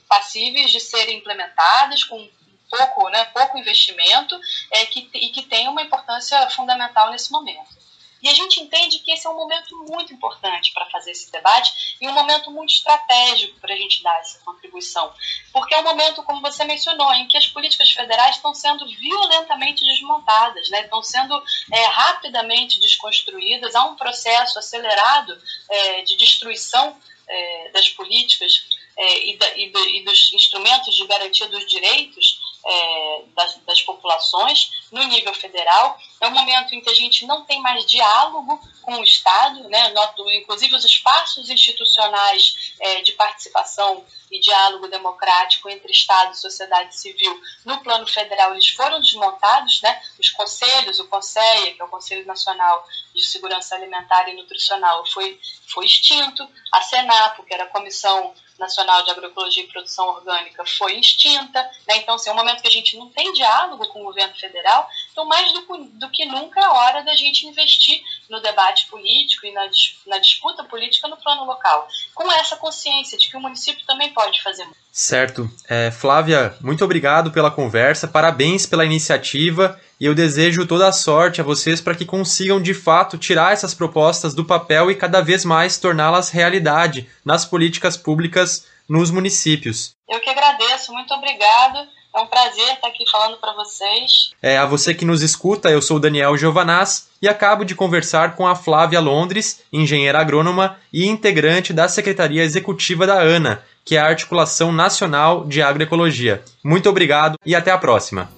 passíveis 0.09 0.71
de 0.71 0.81
serem 0.81 1.19
implementadas 1.19 2.05
com 2.05 2.29
pouco, 2.71 3.09
né, 3.09 3.25
pouco 3.27 3.59
investimento 3.59 4.39
é, 4.73 4.87
que, 4.87 5.09
e 5.15 5.29
que 5.29 5.43
tem 5.43 5.69
uma 5.69 5.83
importância 5.83 6.49
fundamental 6.51 7.11
nesse 7.11 7.31
momento. 7.31 7.86
E 8.27 8.29
a 8.29 8.35
gente 8.35 8.61
entende 8.61 8.99
que 8.99 9.13
esse 9.13 9.25
é 9.25 9.31
um 9.31 9.37
momento 9.37 9.77
muito 9.89 10.13
importante 10.13 10.73
para 10.73 10.91
fazer 10.91 11.13
esse 11.13 11.31
debate 11.31 11.97
e 12.01 12.09
um 12.09 12.13
momento 12.13 12.51
muito 12.51 12.75
estratégico 12.75 13.61
para 13.61 13.73
a 13.73 13.77
gente 13.77 14.03
dar 14.03 14.19
essa 14.19 14.41
contribuição. 14.41 15.15
Porque 15.53 15.73
é 15.73 15.79
um 15.79 15.85
momento, 15.85 16.25
como 16.25 16.41
você 16.41 16.65
mencionou, 16.65 17.15
em 17.15 17.29
que 17.29 17.39
as 17.39 17.47
políticas 17.47 17.93
federais 17.93 18.35
estão 18.35 18.53
sendo 18.53 18.85
violentamente 18.85 19.85
desmontadas, 19.85 20.69
né? 20.71 20.81
estão 20.81 21.05
sendo 21.05 21.41
é, 21.73 21.85
rapidamente 21.87 22.81
desconstruídas. 22.81 23.77
Há 23.77 23.85
um 23.85 23.95
processo 23.95 24.59
acelerado 24.59 25.41
é, 25.71 26.03
de 26.03 26.17
destruição 26.17 27.01
é, 27.29 27.71
das 27.71 27.89
políticas 27.91 28.67
é, 28.97 29.31
e, 29.31 29.37
da, 29.37 29.57
e, 29.57 29.71
do, 29.71 29.89
e, 29.89 30.05
dos 30.05 30.33
instrumentos 30.35 30.97
de 30.97 31.07
garantia 31.07 31.47
dos 31.47 31.65
direitos 31.67 32.41
é, 32.67 33.23
das, 33.35 33.57
das, 33.59 33.81
populações 33.83 34.71
no 34.91 35.03
nível 35.05 35.33
federal. 35.35 35.97
É 36.21 36.27
um 36.27 36.33
momento 36.33 36.75
em 36.75 36.81
que 36.81 36.91
a 36.91 36.95
gente 36.95 37.25
não 37.25 37.45
tem 37.45 37.63
mais 37.63 37.87
diálogo 37.87 38.61
com 38.83 38.97
o 38.97 39.05
Estado, 39.05 39.69
né? 39.69 39.91
Noto, 39.91 40.29
inclusive 40.31 40.75
os 40.75 40.85
espaços 40.85 41.49
institucionais 41.49 42.75
é, 42.81 43.03
de 43.03 43.13
participação 43.13 44.05
e 44.31 44.41
diálogo 44.41 44.89
democrático 44.89 45.69
entre 45.69 45.93
Estado 45.93 46.33
e 46.33 46.41
sociedade 46.41 46.97
civil 46.97 47.41
no 47.65 47.81
plano 47.81 48.07
federal 48.07 48.53
eles 48.53 48.69
foram 48.71 49.01
desmontados, 49.01 49.81
né? 49.83 50.03
Os 50.19 50.31
conselhos, 50.31 50.99
o 50.99 51.07
CONSEA, 51.07 51.75
que 51.75 51.81
é 51.81 51.85
o 51.85 51.89
Conselho 51.89 52.27
Nacional 52.27 52.85
de 53.15 53.25
Segurança 53.25 53.77
Alimentar 53.77 54.29
e 54.29 54.35
Nutricional, 54.35 55.07
foi, 55.07 55.41
foi 55.69 55.87
extinto. 55.87 56.49
A 56.73 56.83
SENAPO, 56.83 57.45
que 57.45 57.55
era 57.55 57.65
a 57.65 57.69
Comissão 57.69 58.35
Nacional 58.59 59.03
de 59.03 59.11
Agroecologia 59.11 59.63
e 59.63 59.67
Produção 59.67 60.09
Orgânica 60.09 60.65
foi 60.65 60.99
extinta, 60.99 61.63
né? 61.87 61.97
então 61.97 62.15
assim, 62.15 62.31
é 62.31 62.33
um 62.33 62.37
momento 62.37 62.63
que 62.63 62.69
a 62.69 62.73
gente 62.73 62.97
não 62.97 63.09
tem 63.11 63.33
diálogo 63.33 63.87
com 63.89 64.01
o 64.01 64.05
governo 64.05 64.35
federal, 64.35 64.89
então 65.17 65.25
mais 65.25 65.51
do, 65.51 65.61
do 65.95 66.11
que 66.11 66.27
nunca 66.27 66.61
é 66.61 66.69
hora 66.69 67.03
da 67.03 67.17
gente 67.17 67.47
investir 67.47 68.03
no 68.29 68.39
debate 68.43 68.87
político 68.87 69.47
e 69.47 69.53
na, 69.53 69.67
na 70.07 70.19
disputa 70.19 70.63
política 70.65 71.09
no 71.09 71.17
plano 71.17 71.47
local, 71.47 71.89
com 72.15 72.31
essa 72.33 72.55
consciência 72.57 73.17
de 73.17 73.31
que 73.31 73.37
o 73.37 73.41
município 73.41 73.87
também 73.87 74.13
pode 74.13 74.43
fazer 74.43 74.65
muito. 74.65 74.77
Certo. 74.93 75.51
É, 75.69 75.91
Flávia, 75.91 76.55
muito 76.61 76.85
obrigado 76.85 77.31
pela 77.31 77.51
conversa, 77.51 78.07
parabéns 78.07 78.67
pela 78.67 78.85
iniciativa 78.85 79.81
e 79.99 80.05
eu 80.05 80.15
desejo 80.15 80.67
toda 80.67 80.87
a 80.87 80.93
sorte 80.93 81.41
a 81.41 81.45
vocês 81.45 81.81
para 81.81 81.95
que 81.95 82.05
consigam 82.05 82.61
de 82.61 82.75
fato 82.75 83.17
tirar 83.17 83.55
essas 83.55 83.73
propostas 83.73 84.35
do 84.35 84.45
papel 84.45 84.91
e 84.91 84.95
cada 84.95 85.23
vez 85.23 85.47
mais 85.47 85.79
torná-las 85.79 86.29
realidade 86.29 87.09
nas 87.25 87.47
políticas 87.47 87.97
públicas 87.97 88.67
nos 88.87 89.11
municípios. 89.11 89.97
Eu 90.09 90.21
que 90.21 90.29
agradeço, 90.29 90.93
muito 90.93 91.13
obrigado. 91.15 91.89
É 92.17 92.21
um 92.23 92.27
prazer 92.27 92.73
estar 92.73 92.89
aqui 92.89 93.05
falando 93.11 93.37
para 93.37 93.53
vocês. 93.53 94.31
É, 94.43 94.57
a 94.57 94.65
você 94.65 94.95
que 94.95 95.05
nos 95.05 95.21
escuta, 95.21 95.69
eu 95.69 95.83
sou 95.83 96.01
Daniel 96.01 96.35
Giovanaz 96.35 97.09
e 97.21 97.29
acabo 97.29 97.63
de 97.63 97.75
conversar 97.75 98.37
com 98.37 98.47
a 98.47 98.57
Flávia 98.57 99.01
Londres, 99.01 99.61
engenheira 99.71 100.19
agrônoma 100.19 100.79
e 100.91 101.07
integrante 101.07 101.75
da 101.75 101.89
Secretaria 101.89 102.43
Executiva 102.43 103.07
da 103.07 103.21
ANA, 103.21 103.63
que 103.85 103.97
é 103.97 104.01
a 104.01 104.07
Articulação 104.07 104.73
Nacional 104.73 105.45
de 105.45 105.61
Agroecologia. 105.61 106.43
Muito 106.65 106.89
obrigado 106.89 107.37
e 107.45 107.55
até 107.55 107.71
a 107.71 107.77
próxima. 107.77 108.31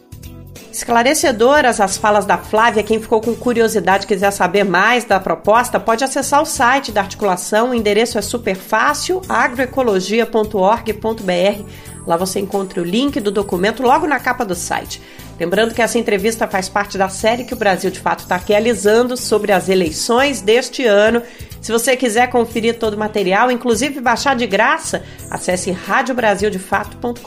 Esclarecedoras 0.72 1.80
as 1.80 1.96
falas 1.96 2.26
da 2.26 2.36
Flávia. 2.36 2.82
Quem 2.82 3.00
ficou 3.00 3.20
com 3.20 3.32
curiosidade 3.34 4.04
e 4.04 4.08
quiser 4.08 4.32
saber 4.32 4.64
mais 4.64 5.04
da 5.04 5.20
proposta, 5.20 5.78
pode 5.78 6.02
acessar 6.02 6.42
o 6.42 6.46
site 6.46 6.90
da 6.90 7.02
articulação. 7.02 7.70
O 7.70 7.74
endereço 7.74 8.18
é 8.18 8.22
super 8.22 8.56
fácil, 8.56 9.22
agroecologia.org.br. 9.28 11.97
Lá 12.08 12.16
você 12.16 12.40
encontra 12.40 12.80
o 12.80 12.84
link 12.84 13.20
do 13.20 13.30
documento 13.30 13.82
logo 13.82 14.06
na 14.06 14.18
capa 14.18 14.42
do 14.42 14.54
site. 14.54 15.02
Lembrando 15.38 15.74
que 15.74 15.82
essa 15.82 15.98
entrevista 15.98 16.48
faz 16.48 16.66
parte 16.66 16.96
da 16.96 17.10
série 17.10 17.44
que 17.44 17.52
o 17.52 17.56
Brasil 17.56 17.90
de 17.90 18.00
Fato 18.00 18.20
está 18.20 18.38
realizando 18.38 19.14
sobre 19.14 19.52
as 19.52 19.68
eleições 19.68 20.40
deste 20.40 20.86
ano 20.86 21.22
se 21.60 21.72
você 21.72 21.96
quiser 21.96 22.30
conferir 22.30 22.78
todo 22.78 22.94
o 22.94 22.98
material, 22.98 23.50
inclusive 23.50 24.00
baixar 24.00 24.34
de 24.34 24.46
graça, 24.46 25.02
acesse 25.30 25.70
radiobrasildefato.com.br. 25.70 27.18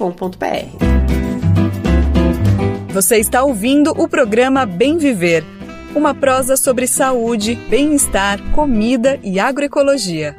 Você 2.90 3.18
está 3.18 3.44
ouvindo 3.44 3.92
o 3.92 4.08
programa 4.08 4.66
Bem 4.66 4.98
Viver, 4.98 5.44
uma 5.96 6.16
prosa 6.16 6.58
sobre 6.58 6.88
saúde, 6.88 7.54
bem-estar, 7.70 8.42
comida 8.52 9.20
e 9.22 9.40
agroecologia. 9.40 10.36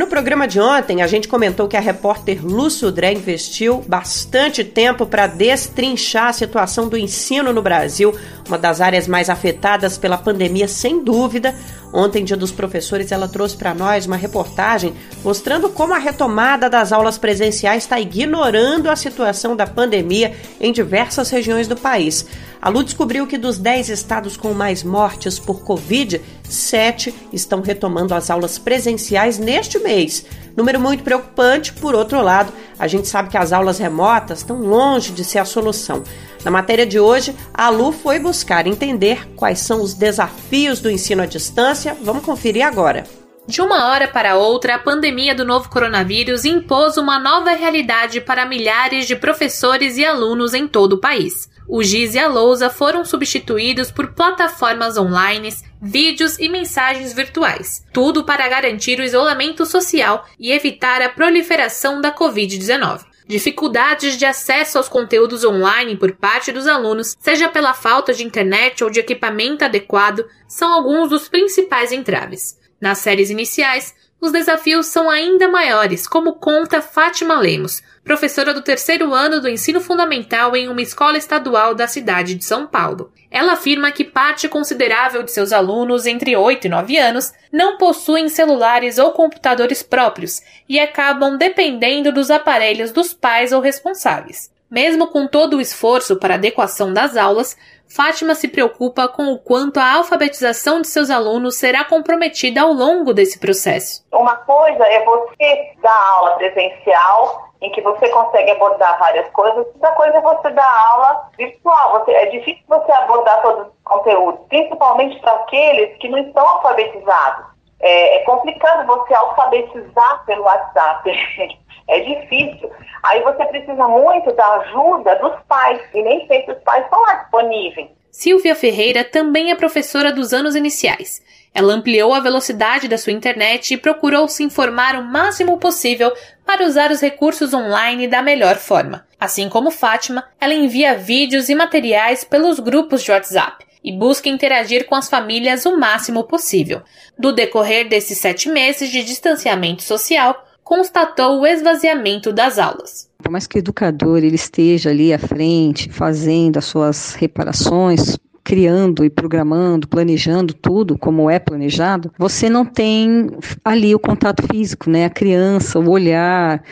No 0.00 0.06
programa 0.06 0.48
de 0.48 0.58
ontem, 0.58 1.02
a 1.02 1.06
gente 1.06 1.28
comentou 1.28 1.68
que 1.68 1.76
a 1.76 1.80
repórter 1.80 2.42
Lúcio 2.42 2.90
Dré 2.90 3.12
investiu 3.12 3.84
bastante 3.86 4.64
tempo 4.64 5.04
para 5.04 5.26
destrinchar 5.26 6.28
a 6.28 6.32
situação 6.32 6.88
do 6.88 6.96
ensino 6.96 7.52
no 7.52 7.60
Brasil, 7.60 8.18
uma 8.50 8.58
das 8.58 8.80
áreas 8.80 9.06
mais 9.06 9.30
afetadas 9.30 9.96
pela 9.96 10.18
pandemia, 10.18 10.66
sem 10.66 11.02
dúvida. 11.04 11.54
Ontem, 11.92 12.24
Dia 12.24 12.36
dos 12.36 12.50
Professores, 12.50 13.12
ela 13.12 13.28
trouxe 13.28 13.56
para 13.56 13.72
nós 13.72 14.06
uma 14.06 14.16
reportagem 14.16 14.92
mostrando 15.24 15.68
como 15.68 15.94
a 15.94 15.98
retomada 15.98 16.68
das 16.68 16.92
aulas 16.92 17.16
presenciais 17.16 17.84
está 17.84 17.98
ignorando 18.00 18.90
a 18.90 18.96
situação 18.96 19.56
da 19.56 19.66
pandemia 19.66 20.34
em 20.60 20.72
diversas 20.72 21.30
regiões 21.30 21.68
do 21.68 21.76
país. 21.76 22.26
A 22.60 22.68
Lu 22.68 22.84
descobriu 22.84 23.26
que 23.26 23.38
dos 23.38 23.56
10 23.56 23.88
estados 23.88 24.36
com 24.36 24.52
mais 24.52 24.82
mortes 24.82 25.38
por 25.38 25.62
Covid, 25.62 26.20
7 26.42 27.14
estão 27.32 27.62
retomando 27.62 28.14
as 28.14 28.28
aulas 28.30 28.58
presenciais 28.58 29.38
neste 29.38 29.78
mês. 29.78 30.26
Número 30.56 30.80
muito 30.80 31.02
preocupante, 31.02 31.72
por 31.72 31.94
outro 31.94 32.20
lado, 32.20 32.52
a 32.78 32.86
gente 32.86 33.08
sabe 33.08 33.28
que 33.28 33.38
as 33.38 33.52
aulas 33.52 33.78
remotas 33.78 34.38
estão 34.38 34.56
longe 34.60 35.12
de 35.12 35.24
ser 35.24 35.38
a 35.38 35.44
solução. 35.44 36.02
Na 36.44 36.50
matéria 36.50 36.86
de 36.86 36.98
hoje, 36.98 37.34
a 37.52 37.68
Lu 37.68 37.92
foi 37.92 38.18
buscar 38.18 38.66
entender 38.66 39.28
quais 39.36 39.60
são 39.60 39.82
os 39.82 39.94
desafios 39.94 40.80
do 40.80 40.90
ensino 40.90 41.22
à 41.22 41.26
distância. 41.26 41.96
Vamos 42.02 42.24
conferir 42.24 42.66
agora. 42.66 43.04
De 43.46 43.60
uma 43.60 43.88
hora 43.88 44.06
para 44.06 44.36
outra, 44.36 44.76
a 44.76 44.78
pandemia 44.78 45.34
do 45.34 45.44
novo 45.44 45.68
coronavírus 45.68 46.44
impôs 46.44 46.96
uma 46.96 47.18
nova 47.18 47.50
realidade 47.50 48.20
para 48.20 48.46
milhares 48.46 49.06
de 49.06 49.16
professores 49.16 49.96
e 49.96 50.04
alunos 50.04 50.54
em 50.54 50.68
todo 50.68 50.92
o 50.92 51.00
país. 51.00 51.50
O 51.72 51.84
GIS 51.84 52.16
e 52.16 52.18
a 52.18 52.26
Lousa 52.26 52.68
foram 52.68 53.04
substituídos 53.04 53.92
por 53.92 54.08
plataformas 54.08 54.98
online, 54.98 55.54
vídeos 55.80 56.36
e 56.36 56.48
mensagens 56.48 57.12
virtuais. 57.12 57.86
Tudo 57.92 58.24
para 58.24 58.48
garantir 58.48 58.98
o 58.98 59.04
isolamento 59.04 59.64
social 59.64 60.26
e 60.36 60.50
evitar 60.50 61.00
a 61.00 61.08
proliferação 61.08 62.00
da 62.00 62.12
Covid-19 62.12 63.08
dificuldades 63.24 64.18
de 64.18 64.26
acesso 64.26 64.76
aos 64.76 64.88
conteúdos 64.88 65.44
online 65.44 65.96
por 65.96 66.10
parte 66.10 66.50
dos 66.50 66.66
alunos, 66.66 67.16
seja 67.20 67.48
pela 67.48 67.72
falta 67.72 68.12
de 68.12 68.24
internet 68.24 68.82
ou 68.82 68.90
de 68.90 68.98
equipamento 68.98 69.64
adequado, 69.64 70.26
são 70.48 70.74
alguns 70.74 71.10
dos 71.10 71.28
principais 71.28 71.92
entraves. 71.92 72.58
Nas 72.80 72.98
séries 72.98 73.30
iniciais, 73.30 73.94
os 74.20 74.30
desafios 74.30 74.86
são 74.86 75.08
ainda 75.08 75.48
maiores, 75.48 76.06
como 76.06 76.34
conta 76.34 76.82
Fátima 76.82 77.40
Lemos, 77.40 77.82
professora 78.04 78.52
do 78.52 78.60
terceiro 78.60 79.14
ano 79.14 79.40
do 79.40 79.48
ensino 79.48 79.80
fundamental 79.80 80.54
em 80.54 80.68
uma 80.68 80.82
escola 80.82 81.16
estadual 81.16 81.74
da 81.74 81.86
cidade 81.86 82.34
de 82.34 82.44
São 82.44 82.66
Paulo. 82.66 83.12
Ela 83.30 83.52
afirma 83.52 83.90
que 83.92 84.04
parte 84.04 84.48
considerável 84.48 85.22
de 85.22 85.30
seus 85.30 85.52
alunos 85.52 86.04
entre 86.04 86.36
8 86.36 86.66
e 86.66 86.70
9 86.70 86.98
anos 86.98 87.32
não 87.50 87.78
possuem 87.78 88.28
celulares 88.28 88.98
ou 88.98 89.12
computadores 89.12 89.82
próprios 89.82 90.40
e 90.68 90.78
acabam 90.78 91.38
dependendo 91.38 92.12
dos 92.12 92.30
aparelhos 92.30 92.90
dos 92.90 93.14
pais 93.14 93.52
ou 93.52 93.60
responsáveis. 93.60 94.50
Mesmo 94.70 95.08
com 95.08 95.26
todo 95.26 95.56
o 95.56 95.60
esforço 95.60 96.16
para 96.16 96.34
adequação 96.34 96.94
das 96.94 97.16
aulas, 97.16 97.56
Fátima 97.88 98.36
se 98.36 98.46
preocupa 98.46 99.08
com 99.08 99.32
o 99.32 99.38
quanto 99.38 99.80
a 99.80 99.94
alfabetização 99.96 100.80
de 100.80 100.86
seus 100.86 101.10
alunos 101.10 101.58
será 101.58 101.82
comprometida 101.82 102.60
ao 102.60 102.72
longo 102.72 103.12
desse 103.12 103.40
processo. 103.40 104.06
Uma 104.12 104.36
coisa 104.36 104.84
é 104.84 105.04
você 105.04 105.72
dar 105.82 106.10
aula 106.12 106.36
presencial, 106.36 107.50
em 107.60 107.72
que 107.72 107.80
você 107.80 108.08
consegue 108.10 108.52
abordar 108.52 108.96
várias 109.00 109.28
coisas, 109.30 109.66
outra 109.66 109.90
coisa 109.92 110.18
é 110.18 110.20
você 110.20 110.50
dar 110.50 110.88
aula 110.92 111.30
virtual. 111.36 111.98
Você, 111.98 112.12
é 112.12 112.26
difícil 112.26 112.62
você 112.68 112.92
abordar 112.92 113.42
todos 113.42 113.66
os 113.66 113.72
conteúdos, 113.82 114.40
principalmente 114.48 115.18
para 115.18 115.32
aqueles 115.32 115.98
que 115.98 116.08
não 116.08 116.18
estão 116.18 116.48
alfabetizados. 116.48 117.46
É, 117.80 118.18
é 118.18 118.24
complicado 118.24 118.86
você 118.86 119.14
alfabetizar 119.14 120.24
pelo 120.26 120.44
WhatsApp. 120.44 121.10
é 121.90 122.00
difícil. 122.00 122.70
Aí 123.02 123.22
você 123.22 123.44
precisa 123.46 123.88
muito 123.88 124.32
da 124.32 124.46
ajuda 124.56 125.14
dos 125.16 125.40
pais, 125.48 125.80
e 125.94 126.02
nem 126.02 126.26
sempre 126.26 126.54
os 126.54 126.62
pais 126.62 126.84
estão 126.84 127.00
lá 127.02 127.14
disponíveis. 127.14 127.88
Silvia 128.10 128.54
Ferreira 128.54 129.04
também 129.04 129.50
é 129.50 129.54
professora 129.54 130.12
dos 130.12 130.32
anos 130.32 130.56
iniciais. 130.56 131.22
Ela 131.54 131.72
ampliou 131.72 132.14
a 132.14 132.20
velocidade 132.20 132.86
da 132.88 132.98
sua 132.98 133.12
internet 133.12 133.74
e 133.74 133.76
procurou 133.76 134.28
se 134.28 134.42
informar 134.42 134.96
o 134.96 135.04
máximo 135.04 135.58
possível 135.58 136.12
para 136.46 136.64
usar 136.64 136.90
os 136.90 137.00
recursos 137.00 137.52
online 137.52 138.06
da 138.06 138.22
melhor 138.22 138.56
forma. 138.56 139.06
Assim 139.18 139.48
como 139.48 139.70
Fátima, 139.70 140.24
ela 140.40 140.54
envia 140.54 140.96
vídeos 140.96 141.48
e 141.48 141.54
materiais 141.54 142.24
pelos 142.24 142.60
grupos 142.60 143.02
de 143.02 143.10
WhatsApp. 143.10 143.64
e 143.82 143.92
busca 143.92 144.28
interagir 144.28 144.86
com 144.86 144.94
as 144.94 145.08
famílias 145.08 145.64
o 145.64 145.76
máximo 145.78 146.24
possível. 146.24 146.82
Do 147.18 147.32
decorrer 147.32 147.88
desses 147.88 148.18
sete 148.18 148.48
meses 148.48 148.90
de 148.90 149.02
distanciamento 149.02 149.82
social, 149.82 150.44
constatou 150.70 151.40
o 151.40 151.46
esvaziamento 151.46 152.32
das 152.32 152.56
aulas. 152.56 153.10
Por 153.18 153.32
mais 153.32 153.44
que 153.44 153.56
o 153.56 153.58
educador 153.58 154.18
ele 154.18 154.36
esteja 154.36 154.90
ali 154.90 155.12
à 155.12 155.18
frente, 155.18 155.90
fazendo 155.90 156.58
as 156.58 156.64
suas 156.66 157.12
reparações, 157.14 158.16
criando 158.44 159.04
e 159.04 159.10
programando, 159.10 159.88
planejando 159.88 160.54
tudo 160.54 160.96
como 160.96 161.28
é 161.28 161.40
planejado, 161.40 162.12
você 162.16 162.48
não 162.48 162.64
tem 162.64 163.26
ali 163.64 163.96
o 163.96 163.98
contato 163.98 164.44
físico, 164.46 164.88
né? 164.88 165.06
A 165.06 165.10
criança, 165.10 165.76
o 165.80 165.90
olhar, 165.90 166.62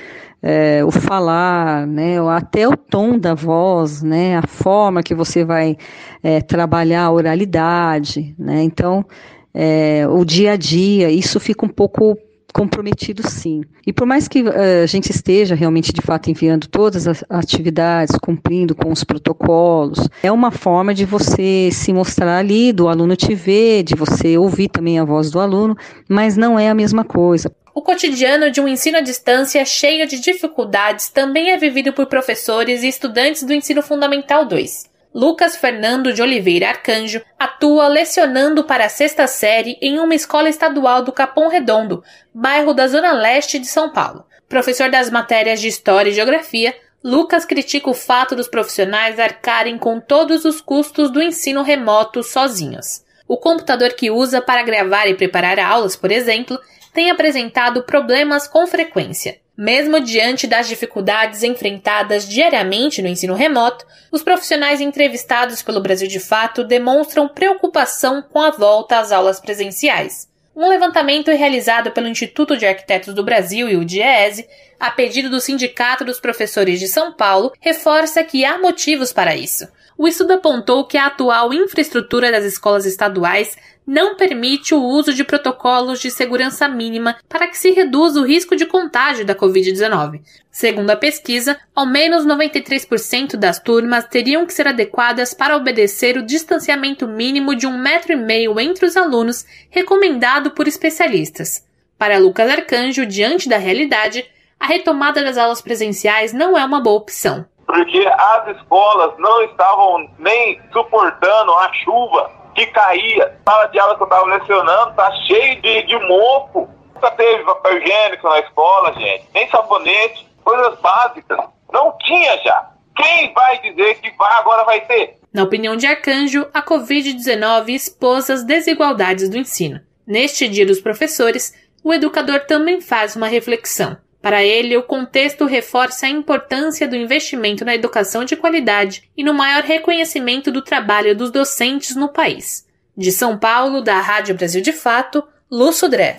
é, 0.40 0.84
o 0.84 0.92
falar, 0.92 1.84
né, 1.84 2.20
até 2.30 2.68
o 2.68 2.76
tom 2.76 3.18
da 3.18 3.34
voz, 3.34 4.01
né, 4.01 4.36
a 4.36 4.46
forma 4.46 5.03
que 5.03 5.12
você 5.12 5.44
vai 5.44 5.76
é, 6.22 6.40
trabalhar 6.40 7.03
a 7.03 7.11
oralidade, 7.11 8.36
né, 8.38 8.62
então 8.62 9.05
é, 9.53 10.07
o 10.09 10.24
dia 10.24 10.53
a 10.53 10.57
dia, 10.57 11.11
isso 11.11 11.40
fica 11.40 11.66
um 11.66 11.68
pouco 11.68 12.16
comprometido 12.53 13.28
sim. 13.28 13.62
E 13.86 13.92
por 13.92 14.07
mais 14.07 14.28
que 14.28 14.42
uh, 14.42 14.82
a 14.82 14.86
gente 14.86 15.11
esteja 15.11 15.55
realmente 15.55 15.92
de 15.92 16.01
fato 16.01 16.30
enviando 16.30 16.66
todas 16.66 17.07
as 17.07 17.24
atividades, 17.28 18.16
cumprindo 18.18 18.74
com 18.74 18.90
os 18.90 19.05
protocolos, 19.05 20.09
é 20.22 20.30
uma 20.32 20.51
forma 20.51 20.94
de 20.94 21.05
você 21.05 21.70
se 21.72 21.92
mostrar 21.92 22.38
ali, 22.38 22.72
do 22.72 22.88
aluno 22.88 23.16
te 23.16 23.34
ver, 23.34 23.82
de 23.82 23.94
você 23.94 24.36
ouvir 24.36 24.68
também 24.68 24.99
a 24.99 25.05
voz 25.05 25.30
do 25.30 25.40
aluno, 25.40 25.76
mas 26.09 26.36
não 26.36 26.59
é 26.59 26.68
a 26.68 26.74
mesma 26.74 27.05
coisa. 27.05 27.51
O 27.74 27.82
cotidiano 27.82 28.51
de 28.51 28.61
um 28.61 28.66
ensino 28.66 28.99
à 28.99 29.01
distância 29.01 29.64
cheio 29.64 30.05
de 30.05 30.18
dificuldades 30.18 31.11
também 31.11 31.53
é 31.53 31.57
vivido 31.57 31.92
por 31.92 32.07
professores 32.07 32.82
e 32.82 32.88
estudantes 32.88 33.44
do 33.44 33.53
ensino 33.53 33.82
fundamental 33.82 34.44
2. 34.44 34.88
Lucas 35.14 35.56
Fernando 35.56 36.12
de 36.12 36.20
Oliveira 36.20 36.68
Arcanjo 36.68 37.22
atua 37.38 37.88
lecionando 37.88 38.64
para 38.64 38.84
a 38.84 38.88
sexta 38.88 39.26
série 39.26 39.78
em 39.80 39.98
uma 39.98 40.14
escola 40.14 40.48
estadual 40.48 41.02
do 41.02 41.12
Capão 41.12 41.48
Redondo, 41.48 42.04
bairro 42.32 42.74
da 42.74 42.86
Zona 42.86 43.12
Leste 43.12 43.59
de 43.59 43.66
São 43.66 43.90
Paulo. 43.90 44.24
Professor 44.48 44.90
das 44.90 45.11
matérias 45.11 45.61
de 45.61 45.68
História 45.68 46.11
e 46.11 46.14
Geografia, 46.14 46.74
Lucas 47.02 47.44
critica 47.44 47.88
o 47.88 47.94
fato 47.94 48.36
dos 48.36 48.48
profissionais 48.48 49.18
arcarem 49.18 49.78
com 49.78 49.98
todos 49.98 50.44
os 50.44 50.61
custos 50.61 51.11
do 51.11 51.22
ensino 51.22 51.62
remoto 51.62 52.22
sozinhos. 52.22 53.02
O 53.26 53.36
computador 53.36 53.94
que 53.94 54.11
usa 54.11 54.40
para 54.42 54.62
gravar 54.62 55.06
e 55.06 55.14
preparar 55.14 55.59
aulas, 55.59 55.96
por 55.96 56.11
exemplo, 56.11 56.59
tem 56.92 57.11
apresentado 57.11 57.82
problemas 57.82 58.48
com 58.48 58.66
frequência. 58.66 59.38
Mesmo 59.61 59.98
diante 59.98 60.46
das 60.46 60.68
dificuldades 60.68 61.42
enfrentadas 61.42 62.28
diariamente 62.28 63.02
no 63.02 63.09
ensino 63.09 63.34
remoto, 63.34 63.84
os 64.12 64.22
profissionais 64.22 64.80
entrevistados 64.80 65.62
pelo 65.62 65.80
Brasil 65.80 66.06
de 66.06 66.20
Fato 66.20 66.62
demonstram 66.62 67.26
preocupação 67.26 68.22
com 68.22 68.40
a 68.40 68.52
volta 68.52 69.00
às 69.00 69.11
aulas 69.11 69.40
presenciais. 69.40 70.28
Um 70.54 70.68
levantamento 70.68 71.32
realizado 71.32 71.90
pelo 71.90 72.06
Instituto 72.06 72.56
de 72.56 72.66
Arquitetos 72.66 73.12
do 73.12 73.24
Brasil 73.24 73.68
e 73.68 73.74
o 73.74 73.84
DIEESE, 73.84 74.46
a 74.78 74.92
pedido 74.92 75.28
do 75.28 75.40
Sindicato 75.40 76.04
dos 76.04 76.20
Professores 76.20 76.78
de 76.78 76.86
São 76.86 77.12
Paulo, 77.12 77.52
reforça 77.61 78.22
que 78.22 78.44
há 78.44 78.59
motivos 78.59 79.12
para 79.12 79.34
isso. 79.34 79.66
O 79.96 80.06
estudo 80.06 80.34
apontou 80.34 80.86
que 80.86 80.96
a 80.96 81.06
atual 81.06 81.52
infraestrutura 81.52 82.30
das 82.30 82.44
escolas 82.44 82.86
estaduais 82.86 83.56
não 83.89 84.16
permite 84.16 84.74
o 84.74 84.82
uso 84.82 85.14
de 85.14 85.24
protocolos 85.24 85.99
de 85.99 86.11
segurança 86.11 86.68
mínima 86.68 87.16
para 87.26 87.49
que 87.49 87.57
se 87.57 87.70
reduza 87.70 88.20
o 88.20 88.24
risco 88.24 88.55
de 88.55 88.66
contágio 88.66 89.24
da 89.24 89.34
Covid-19. 89.34 90.20
Segundo 90.51 90.91
a 90.91 90.97
pesquisa, 90.97 91.59
ao 91.74 91.86
menos 91.86 92.26
93% 92.26 93.36
das 93.36 93.59
turmas 93.59 94.05
teriam 94.05 94.45
que 94.45 94.53
ser 94.53 94.68
adequadas 94.68 95.32
para 95.32 95.57
obedecer 95.57 96.18
o 96.18 96.26
distanciamento 96.26 97.09
mínimo 97.09 97.55
de 97.55 97.66
um 97.66 97.78
metro 97.78 98.12
e 98.12 98.16
meio 98.16 98.61
entre 98.61 98.84
os 98.84 98.95
alunos, 98.95 99.47
recomendado 99.70 100.51
por 100.51 100.68
especialistas. 100.68 101.66
Para 101.97 102.18
Lucas 102.18 102.51
Arcanjo, 102.51 103.07
diante 103.07 103.49
da 103.49 103.57
realidade, 103.57 104.22
a 104.61 104.66
retomada 104.66 105.24
das 105.24 105.39
aulas 105.39 105.62
presenciais 105.62 106.34
não 106.34 106.59
é 106.59 106.64
uma 106.64 106.82
boa 106.82 106.99
opção. 106.99 107.47
Porque 107.64 108.07
as 108.07 108.57
escolas 108.57 109.14
não 109.18 109.45
estavam 109.45 110.11
nem 110.18 110.61
suportando 110.72 111.53
a 111.53 111.72
chuva 111.72 112.38
que 112.59 112.66
caía. 112.66 113.38
Sala 113.44 113.66
de 113.66 113.78
aula 113.78 113.94
que 113.94 114.02
eu 114.02 114.06
estava 114.06 114.26
lecionando 114.26 114.94
tá 114.94 115.12
cheio 115.26 115.62
de, 115.62 115.82
de 115.82 115.98
mofo. 116.06 116.68
Nunca 116.94 117.11
teve 117.12 117.44
papel 117.44 117.78
higiênico 117.78 118.28
na 118.28 118.40
escola, 118.40 118.92
gente. 118.94 119.28
Nem 119.32 119.48
sabonete, 119.48 120.28
coisas 120.42 120.78
básicas. 120.80 121.38
Não 121.72 121.96
tinha 121.98 122.36
já. 122.38 122.70
Quem 122.96 123.32
vai 123.32 123.61
dizer 123.61 124.00
que 124.00 124.11
vai, 124.16 124.32
agora 124.34 124.64
vai 124.64 124.80
ter? 124.80 125.18
Na 125.32 125.44
opinião 125.44 125.76
de 125.76 125.86
Arcanjo, 125.86 126.48
a 126.52 126.61
Covid-19 126.61 127.68
expôs 127.68 128.28
as 128.28 128.42
desigualdades 128.42 129.28
do 129.28 129.38
ensino. 129.38 129.80
Neste 130.04 130.48
Dia 130.48 130.66
dos 130.66 130.80
Professores, 130.80 131.54
o 131.84 131.94
educador 131.94 132.40
também 132.40 132.80
faz 132.80 133.14
uma 133.14 133.28
reflexão. 133.28 133.96
Para 134.20 134.42
ele, 134.42 134.76
o 134.76 134.82
contexto 134.82 135.46
reforça 135.46 136.06
a 136.06 136.10
importância 136.10 136.88
do 136.88 136.96
investimento 136.96 137.64
na 137.64 137.74
educação 137.74 138.24
de 138.24 138.36
qualidade 138.36 139.08
e 139.16 139.22
no 139.22 139.32
maior 139.32 139.62
reconhecimento 139.62 140.50
do 140.50 140.62
trabalho 140.62 141.16
dos 141.16 141.30
docentes 141.30 141.94
no 141.94 142.08
país. 142.08 142.66
De 142.96 143.12
São 143.12 143.38
Paulo, 143.38 143.80
da 143.80 144.00
Rádio 144.00 144.34
Brasil 144.34 144.60
de 144.60 144.72
Fato, 144.72 145.22
Lúcio 145.50 145.88
Dré. 145.88 146.18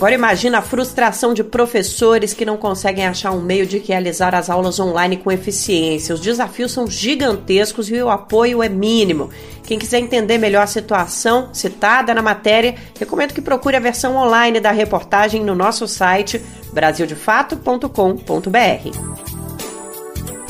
Agora 0.00 0.14
imagina 0.14 0.56
a 0.56 0.62
frustração 0.62 1.34
de 1.34 1.44
professores 1.44 2.32
que 2.32 2.46
não 2.46 2.56
conseguem 2.56 3.06
achar 3.06 3.32
um 3.32 3.42
meio 3.42 3.66
de 3.66 3.76
realizar 3.76 4.34
as 4.34 4.48
aulas 4.48 4.80
online 4.80 5.18
com 5.18 5.30
eficiência. 5.30 6.14
Os 6.14 6.22
desafios 6.22 6.72
são 6.72 6.86
gigantescos 6.86 7.90
e 7.90 8.00
o 8.00 8.08
apoio 8.08 8.62
é 8.62 8.68
mínimo. 8.70 9.28
Quem 9.62 9.78
quiser 9.78 9.98
entender 9.98 10.38
melhor 10.38 10.62
a 10.62 10.66
situação 10.66 11.50
citada 11.52 12.14
na 12.14 12.22
matéria, 12.22 12.76
recomendo 12.98 13.34
que 13.34 13.42
procure 13.42 13.76
a 13.76 13.80
versão 13.80 14.16
online 14.16 14.58
da 14.58 14.70
reportagem 14.70 15.44
no 15.44 15.54
nosso 15.54 15.86
site 15.86 16.40
brasildefato.com.br. 16.72 19.29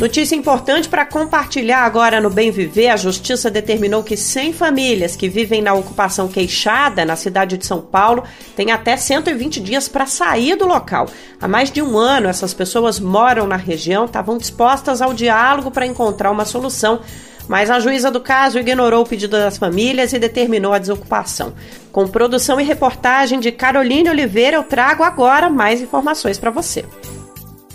Notícia 0.01 0.35
importante 0.35 0.89
para 0.89 1.05
compartilhar 1.05 1.81
agora 1.81 2.23
no 2.23 2.31
Bem 2.31 2.51
Viver: 2.51 2.89
a 2.89 2.97
Justiça 2.97 3.51
determinou 3.51 4.03
que 4.03 4.17
100 4.17 4.55
famílias 4.55 5.15
que 5.15 5.29
vivem 5.29 5.61
na 5.61 5.75
ocupação 5.75 6.27
queixada 6.27 7.05
na 7.05 7.17
cidade 7.17 7.59
de 7.59 7.67
São 7.67 7.83
Paulo 7.83 8.25
têm 8.57 8.73
até 8.73 8.97
120 8.97 9.61
dias 9.61 9.91
para 9.91 10.07
sair 10.07 10.57
do 10.57 10.67
local. 10.67 11.07
Há 11.39 11.47
mais 11.47 11.71
de 11.71 11.83
um 11.83 11.99
ano, 11.99 12.29
essas 12.29 12.55
pessoas 12.55 12.99
moram 12.99 13.47
na 13.47 13.57
região, 13.57 14.07
estavam 14.07 14.39
dispostas 14.39 15.03
ao 15.03 15.13
diálogo 15.13 15.71
para 15.71 15.85
encontrar 15.85 16.31
uma 16.31 16.47
solução. 16.47 17.01
Mas 17.47 17.69
a 17.69 17.79
juíza 17.79 18.11
do 18.11 18.23
caso 18.23 18.59
ignorou 18.59 19.03
o 19.03 19.07
pedido 19.07 19.33
das 19.33 19.59
famílias 19.59 20.15
e 20.15 20.19
determinou 20.19 20.73
a 20.73 20.79
desocupação. 20.79 21.53
Com 21.93 22.09
produção 22.09 22.59
e 22.59 22.65
reportagem 22.65 23.39
de 23.39 23.53
Caroline 23.53 24.09
Oliveira, 24.09 24.57
eu 24.57 24.63
trago 24.63 25.03
agora 25.03 25.51
mais 25.51 25.83
informações 25.83 26.39
para 26.39 26.51
você. 26.51 26.87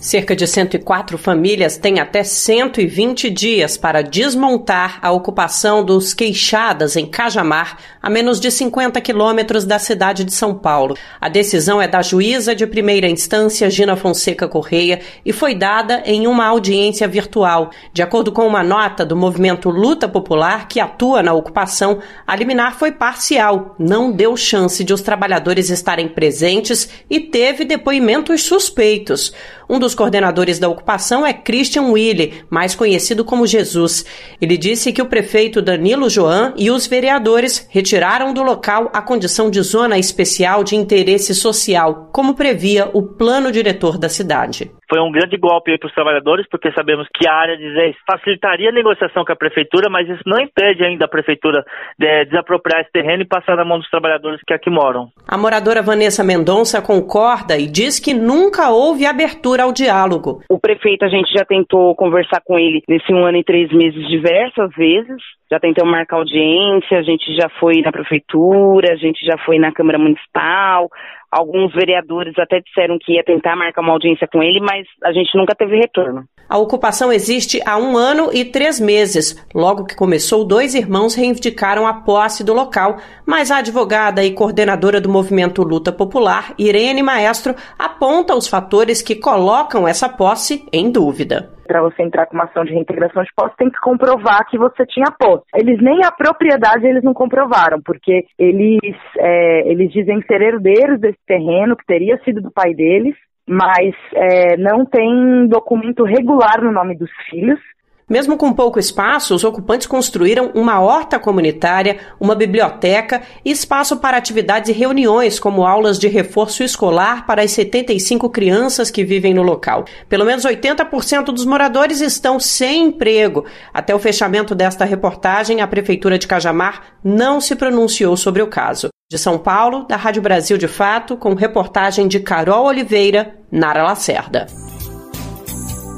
Cerca 0.05 0.35
de 0.35 0.45
104 0.45 1.17
famílias 1.17 1.79
têm 1.79 1.99
até 1.99 2.23
120 2.23 3.27
dias 3.27 3.75
para 3.75 4.03
desmontar 4.03 4.99
a 5.01 5.11
ocupação 5.11 5.83
dos 5.83 6.13
Queixadas, 6.13 6.95
em 6.95 7.07
Cajamar, 7.07 7.79
a 7.99 8.07
menos 8.07 8.39
de 8.39 8.51
50 8.51 9.01
quilômetros 9.01 9.65
da 9.65 9.79
cidade 9.79 10.23
de 10.23 10.31
São 10.31 10.53
Paulo. 10.53 10.95
A 11.19 11.27
decisão 11.27 11.81
é 11.81 11.87
da 11.87 12.03
juíza 12.03 12.53
de 12.53 12.67
primeira 12.67 13.09
instância, 13.09 13.67
Gina 13.67 13.95
Fonseca 13.95 14.47
Correia, 14.47 14.99
e 15.25 15.33
foi 15.33 15.55
dada 15.55 16.03
em 16.05 16.27
uma 16.27 16.45
audiência 16.45 17.07
virtual. 17.07 17.71
De 17.91 18.03
acordo 18.03 18.31
com 18.31 18.45
uma 18.45 18.61
nota 18.61 19.03
do 19.03 19.15
movimento 19.15 19.71
Luta 19.71 20.07
Popular, 20.07 20.67
que 20.67 20.79
atua 20.79 21.23
na 21.23 21.33
ocupação, 21.33 21.97
a 22.27 22.35
liminar 22.35 22.77
foi 22.77 22.91
parcial, 22.91 23.75
não 23.79 24.11
deu 24.11 24.37
chance 24.37 24.83
de 24.83 24.93
os 24.93 25.01
trabalhadores 25.01 25.71
estarem 25.71 26.07
presentes 26.07 26.87
e 27.09 27.19
teve 27.19 27.65
depoimentos 27.65 28.43
suspeitos. 28.43 29.33
Um 29.69 29.79
dos 29.79 29.95
coordenadores 29.95 30.59
da 30.59 30.69
ocupação 30.69 31.25
é 31.25 31.33
Christian 31.33 31.83
Willi, 31.83 32.33
mais 32.49 32.75
conhecido 32.75 33.25
como 33.25 33.47
Jesus. 33.47 34.05
Ele 34.39 34.57
disse 34.57 34.93
que 34.93 35.01
o 35.01 35.07
prefeito 35.07 35.61
Danilo 35.61 36.09
Joan 36.09 36.53
e 36.55 36.69
os 36.69 36.85
vereadores 36.87 37.65
retiraram 37.69 38.33
do 38.33 38.43
local 38.43 38.89
a 38.93 39.01
condição 39.01 39.49
de 39.49 39.61
zona 39.61 39.97
especial 39.97 40.63
de 40.63 40.75
interesse 40.75 41.33
social, 41.33 42.09
como 42.13 42.35
previa 42.35 42.89
o 42.93 43.01
plano 43.01 43.51
diretor 43.51 43.97
da 43.97 44.09
cidade. 44.09 44.71
Foi 44.89 44.99
um 44.99 45.11
grande 45.11 45.37
golpe 45.37 45.77
para 45.77 45.87
os 45.87 45.93
trabalhadores, 45.93 46.45
porque 46.49 46.71
sabemos 46.71 47.07
que 47.13 47.27
a 47.27 47.33
área 47.33 47.57
de 47.57 47.73
Zé 47.73 47.93
facilitaria 48.09 48.69
a 48.69 48.73
negociação 48.73 49.25
com 49.25 49.31
a 49.31 49.35
prefeitura, 49.35 49.89
mas 49.89 50.07
isso 50.07 50.23
não 50.25 50.39
impede 50.39 50.83
ainda 50.83 51.05
a 51.05 51.09
prefeitura 51.09 51.63
de 51.97 52.25
desapropriar 52.25 52.81
esse 52.81 52.91
terreno 52.91 53.23
e 53.23 53.27
passar 53.27 53.55
na 53.55 53.65
mão 53.65 53.79
dos 53.79 53.89
trabalhadores 53.89 54.39
que 54.45 54.53
aqui 54.53 54.69
moram. 54.69 55.09
A 55.27 55.37
moradora 55.37 55.81
Vanessa 55.81 56.23
Mendonça 56.23 56.81
concorda 56.81 57.57
e 57.57 57.67
diz 57.67 57.99
que 57.99 58.13
nunca 58.13 58.69
houve 58.69 59.05
abertura 59.05 59.63
ao 59.63 59.73
diálogo. 59.73 60.41
O 60.49 60.59
prefeito, 60.59 61.03
a 61.03 61.09
gente 61.09 61.31
já 61.31 61.43
tentou 61.45 61.95
conversar 61.95 62.41
com 62.45 62.57
ele 62.57 62.81
nesse 62.87 63.13
um 63.13 63.25
ano 63.25 63.37
e 63.37 63.43
três 63.43 63.71
meses 63.71 64.07
diversas 64.07 64.69
vezes. 64.75 65.21
Já 65.51 65.59
tentamos 65.59 65.91
marcar 65.91 66.17
audiência, 66.17 66.97
a 66.97 67.03
gente 67.03 67.35
já 67.35 67.49
foi 67.59 67.81
na 67.81 67.91
prefeitura, 67.91 68.93
a 68.93 68.95
gente 68.95 69.23
já 69.25 69.37
foi 69.45 69.59
na 69.59 69.71
Câmara 69.71 69.99
Municipal, 69.99 70.89
Alguns 71.37 71.73
vereadores 71.73 72.33
até 72.39 72.61
disseram 72.61 72.97
que 72.97 73.11
ia 73.11 73.23
tentar 73.23 73.57
marcar 73.57 73.81
uma 73.81 73.91
audiência 73.91 74.25
com 74.25 74.41
ele, 74.41 74.61
mas 74.61 74.87
a 75.03 75.11
gente 75.11 75.35
nunca 75.35 75.53
teve 75.53 75.75
retorno. 75.75 76.23
A 76.47 76.57
ocupação 76.59 77.11
existe 77.11 77.59
há 77.65 77.77
um 77.77 77.97
ano 77.97 78.29
e 78.31 78.45
três 78.45 78.79
meses. 78.79 79.35
Logo 79.53 79.85
que 79.85 79.95
começou, 79.95 80.45
dois 80.45 80.75
irmãos 80.75 81.15
reivindicaram 81.15 81.87
a 81.87 81.93
posse 81.93 82.43
do 82.43 82.53
local, 82.53 82.97
mas 83.25 83.49
a 83.49 83.57
advogada 83.57 84.23
e 84.23 84.31
coordenadora 84.31 85.01
do 85.01 85.09
movimento 85.09 85.63
Luta 85.63 85.91
Popular, 85.91 86.53
Irene 86.57 87.01
Maestro, 87.01 87.55
aponta 87.79 88.35
os 88.35 88.47
fatores 88.47 89.01
que 89.01 89.15
colocam 89.15 89.87
essa 89.87 90.07
posse 90.07 90.67
em 90.71 90.91
dúvida. 90.91 91.51
Para 91.65 91.81
você 91.81 92.03
entrar 92.03 92.27
com 92.27 92.35
uma 92.35 92.43
ação 92.43 92.63
de 92.63 92.73
reintegração 92.73 93.23
de 93.23 93.33
posse, 93.35 93.57
tem 93.57 93.71
que 93.71 93.79
comprovar 93.79 94.47
que 94.47 94.57
você 94.57 94.85
tinha 94.85 95.11
posse. 95.17 95.45
Eles 95.55 95.81
nem 95.81 96.03
a 96.05 96.11
propriedade 96.11 96.85
eles 96.85 97.03
não 97.03 97.13
comprovaram, 97.13 97.81
porque 97.83 98.25
eles, 98.37 98.95
é, 99.17 99.67
eles 99.67 99.91
dizem 99.91 100.21
ser 100.27 100.41
herdeiros 100.41 100.99
desse 100.99 101.17
terreno, 101.25 101.75
que 101.75 101.85
teria 101.87 102.19
sido 102.23 102.39
do 102.39 102.51
pai 102.51 102.75
deles, 102.75 103.15
mas 103.47 103.93
é, 104.13 104.57
não 104.57 104.85
tem 104.85 105.47
documento 105.47 106.03
regular 106.03 106.63
no 106.63 106.71
nome 106.71 106.95
dos 106.97 107.11
filhos. 107.29 107.59
Mesmo 108.07 108.37
com 108.37 108.53
pouco 108.53 108.77
espaço, 108.77 109.33
os 109.33 109.43
ocupantes 109.43 109.87
construíram 109.87 110.51
uma 110.53 110.79
horta 110.79 111.17
comunitária, 111.17 111.97
uma 112.19 112.35
biblioteca 112.35 113.23
e 113.43 113.49
espaço 113.49 113.97
para 113.97 114.15
atividades 114.15 114.69
e 114.69 114.73
reuniões, 114.73 115.39
como 115.39 115.65
aulas 115.65 115.97
de 115.97 116.07
reforço 116.07 116.61
escolar 116.61 117.25
para 117.25 117.41
as 117.41 117.49
75 117.51 118.29
crianças 118.29 118.91
que 118.91 119.03
vivem 119.03 119.33
no 119.33 119.41
local. 119.41 119.85
Pelo 120.07 120.23
menos 120.23 120.45
80% 120.45 121.25
dos 121.25 121.45
moradores 121.45 121.99
estão 121.99 122.39
sem 122.39 122.83
emprego. 122.83 123.43
Até 123.73 123.95
o 123.95 123.99
fechamento 123.99 124.53
desta 124.53 124.85
reportagem, 124.85 125.61
a 125.61 125.67
Prefeitura 125.67 126.19
de 126.19 126.27
Cajamar 126.27 126.83
não 127.03 127.41
se 127.41 127.55
pronunciou 127.55 128.15
sobre 128.15 128.43
o 128.43 128.47
caso. 128.47 128.89
De 129.07 129.19
São 129.19 129.37
Paulo, 129.37 129.85
da 129.87 129.95
Rádio 129.95 130.19
Brasil 130.19 130.57
de 130.57 130.67
Fato, 130.67 131.15
com 131.15 131.35
reportagem 131.35 132.07
de 132.07 132.19
Carol 132.19 132.65
Oliveira, 132.65 133.35
Nara 133.51 133.83
Lacerda. 133.83 134.47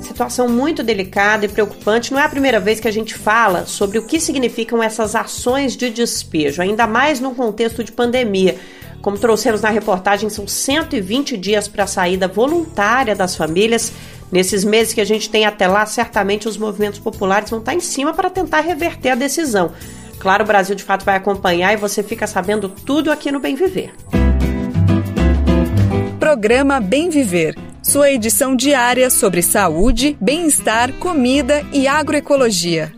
Situação 0.02 0.50
muito 0.50 0.84
delicada 0.84 1.46
e 1.46 1.48
preocupante. 1.48 2.12
Não 2.12 2.20
é 2.20 2.26
a 2.26 2.30
primeira 2.30 2.60
vez 2.60 2.82
que 2.82 2.88
a 2.88 2.92
gente 2.92 3.14
fala 3.14 3.66
sobre 3.66 3.98
o 3.98 4.06
que 4.06 4.20
significam 4.20 4.84
essas 4.84 5.16
ações 5.16 5.78
de 5.78 5.90
despejo, 5.90 6.62
ainda 6.62 6.86
mais 6.86 7.22
num 7.22 7.34
contexto 7.34 7.82
de 7.82 7.94
pandemia. 7.94 8.58
Como 9.02 9.18
trouxemos 9.18 9.62
na 9.62 9.70
reportagem, 9.70 10.30
são 10.30 10.46
120 10.46 11.38
dias 11.38 11.66
para 11.70 11.86
a 11.86 11.88
saída 11.88 12.28
voluntária 12.28 13.16
das 13.16 13.38
famílias. 13.38 13.94
Nesses 14.30 14.66
meses 14.66 14.94
que 14.94 15.00
a 15.00 15.06
gente 15.06 15.30
tem 15.30 15.46
até 15.46 15.66
lá, 15.66 15.86
certamente 15.86 16.50
os 16.50 16.58
movimentos 16.58 17.00
populares 17.00 17.50
vão 17.50 17.60
estar 17.60 17.74
em 17.74 17.80
cima 17.80 18.14
para 18.14 18.30
tentar 18.30 18.60
reverter 18.60 19.12
a 19.12 19.16
decisão. 19.16 19.72
Claro, 20.20 20.44
o 20.44 20.48
Brasil 20.48 20.76
de 20.76 20.84
fato 20.84 21.06
vai 21.06 21.16
acompanhar 21.16 21.74
e 21.74 21.78
você 21.78 22.02
fica 22.02 22.26
sabendo 22.26 22.70
tudo 22.70 23.12
aqui 23.12 23.32
no 23.32 23.40
Bem 23.40 23.56
Viver. 23.56 23.94
Programa 26.20 26.80
Bem 26.80 27.10
Viver. 27.10 27.56
Sua 27.82 28.12
edição 28.12 28.56
diária 28.56 29.10
sobre 29.10 29.42
saúde, 29.42 30.18
bem-estar, 30.20 30.92
comida 30.94 31.66
e 31.72 31.88
agroecologia. 31.88 32.92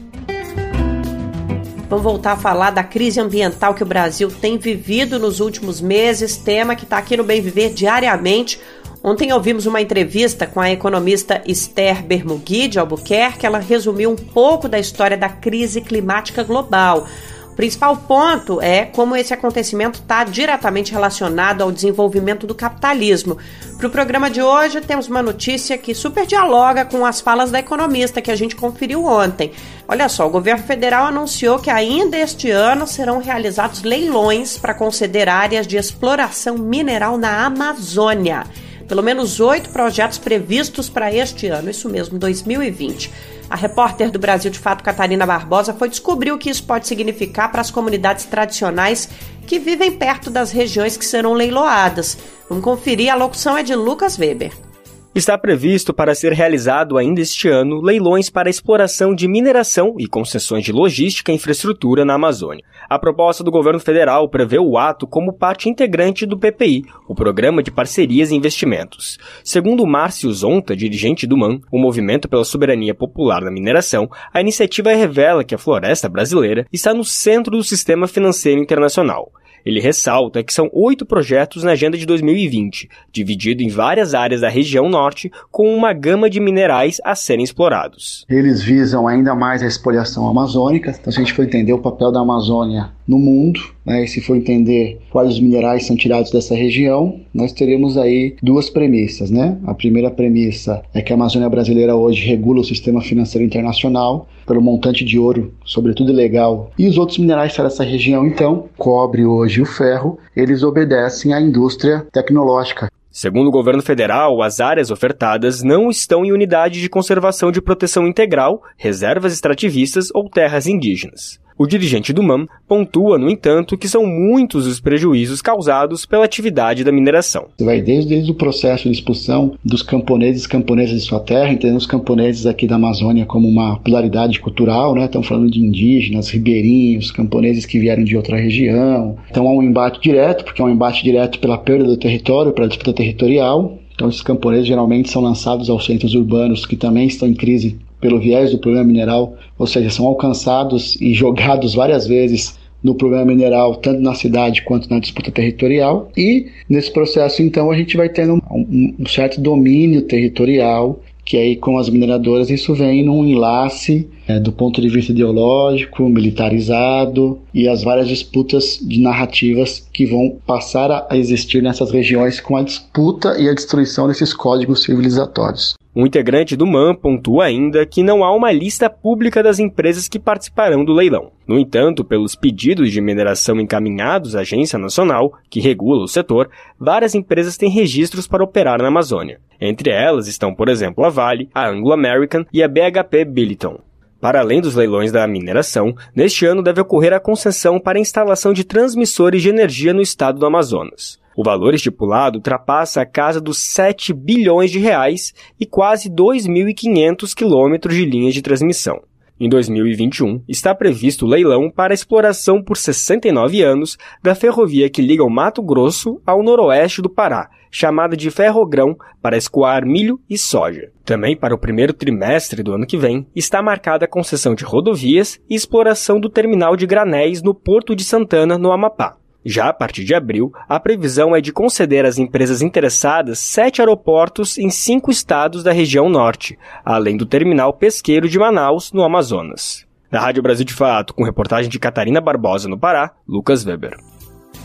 Vamos 1.90 2.04
voltar 2.04 2.34
a 2.34 2.38
falar 2.38 2.70
da 2.70 2.84
crise 2.84 3.20
ambiental 3.20 3.74
que 3.74 3.84
o 3.84 3.86
Brasil 3.86 4.30
tem 4.30 4.58
vivido 4.58 5.18
nos 5.18 5.40
últimos 5.40 5.82
meses, 5.82 6.38
tema 6.38 6.76
que 6.76 6.84
está 6.84 6.98
aqui 7.00 7.18
no 7.18 7.24
Bem 7.24 7.42
Viver 7.42 7.74
diariamente. 7.74 8.60
Ontem 9.02 9.32
ouvimos 9.32 9.66
uma 9.66 9.82
entrevista 9.82 10.46
com 10.46 10.60
a 10.60 10.70
economista 10.70 11.42
Esther 11.46 12.04
Bermugui 12.04 12.68
de 12.68 12.80
Albuquerque. 12.80 13.46
Ela 13.46 13.60
resumiu 13.60 14.12
um 14.12 14.16
pouco 14.16 14.68
da 14.68 14.78
história 14.78 15.18
da 15.18 15.30
crise 15.30 15.80
climática 15.80 16.44
global. 16.44 17.08
O 17.50 17.56
principal 17.60 17.96
ponto 17.96 18.62
é 18.62 18.86
como 18.86 19.16
esse 19.16 19.34
acontecimento 19.34 20.00
está 20.00 20.26
diretamente 20.26 20.92
relacionado 20.92 21.62
ao 21.62 21.72
desenvolvimento 21.72 22.46
do 22.46 22.54
capitalismo. 22.54 23.38
Para 23.78 23.88
o 23.88 23.90
programa 23.90 24.30
de 24.30 24.42
hoje, 24.42 24.82
temos 24.82 25.08
uma 25.08 25.22
notícia 25.22 25.78
que 25.78 25.94
super 25.94 26.26
dialoga 26.26 26.84
com 26.84 27.06
as 27.06 27.22
falas 27.22 27.52
da 27.52 27.60
economista 27.60 28.22
que 28.22 28.32
a 28.32 28.36
gente 28.36 28.56
conferiu 28.56 29.06
ontem. 29.06 29.52
Olha 29.88 30.10
só, 30.10 30.28
o 30.28 30.30
governo 30.30 30.64
federal 30.64 31.06
anunciou 31.06 31.60
que 31.60 31.70
ainda 31.70 32.18
este 32.18 32.50
ano 32.50 32.86
serão 32.86 33.20
realizados 33.20 33.82
leilões 33.82 34.58
para 34.58 34.74
conceder 34.74 35.28
áreas 35.30 35.66
de 35.66 35.78
exploração 35.78 36.58
mineral 36.58 37.18
na 37.18 37.46
Amazônia 37.46 38.44
pelo 38.90 39.04
menos 39.04 39.40
oito 39.40 39.70
projetos 39.70 40.18
previstos 40.18 40.90
para 40.90 41.14
este 41.14 41.48
ano, 41.48 41.70
isso 41.70 41.88
mesmo, 41.88 42.18
2020. 42.18 43.12
A 43.48 43.56
repórter 43.56 44.10
do 44.10 44.18
Brasil 44.18 44.50
de 44.50 44.58
Fato, 44.58 44.84
Catarina 44.84 45.28
Barbosa, 45.28 45.74
foi 45.74 45.90
descobrir 45.90 46.32
o 46.32 46.40
que 46.40 46.50
isso 46.50 46.64
pode 46.64 46.88
significar 46.88 47.52
para 47.52 47.62
as 47.62 47.70
comunidades 47.70 48.26
tradicionais 48.26 49.08
que 49.46 49.60
vivem 49.60 49.92
perto 49.92 50.32
das 50.32 50.52
regiões 50.52 50.98
que 50.98 51.06
serão 51.06 51.34
leiloadas. 51.34 52.18
Vamos 52.50 52.64
conferir, 52.64 53.12
a 53.12 53.16
locução 53.16 53.56
é 53.56 53.64
de 53.64 53.76
Lucas 53.76 54.18
Weber. 54.18 54.69
Está 55.14 55.36
previsto 55.40 55.92
para 55.92 56.14
ser 56.14 56.34
realizado 56.34 56.96
ainda 56.96 57.20
este 57.20 57.50
ano 57.50 57.82
leilões 57.82 58.30
para 58.30 58.50
exploração 58.50 59.16
de 59.16 59.28
mineração 59.28 59.96
e 59.98 60.06
concessões 60.06 60.64
de 60.64 60.72
logística 60.72 61.32
e 61.32 61.36
infraestrutura 61.36 62.06
na 62.06 62.14
Amazônia. 62.14 62.64
A 62.88 63.00
proposta 63.00 63.44
do 63.44 63.50
governo 63.50 63.80
federal 63.80 64.30
prevê 64.30 64.60
o 64.60 64.78
ato 64.78 65.08
como 65.08 65.34
parte 65.34 65.68
integrante 65.68 66.28
do 66.28 66.38
PPI, 66.38 66.84
o 67.08 67.16
Programa 67.16 67.64
de 67.64 67.72
Parcerias 67.72 68.30
e 68.30 68.36
Investimentos. 68.36 69.18
Segundo 69.44 69.86
Márcio 69.88 70.32
Zonta, 70.32 70.76
dirigente 70.76 71.26
do 71.26 71.36
MAN, 71.36 71.60
o 71.72 71.80
Movimento 71.80 72.30
pela 72.30 72.46
Soberania 72.46 72.94
Popular 72.94 73.42
na 73.42 73.52
Mineração, 73.52 74.08
a 74.32 74.40
iniciativa 74.40 74.94
revela 74.94 75.44
que 75.44 75.56
a 75.56 75.60
floresta 75.60 76.08
brasileira 76.08 76.68
está 76.72 76.94
no 76.94 77.04
centro 77.04 77.58
do 77.58 77.64
sistema 77.64 78.08
financeiro 78.08 78.62
internacional. 78.62 79.32
Ele 79.66 79.80
ressalta 79.80 80.44
que 80.44 80.54
são 80.54 80.70
oito 80.74 81.06
projetos 81.06 81.64
na 81.64 81.72
agenda 81.72 81.98
de 81.98 82.06
2020, 82.06 82.90
dividido 83.12 83.64
em 83.64 83.70
várias 83.70 84.14
áreas 84.14 84.42
da 84.42 84.50
região 84.50 84.90
norte, 84.90 85.32
com 85.52 85.74
uma 85.76 85.94
gama 85.94 86.30
de 86.30 86.40
minerais 86.40 86.98
a 87.04 87.16
serem 87.16 87.44
explorados. 87.44 88.26
Eles 88.30 88.62
visam 88.62 89.08
ainda 89.08 89.36
mais 89.36 89.62
a 89.62 89.68
expoliação 89.68 90.28
amazônica, 90.28 90.96
então 91.00 91.12
se 91.12 91.20
a 91.20 91.24
gente 91.24 91.34
for 91.34 91.44
entender 91.44 91.74
o 91.74 91.80
papel 91.80 92.12
da 92.12 92.20
Amazônia 92.20 92.92
no 93.08 93.18
mundo, 93.18 93.60
né, 93.86 94.04
e 94.04 94.08
se 94.08 94.22
for 94.22 94.38
entender 94.38 95.00
quais 95.10 95.30
os 95.30 95.40
minerais 95.40 95.86
são 95.86 95.96
tirados 95.96 96.32
dessa 96.32 96.54
região, 96.54 97.20
nós 97.34 97.52
teremos 97.52 97.98
aí 97.98 98.36
duas 98.42 98.70
premissas. 98.70 99.32
Né? 99.32 99.58
A 99.66 99.74
primeira 99.74 100.12
premissa 100.12 100.84
é 100.94 101.02
que 101.02 101.12
a 101.12 101.16
Amazônia 101.16 101.50
brasileira 101.50 101.96
hoje 101.96 102.28
regula 102.28 102.62
o 102.62 102.64
sistema 102.64 103.02
financeiro 103.02 103.46
internacional 103.46 104.28
pelo 104.50 104.62
montante 104.64 105.06
de 105.06 105.20
ouro, 105.20 105.54
sobretudo 105.64 106.12
ilegal, 106.12 106.72
e 106.78 106.88
os 106.88 106.98
outros 106.98 107.20
minerais 107.20 107.56
dessa 107.56 107.84
região, 107.84 108.26
então, 108.26 108.68
cobre 108.76 109.24
hoje 109.24 109.62
o 109.62 109.66
ferro, 109.66 110.18
eles 110.36 110.64
obedecem 110.64 111.36
à 111.36 111.40
indústria 111.40 112.06
tecnológica, 112.12 112.90
Segundo 113.12 113.48
o 113.48 113.52
governo 113.52 113.82
federal, 113.82 114.42
as 114.42 114.60
áreas 114.60 114.92
ofertadas 114.92 115.64
não 115.64 115.90
estão 115.90 116.24
em 116.24 116.32
unidade 116.32 116.80
de 116.80 116.88
conservação 116.88 117.52
de 117.52 117.60
proteção 117.60 118.08
integral, 118.08 118.62
reservas 118.78 119.34
extrativistas 119.34 120.10
ou 120.14 120.30
terras 120.30 120.68
indígenas. 120.68 121.40
O 121.62 121.68
dirigente 121.68 122.14
do 122.14 122.24
MAM 122.24 122.48
pontua, 122.66 123.18
no 123.18 123.30
entanto, 123.30 123.78
que 123.78 123.90
são 123.90 124.06
muitos 124.06 124.66
os 124.66 124.80
prejuízos 124.80 125.42
causados 125.42 126.06
pela 126.06 126.24
atividade 126.24 126.86
da 126.86 126.92
mineração. 126.92 127.48
Vai 127.60 127.82
desde, 127.82 128.12
desde 128.12 128.32
o 128.32 128.36
processo 128.36 128.86
de 128.86 128.94
expulsão 128.94 129.56
dos 129.62 129.82
camponeses 129.82 130.48
camponesas 130.48 131.02
de 131.02 131.06
sua 131.06 131.20
terra, 131.20 131.52
entendendo 131.52 131.76
os 131.76 131.86
camponeses 131.86 132.46
aqui 132.46 132.66
da 132.66 132.76
Amazônia 132.76 133.26
como 133.26 133.46
uma 133.46 133.78
pluralidade 133.78 134.40
cultural, 134.40 134.96
né? 134.96 135.04
Estamos 135.04 135.28
falando 135.28 135.52
de 135.52 135.60
indígenas, 135.60 136.30
ribeirinhos, 136.30 137.12
camponeses 137.12 137.66
que 137.66 137.78
vieram 137.78 138.06
de 138.06 138.16
outra 138.16 138.38
região. 138.38 139.18
Então 139.30 139.46
há 139.46 139.52
um 139.52 139.62
embate 139.62 140.00
direto, 140.00 140.46
porque 140.46 140.62
é 140.62 140.66
um 140.66 140.70
embate 140.70 141.04
direto 141.04 141.40
pela 141.40 141.58
perda 141.58 141.84
do 141.84 141.98
território, 141.98 142.54
pela 142.54 142.70
disputa 142.70 142.94
territorial, 142.94 143.78
então, 144.00 144.08
esses 144.08 144.22
camponeses 144.22 144.66
geralmente 144.66 145.12
são 145.12 145.22
lançados 145.22 145.70
aos 145.70 145.86
centros 145.86 146.16
urbanos 146.16 146.66
que 146.66 146.78
também 146.78 147.06
estão 147.06 147.28
em 147.28 147.34
crise 147.34 147.78
pelo 148.00 148.20
viés 148.20 148.52
do 148.52 148.58
problema 148.58 148.86
mineral, 148.86 149.36
ou 149.58 149.68
seja, 149.68 149.90
são 149.90 150.06
alcançados 150.06 151.00
e 151.02 151.14
jogados 151.14 151.76
várias 151.76 152.08
vezes 152.08 152.58
no 152.82 152.96
problema 152.96 153.26
mineral, 153.26 153.76
tanto 153.76 154.02
na 154.02 154.16
cidade 154.16 154.62
quanto 154.64 154.90
na 154.90 155.00
disputa 155.00 155.32
territorial. 155.32 156.10
E 156.16 156.48
nesse 156.70 156.92
processo, 156.92 157.42
então, 157.42 157.70
a 157.70 157.78
gente 157.78 157.98
vai 157.98 158.08
tendo 158.08 158.36
um, 158.50 158.96
um 158.98 159.06
certo 159.06 159.42
domínio 159.42 160.02
territorial, 160.04 161.00
que 161.30 161.38
aí 161.38 161.56
com 161.56 161.78
as 161.78 161.88
mineradoras 161.88 162.50
isso 162.50 162.74
vem 162.74 163.06
num 163.06 163.24
enlace 163.24 164.10
é, 164.28 164.40
do 164.40 164.52
ponto 164.52 164.82
de 164.82 164.90
vista 164.90 165.12
ideológico, 165.12 166.10
militarizado 166.10 167.38
e 167.54 167.70
as 167.70 167.84
várias 167.84 168.08
disputas 168.08 168.80
de 168.82 169.00
narrativas 169.00 169.88
que 169.94 170.08
vão 170.08 170.40
passar 170.48 171.06
a 171.08 171.16
existir 171.16 171.62
nessas 171.62 171.92
regiões 171.92 172.42
com 172.42 172.58
a 172.58 172.64
disputa 172.64 173.40
e 173.40 173.48
a 173.48 173.54
destruição 173.54 174.08
desses 174.08 174.34
códigos 174.34 174.82
civilizatórios. 174.82 175.76
Um 175.96 176.08
integrante 176.08 176.56
do 176.56 176.66
MAN 176.66 176.96
pontua 176.96 177.46
ainda 177.46 177.86
que 177.86 178.02
não 178.02 178.24
há 178.24 178.36
uma 178.36 178.52
lista 178.52 178.90
pública 178.90 179.44
das 179.44 179.60
empresas 179.60 180.08
que 180.08 180.18
participarão 180.18 180.84
do 180.84 180.94
leilão. 180.94 181.32
No 181.48 181.60
entanto, 181.60 182.04
pelos 182.04 182.36
pedidos 182.36 182.92
de 182.92 183.02
mineração 183.02 183.60
encaminhados 183.60 184.36
à 184.36 184.40
Agência 184.40 184.80
Nacional, 184.80 185.34
que 185.48 185.60
regula 185.60 186.04
o 186.04 186.08
setor, 186.08 186.50
várias 186.80 187.14
empresas 187.14 187.56
têm 187.56 187.70
registros 187.70 188.28
para 188.28 188.44
operar 188.44 188.82
na 188.82 188.88
Amazônia. 188.88 189.40
Entre 189.60 189.90
elas 189.90 190.28
estão, 190.28 190.54
por 190.54 190.70
exemplo, 190.70 191.04
a 191.04 191.10
Vale, 191.10 191.50
a 191.54 191.68
Anglo 191.68 191.92
American 191.92 192.46
e 192.52 192.64
a 192.64 192.68
BHP 192.68 193.26
Billiton. 193.26 193.80
Para 194.22 194.42
além 194.42 194.60
dos 194.60 194.76
leilões 194.76 195.12
da 195.12 195.26
mineração, 195.28 195.96
neste 196.14 196.46
ano 196.46 196.62
deve 196.62 196.82
ocorrer 196.82 197.14
a 197.14 197.20
concessão 197.20 197.80
para 197.80 197.98
a 197.98 198.02
instalação 198.02 198.52
de 198.52 198.66
transmissores 198.66 199.42
de 199.42 199.50
energia 199.50 199.94
no 199.94 200.02
estado 200.02 200.40
do 200.40 200.46
Amazonas. 200.46 201.18
O 201.38 201.44
valor 201.44 201.74
estipulado 201.74 202.38
ultrapassa 202.38 203.02
a 203.02 203.06
casa 203.06 203.40
dos 203.40 203.60
7 203.60 204.12
bilhões 204.14 204.72
de 204.72 204.78
reais 204.78 205.34
e 205.58 205.66
quase 205.66 206.10
2.500 206.10 207.34
quilômetros 207.34 207.96
de 207.96 208.04
linhas 208.04 208.34
de 208.34 208.42
transmissão. 208.42 209.02
Em 209.40 209.48
2021, 209.48 210.44
está 210.50 210.76
previsto 210.76 211.26
o 211.26 211.30
leilão 211.30 211.72
para 211.72 211.94
exploração 211.94 212.62
por 212.62 212.76
69 212.76 213.62
anos 213.64 213.98
da 214.22 214.36
ferrovia 214.36 214.90
que 214.90 215.02
liga 215.02 215.24
o 215.24 215.30
Mato 215.30 215.62
Grosso 215.64 216.22
ao 216.26 216.44
noroeste 216.44 217.02
do 217.02 217.10
Pará, 217.10 217.50
chamada 217.72 218.18
de 218.18 218.30
Ferrogrão, 218.30 218.98
para 219.22 219.38
escoar 219.38 219.86
milho 219.86 220.20
e 220.30 220.38
soja. 220.38 220.92
Também 221.06 221.38
para 221.38 221.56
o 221.56 221.58
primeiro 221.58 221.94
trimestre 221.94 222.62
do 222.62 222.74
ano 222.74 222.86
que 222.86 222.98
vem, 222.98 223.26
está 223.34 223.62
marcada 223.62 224.04
a 224.04 224.10
concessão 224.10 224.54
de 224.54 224.66
rodovias 224.66 225.40
e 225.50 225.56
exploração 225.56 226.20
do 226.20 226.30
terminal 226.30 226.76
de 226.76 226.86
granéis 226.86 227.42
no 227.42 227.54
Porto 227.54 227.96
de 227.96 228.04
Santana, 228.04 228.58
no 228.58 228.74
Amapá. 228.74 229.19
Já 229.46 229.70
a 229.70 229.74
partir 229.74 230.04
de 230.04 230.14
abril, 230.14 230.52
a 230.68 230.80
previsão 230.80 231.36
é 231.36 231.40
de 231.40 231.54
conceder 231.54 232.06
às 232.06 232.18
empresas 232.18 232.62
interessadas 232.62 233.40
sete 233.40 233.82
aeroportos 233.82 234.58
em 234.58 234.70
cinco 234.70 235.10
estados 235.10 235.64
da 235.64 235.72
região 235.72 236.10
norte, 236.10 236.60
além 236.84 237.16
do 237.16 237.26
terminal 237.26 237.72
pesqueiro 237.72 238.28
de 238.28 238.38
Manaus, 238.38 238.92
no 238.92 239.04
Amazonas. 239.04 239.86
Da 240.12 240.20
Rádio 240.20 240.44
Brasil 240.44 240.66
de 240.66 240.74
Fato, 240.74 241.14
com 241.14 241.24
reportagem 241.24 241.70
de 241.70 241.80
Catarina 241.80 242.20
Barbosa, 242.20 242.68
no 242.68 242.78
Pará, 242.78 243.12
Lucas 243.28 243.66
Weber. 243.66 243.98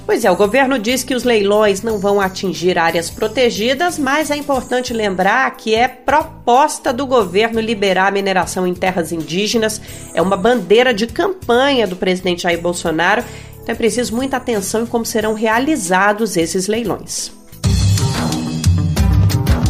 Pois 0.06 0.22
é, 0.22 0.30
o 0.30 0.36
governo 0.36 0.78
diz 0.78 1.02
que 1.02 1.14
os 1.14 1.24
leilões 1.24 1.82
não 1.82 1.98
vão 1.98 2.20
atingir 2.20 2.78
áreas 2.78 3.10
protegidas, 3.10 3.98
mas 3.98 4.30
é 4.30 4.36
importante 4.36 4.92
lembrar 4.92 5.50
que 5.56 5.74
é 5.74 5.88
proposta 5.88 6.92
do 6.92 7.06
governo 7.06 7.58
liberar 7.58 8.08
a 8.08 8.10
mineração 8.10 8.66
em 8.66 8.74
terras 8.74 9.12
indígenas. 9.12 9.80
É 10.12 10.20
uma 10.20 10.36
bandeira 10.36 10.92
de 10.92 11.06
campanha 11.06 11.86
do 11.86 11.96
presidente 11.96 12.42
Jair 12.42 12.60
Bolsonaro 12.60 13.24
então 13.64 13.72
é 13.72 13.76
preciso 13.76 14.14
muita 14.14 14.36
atenção 14.36 14.82
em 14.82 14.86
como 14.86 15.06
serão 15.06 15.32
realizados 15.32 16.36
esses 16.36 16.68
leilões. 16.68 17.32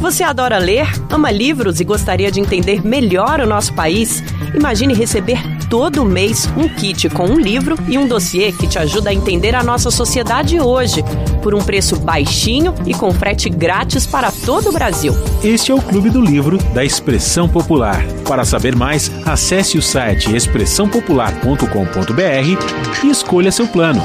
Você 0.01 0.25
adora 0.25 0.59
ler, 0.59 0.87
ama 1.09 1.31
livros 1.31 1.81
e 1.81 1.85
gostaria 1.85 2.31
de 2.31 2.41
entender 2.41 2.85
melhor 2.85 3.41
o 3.41 3.47
nosso 3.47 3.73
país? 3.73 4.23
Imagine 4.53 4.93
receber 4.95 5.54
todo 5.69 6.05
mês 6.05 6.49
um 6.57 6.69
kit 6.69 7.09
com 7.09 7.27
um 7.27 7.39
livro 7.39 7.77
e 7.89 7.99
um 7.99 8.07
dossiê 8.07 8.53
que 8.53 8.67
te 8.67 8.79
ajuda 8.79 9.11
a 9.11 9.15
entender 9.15 9.55
a 9.55 9.63
nossa 9.63 9.91
sociedade 9.91 10.61
hoje, 10.61 11.03
por 11.43 11.55
um 11.55 11.63
preço 11.63 11.99
baixinho 11.99 12.75
e 12.87 12.95
com 12.95 13.13
frete 13.13 13.49
grátis 13.49 14.07
para 14.07 14.31
todo 14.31 14.71
o 14.71 14.73
Brasil. 14.73 15.15
Este 15.43 15.73
é 15.73 15.75
o 15.75 15.81
Clube 15.81 16.11
do 16.11 16.21
Livro 16.21 16.59
da 16.73 16.85
Expressão 16.85 17.49
Popular. 17.49 18.05
Para 18.27 18.45
saber 18.45 18.77
mais, 18.77 19.11
acesse 19.25 19.79
o 19.79 19.83
site 19.83 20.35
expressãopopular.com.br 20.35 23.05
e 23.05 23.11
escolha 23.11 23.51
seu 23.51 23.67
plano. 23.67 24.03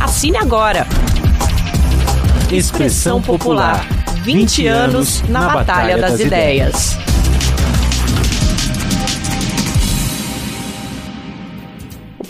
Assine 0.00 0.36
agora. 0.36 0.86
Expressão 2.50 3.22
Popular 3.22 3.86
20 4.22 4.66
anos 4.68 5.22
na 5.28 5.48
Batalha 5.48 5.98
das 5.98 6.20
Ideias. 6.20 6.96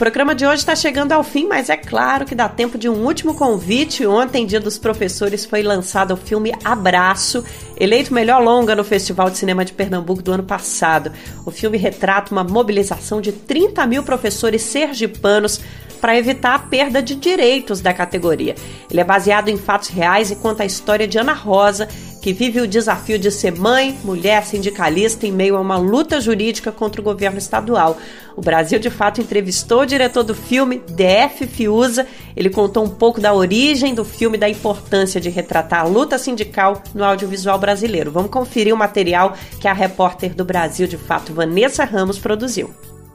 Programa 0.03 0.35
de 0.35 0.45
hoje 0.45 0.57
está 0.57 0.75
chegando 0.75 1.13
ao 1.13 1.23
fim, 1.23 1.47
mas 1.47 1.71
é 1.71 1.77
claro 1.77 2.25
que 2.25 2.35
dá 2.35 2.49
tempo 2.49 2.77
de 2.77 2.89
um 2.89 3.05
último 3.05 3.37
convite. 3.37 4.05
Ontem, 4.05 4.45
Dia 4.45 4.59
dos 4.59 4.77
Professores, 4.77 5.45
foi 5.45 5.63
lançado 5.63 6.15
o 6.15 6.17
filme 6.17 6.53
Abraço, 6.65 7.45
eleito 7.79 8.13
melhor 8.13 8.43
longa 8.43 8.75
no 8.75 8.83
Festival 8.83 9.31
de 9.31 9.39
Cinema 9.39 9.65
de 9.65 9.73
Pernambuco 9.73 10.21
do 10.21 10.33
ano 10.33 10.43
passado. 10.43 11.13
O 11.47 11.53
filme 11.53 11.79
retrata 11.79 12.33
uma 12.33 12.43
mobilização 12.43 13.21
de 13.21 13.31
30 13.31 13.87
mil 13.87 14.03
professores 14.03 14.63
sergipanos 14.63 15.61
para 16.01 16.19
evitar 16.19 16.57
a 16.57 16.59
perda 16.59 17.01
de 17.01 17.15
direitos 17.15 17.81
da 17.81 17.95
categoria. 17.95 18.57
Ele 18.91 19.01
é 19.01 19.05
baseado 19.05 19.51
em 19.51 19.57
fatos 19.57 19.89
reais 19.89 20.33
e 20.33 20.35
conta 20.35 20.65
a 20.65 20.67
história 20.67 21.07
de 21.07 21.17
Ana 21.17 21.33
Rosa, 21.33 21.87
que 22.23 22.33
vive 22.33 22.61
o 22.61 22.69
desafio 22.69 23.19
de 23.19 23.33
ser 23.33 23.59
mãe, 23.59 23.99
mulher, 24.05 24.45
sindicalista 24.47 25.27
em 25.27 25.33
meio 25.33 25.57
a 25.57 25.61
uma 25.61 25.77
luta 25.77 26.21
jurídica 26.21 26.71
contra 26.71 27.01
o 27.01 27.05
governo 27.05 27.37
estadual. 27.37 27.99
O 28.37 28.41
Brasil, 28.41 28.79
de 28.79 28.89
fato, 28.89 29.21
entrevistou 29.21 29.81
o 29.81 29.87
diretor 29.87 30.23
do 30.23 30.33
filme, 30.33 30.81
DF 30.87 31.49
Fiuza. 31.49 32.07
Ele 32.37 32.49
contou 32.49 32.85
um 32.85 32.89
pouco 32.89 33.21
da 33.21 33.35
origem 33.35 33.93
do 33.93 34.05
filme 34.05 34.39
da 34.39 34.49
importância 34.49 35.21
de 35.21 35.29
retratar 35.31 35.81
a 35.81 35.89
luta 35.89 36.17
sindical 36.17 36.81
no 36.95 37.03
audiovisual 37.03 37.59
brasileiro. 37.59 38.13
Vamos 38.13 38.31
conferir 38.31 38.73
o 38.73 38.79
material 38.79 39.37
que 39.61 39.67
a 39.67 39.73
repórter 39.73 40.33
do 40.33 40.45
Brasil, 40.45 40.87
de 40.87 40.97
fato, 40.97 41.35
Vanessa 41.35 41.85
Ramos, 41.85 42.21
produziu. 42.21 42.73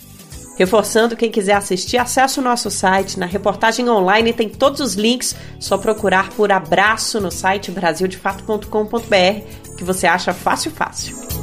Reforçando, 0.57 1.15
quem 1.15 1.31
quiser 1.31 1.53
assistir, 1.55 1.99
acesse 1.99 2.39
o 2.39 2.43
nosso 2.43 2.71
site. 2.71 3.19
Na 3.19 3.27
reportagem 3.27 3.87
online 3.89 4.33
tem 4.33 4.49
todos 4.49 4.81
os 4.81 4.95
links. 4.95 5.37
Só 5.61 5.77
procurar 5.77 6.31
por 6.31 6.51
abraço 6.51 7.21
no 7.21 7.31
site 7.31 7.71
brasildefato.com.br 7.71 9.77
que 9.77 9.85
você 9.85 10.07
acha 10.07 10.33
fácil, 10.33 10.71
fácil. 10.71 11.42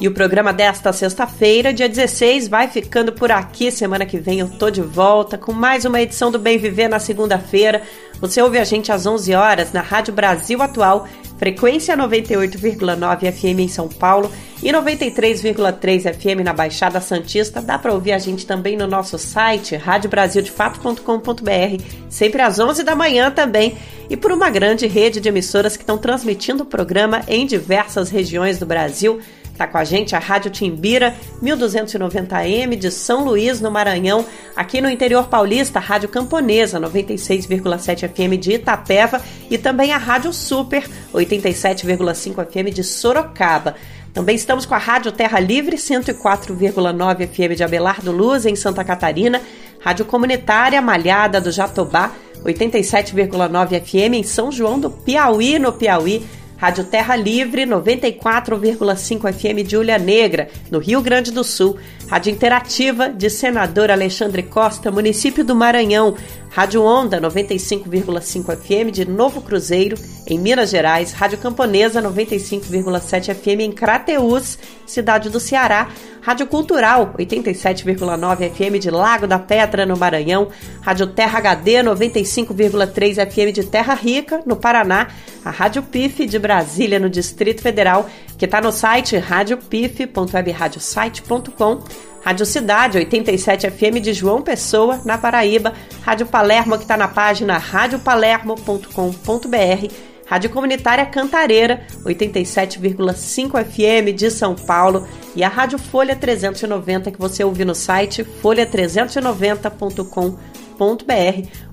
E 0.00 0.08
o 0.08 0.12
programa 0.12 0.50
desta 0.50 0.94
sexta-feira, 0.94 1.74
dia 1.74 1.86
16, 1.86 2.48
vai 2.48 2.68
ficando 2.68 3.12
por 3.12 3.30
aqui. 3.30 3.70
Semana 3.70 4.06
que 4.06 4.18
vem 4.18 4.40
eu 4.40 4.48
tô 4.48 4.70
de 4.70 4.80
volta 4.80 5.36
com 5.36 5.52
mais 5.52 5.84
uma 5.84 6.00
edição 6.00 6.30
do 6.30 6.38
Bem 6.38 6.56
Viver 6.56 6.88
na 6.88 6.98
segunda-feira. 6.98 7.82
Você 8.18 8.40
ouve 8.40 8.58
a 8.58 8.64
gente 8.64 8.90
às 8.90 9.04
11 9.04 9.34
horas 9.34 9.74
na 9.74 9.82
Rádio 9.82 10.14
Brasil 10.14 10.62
Atual, 10.62 11.06
frequência 11.36 11.94
98,9 11.98 13.30
FM 13.30 13.60
em 13.60 13.68
São 13.68 13.88
Paulo 13.88 14.32
e 14.62 14.72
93,3 14.72 16.14
FM 16.14 16.44
na 16.44 16.54
Baixada 16.54 16.98
Santista. 16.98 17.60
Dá 17.60 17.78
para 17.78 17.92
ouvir 17.92 18.12
a 18.12 18.18
gente 18.18 18.46
também 18.46 18.78
no 18.78 18.86
nosso 18.86 19.18
site, 19.18 19.76
radiobrasildefato.com.br, 19.76 21.84
sempre 22.08 22.40
às 22.40 22.58
11 22.58 22.84
da 22.84 22.96
manhã 22.96 23.30
também, 23.30 23.76
e 24.08 24.16
por 24.16 24.32
uma 24.32 24.48
grande 24.48 24.86
rede 24.86 25.20
de 25.20 25.28
emissoras 25.28 25.76
que 25.76 25.82
estão 25.82 25.98
transmitindo 25.98 26.62
o 26.62 26.66
programa 26.66 27.20
em 27.28 27.44
diversas 27.44 28.08
regiões 28.08 28.58
do 28.58 28.64
Brasil. 28.64 29.20
Está 29.60 29.70
com 29.70 29.76
a 29.76 29.84
gente 29.84 30.16
a 30.16 30.18
Rádio 30.18 30.50
Timbira, 30.50 31.14
1290M 31.42 32.76
de 32.76 32.90
São 32.90 33.26
Luís, 33.26 33.60
no 33.60 33.70
Maranhão. 33.70 34.24
Aqui 34.56 34.80
no 34.80 34.88
interior 34.88 35.28
paulista, 35.28 35.78
a 35.78 35.82
Rádio 35.82 36.08
Camponesa, 36.08 36.80
96,7 36.80 38.08
FM 38.08 38.40
de 38.40 38.52
Itapeva. 38.52 39.20
E 39.50 39.58
também 39.58 39.92
a 39.92 39.98
Rádio 39.98 40.32
Super, 40.32 40.88
87,5 41.12 42.46
FM 42.46 42.74
de 42.74 42.82
Sorocaba. 42.82 43.74
Também 44.14 44.34
estamos 44.34 44.64
com 44.64 44.74
a 44.74 44.78
Rádio 44.78 45.12
Terra 45.12 45.38
Livre, 45.38 45.76
104,9 45.76 47.28
FM 47.28 47.54
de 47.54 47.62
Abelardo 47.62 48.12
Luz, 48.12 48.46
em 48.46 48.56
Santa 48.56 48.82
Catarina. 48.82 49.42
Rádio 49.78 50.06
Comunitária 50.06 50.80
Malhada 50.80 51.38
do 51.38 51.50
Jatobá, 51.50 52.12
87,9 52.46 53.78
FM 53.78 54.14
em 54.14 54.22
São 54.22 54.50
João 54.50 54.80
do 54.80 54.90
Piauí, 54.90 55.58
no 55.58 55.70
Piauí. 55.70 56.24
Rádio 56.60 56.84
Terra 56.84 57.16
Livre 57.16 57.64
94,5 57.64 59.32
FM 59.32 59.66
de 59.66 59.78
Ulha 59.78 59.98
Negra, 59.98 60.50
no 60.70 60.78
Rio 60.78 61.00
Grande 61.00 61.32
do 61.32 61.42
Sul. 61.42 61.78
Rádio 62.10 62.32
Interativa 62.32 63.08
de 63.08 63.30
Senador 63.30 63.88
Alexandre 63.88 64.42
Costa, 64.42 64.90
município 64.90 65.44
do 65.44 65.54
Maranhão. 65.54 66.16
Rádio 66.50 66.82
Onda 66.82 67.20
95,5 67.20 68.56
FM 68.56 68.90
de 68.90 69.04
Novo 69.04 69.40
Cruzeiro, 69.40 69.96
em 70.26 70.36
Minas 70.36 70.70
Gerais. 70.70 71.12
Rádio 71.12 71.38
Camponesa 71.38 72.02
95,7 72.02 73.32
FM 73.32 73.60
em 73.60 73.70
Crateús, 73.70 74.58
cidade 74.84 75.30
do 75.30 75.38
Ceará. 75.38 75.88
Rádio 76.20 76.48
Cultural 76.48 77.14
87,9 77.16 78.50
FM 78.50 78.80
de 78.80 78.90
Lago 78.90 79.28
da 79.28 79.38
Pedra, 79.38 79.86
no 79.86 79.96
Maranhão. 79.96 80.48
Rádio 80.80 81.06
Terra 81.06 81.38
HD 81.38 81.84
95,3 81.84 83.30
FM 83.30 83.54
de 83.54 83.62
Terra 83.62 83.94
Rica, 83.94 84.42
no 84.44 84.56
Paraná. 84.56 85.06
A 85.44 85.50
Rádio 85.50 85.84
PIF 85.84 86.26
de 86.26 86.40
Brasília, 86.40 86.98
no 86.98 87.08
Distrito 87.08 87.62
Federal, 87.62 88.10
que 88.40 88.46
está 88.46 88.58
no 88.58 88.72
site 88.72 89.18
radiopif.webradiosite.com. 89.18 91.84
Rádio 92.24 92.46
Cidade 92.46 92.96
87 92.96 93.70
FM 93.70 94.00
de 94.00 94.14
João 94.14 94.40
Pessoa, 94.40 95.02
na 95.04 95.18
Paraíba. 95.18 95.74
Rádio 96.00 96.26
Palermo, 96.26 96.78
que 96.78 96.84
está 96.84 96.96
na 96.96 97.06
página 97.06 97.58
radiopalermo.com.br. 97.58 99.92
Rádio 100.24 100.48
Comunitária 100.48 101.04
Cantareira, 101.04 101.86
87,5 102.02 103.62
FM 103.62 104.14
de 104.16 104.30
São 104.30 104.54
Paulo. 104.54 105.06
E 105.36 105.44
a 105.44 105.48
Rádio 105.48 105.78
Folha 105.78 106.16
390, 106.16 107.10
que 107.10 107.18
você 107.18 107.44
ouve 107.44 107.66
no 107.66 107.74
site 107.74 108.24
folha390.com.br. 108.24 110.49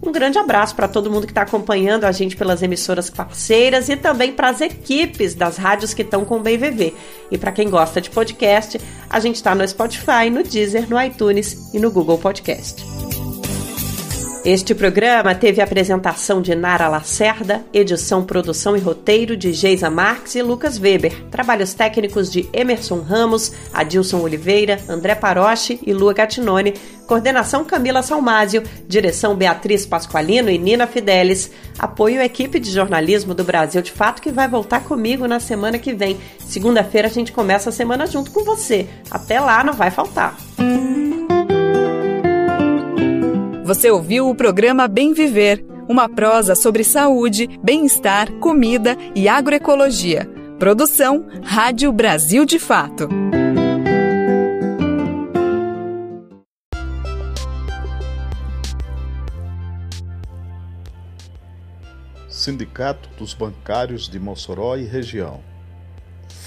Um 0.02 0.12
grande 0.12 0.38
abraço 0.38 0.76
para 0.76 0.88
todo 0.88 1.10
mundo 1.10 1.26
que 1.26 1.32
está 1.32 1.44
acompanhando 1.44 2.04
a 2.04 2.12
gente 2.12 2.36
pelas 2.36 2.62
emissoras 2.62 3.10
parceiras 3.10 3.90
e 3.90 3.96
também 3.96 4.34
para 4.34 4.50
as 4.50 4.62
equipes 4.62 5.34
das 5.34 5.58
rádios 5.58 5.94
que 5.94 6.02
estão 6.02 6.26
com 6.26 6.40
o 6.40 6.44
Viver. 6.44 6.96
E 7.32 7.38
para 7.38 7.52
quem 7.52 7.70
gosta 7.70 8.02
de 8.02 8.10
podcast, 8.10 8.80
a 9.10 9.20
gente 9.20 9.36
está 9.36 9.56
no 9.56 9.68
Spotify, 9.68 10.30
no 10.32 10.44
Deezer, 10.44 10.90
no 10.90 11.02
iTunes 11.02 11.74
e 11.74 11.80
no 11.80 11.90
Google 11.92 12.18
Podcast. 12.18 12.86
Este 14.48 14.74
programa 14.74 15.36
teve 15.36 15.62
apresentação 15.62 16.42
de 16.42 16.56
Nara 16.56 16.88
Lacerda, 16.88 17.66
edição, 17.74 18.24
produção 18.24 18.78
e 18.78 18.80
roteiro 18.80 19.36
de 19.36 19.52
Geisa 19.52 19.90
Marques 19.90 20.36
e 20.36 20.42
Lucas 20.42 20.80
Weber, 20.80 21.22
trabalhos 21.30 21.74
técnicos 21.74 22.32
de 22.32 22.48
Emerson 22.54 23.02
Ramos, 23.02 23.52
Adilson 23.74 24.22
Oliveira, 24.22 24.80
André 24.88 25.16
Paroche 25.16 25.82
e 25.86 25.92
Lua 25.94 26.14
Gatinone, 26.14 26.76
coordenação 27.06 27.66
Camila 27.66 28.02
Salmásio, 28.02 28.64
direção 28.88 29.36
Beatriz 29.36 29.86
Pasqualino 29.86 30.50
e 30.50 30.58
Nina 30.58 30.88
Fidelis, 30.88 31.52
apoio 31.78 32.22
equipe 32.22 32.58
de 32.58 32.72
jornalismo 32.72 33.34
do 33.34 33.44
Brasil 33.44 33.82
de 33.82 33.92
Fato 33.92 34.22
que 34.22 34.32
vai 34.32 34.48
voltar 34.48 34.80
comigo 34.80 35.28
na 35.28 35.42
semana 35.42 35.78
que 35.78 35.94
vem. 35.94 36.18
Segunda-feira 36.40 37.10
a 37.10 37.12
gente 37.12 37.34
começa 37.34 37.68
a 37.68 37.74
semana 37.74 38.08
junto 38.08 38.32
com 38.32 38.46
você. 38.46 38.88
Até 39.12 39.42
lá, 39.42 39.62
não 39.62 39.74
vai 39.74 39.92
faltar. 39.92 40.38
Você 43.68 43.92
ouviu 43.92 44.30
o 44.30 44.34
programa 44.34 44.88
Bem 44.88 45.12
Viver, 45.14 45.62
uma 45.90 46.08
prosa 46.08 46.56
sobre 46.56 46.86
saúde, 46.86 47.50
bem-estar, 47.62 48.32
comida 48.40 48.96
e 49.14 49.28
agroecologia. 49.28 50.26
Produção 50.58 51.28
Rádio 51.44 51.92
Brasil 51.92 52.46
de 52.46 52.60
Fato. 52.60 53.10
Sindicato 62.30 63.10
dos 63.18 63.34
Bancários 63.34 64.08
de 64.08 64.18
Mossoró 64.18 64.78
e 64.78 64.86
Região. 64.86 65.42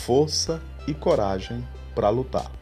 Força 0.07 0.62
e 0.89 0.95
coragem 0.95 1.62
para 1.95 2.09
lutar. 2.09 2.59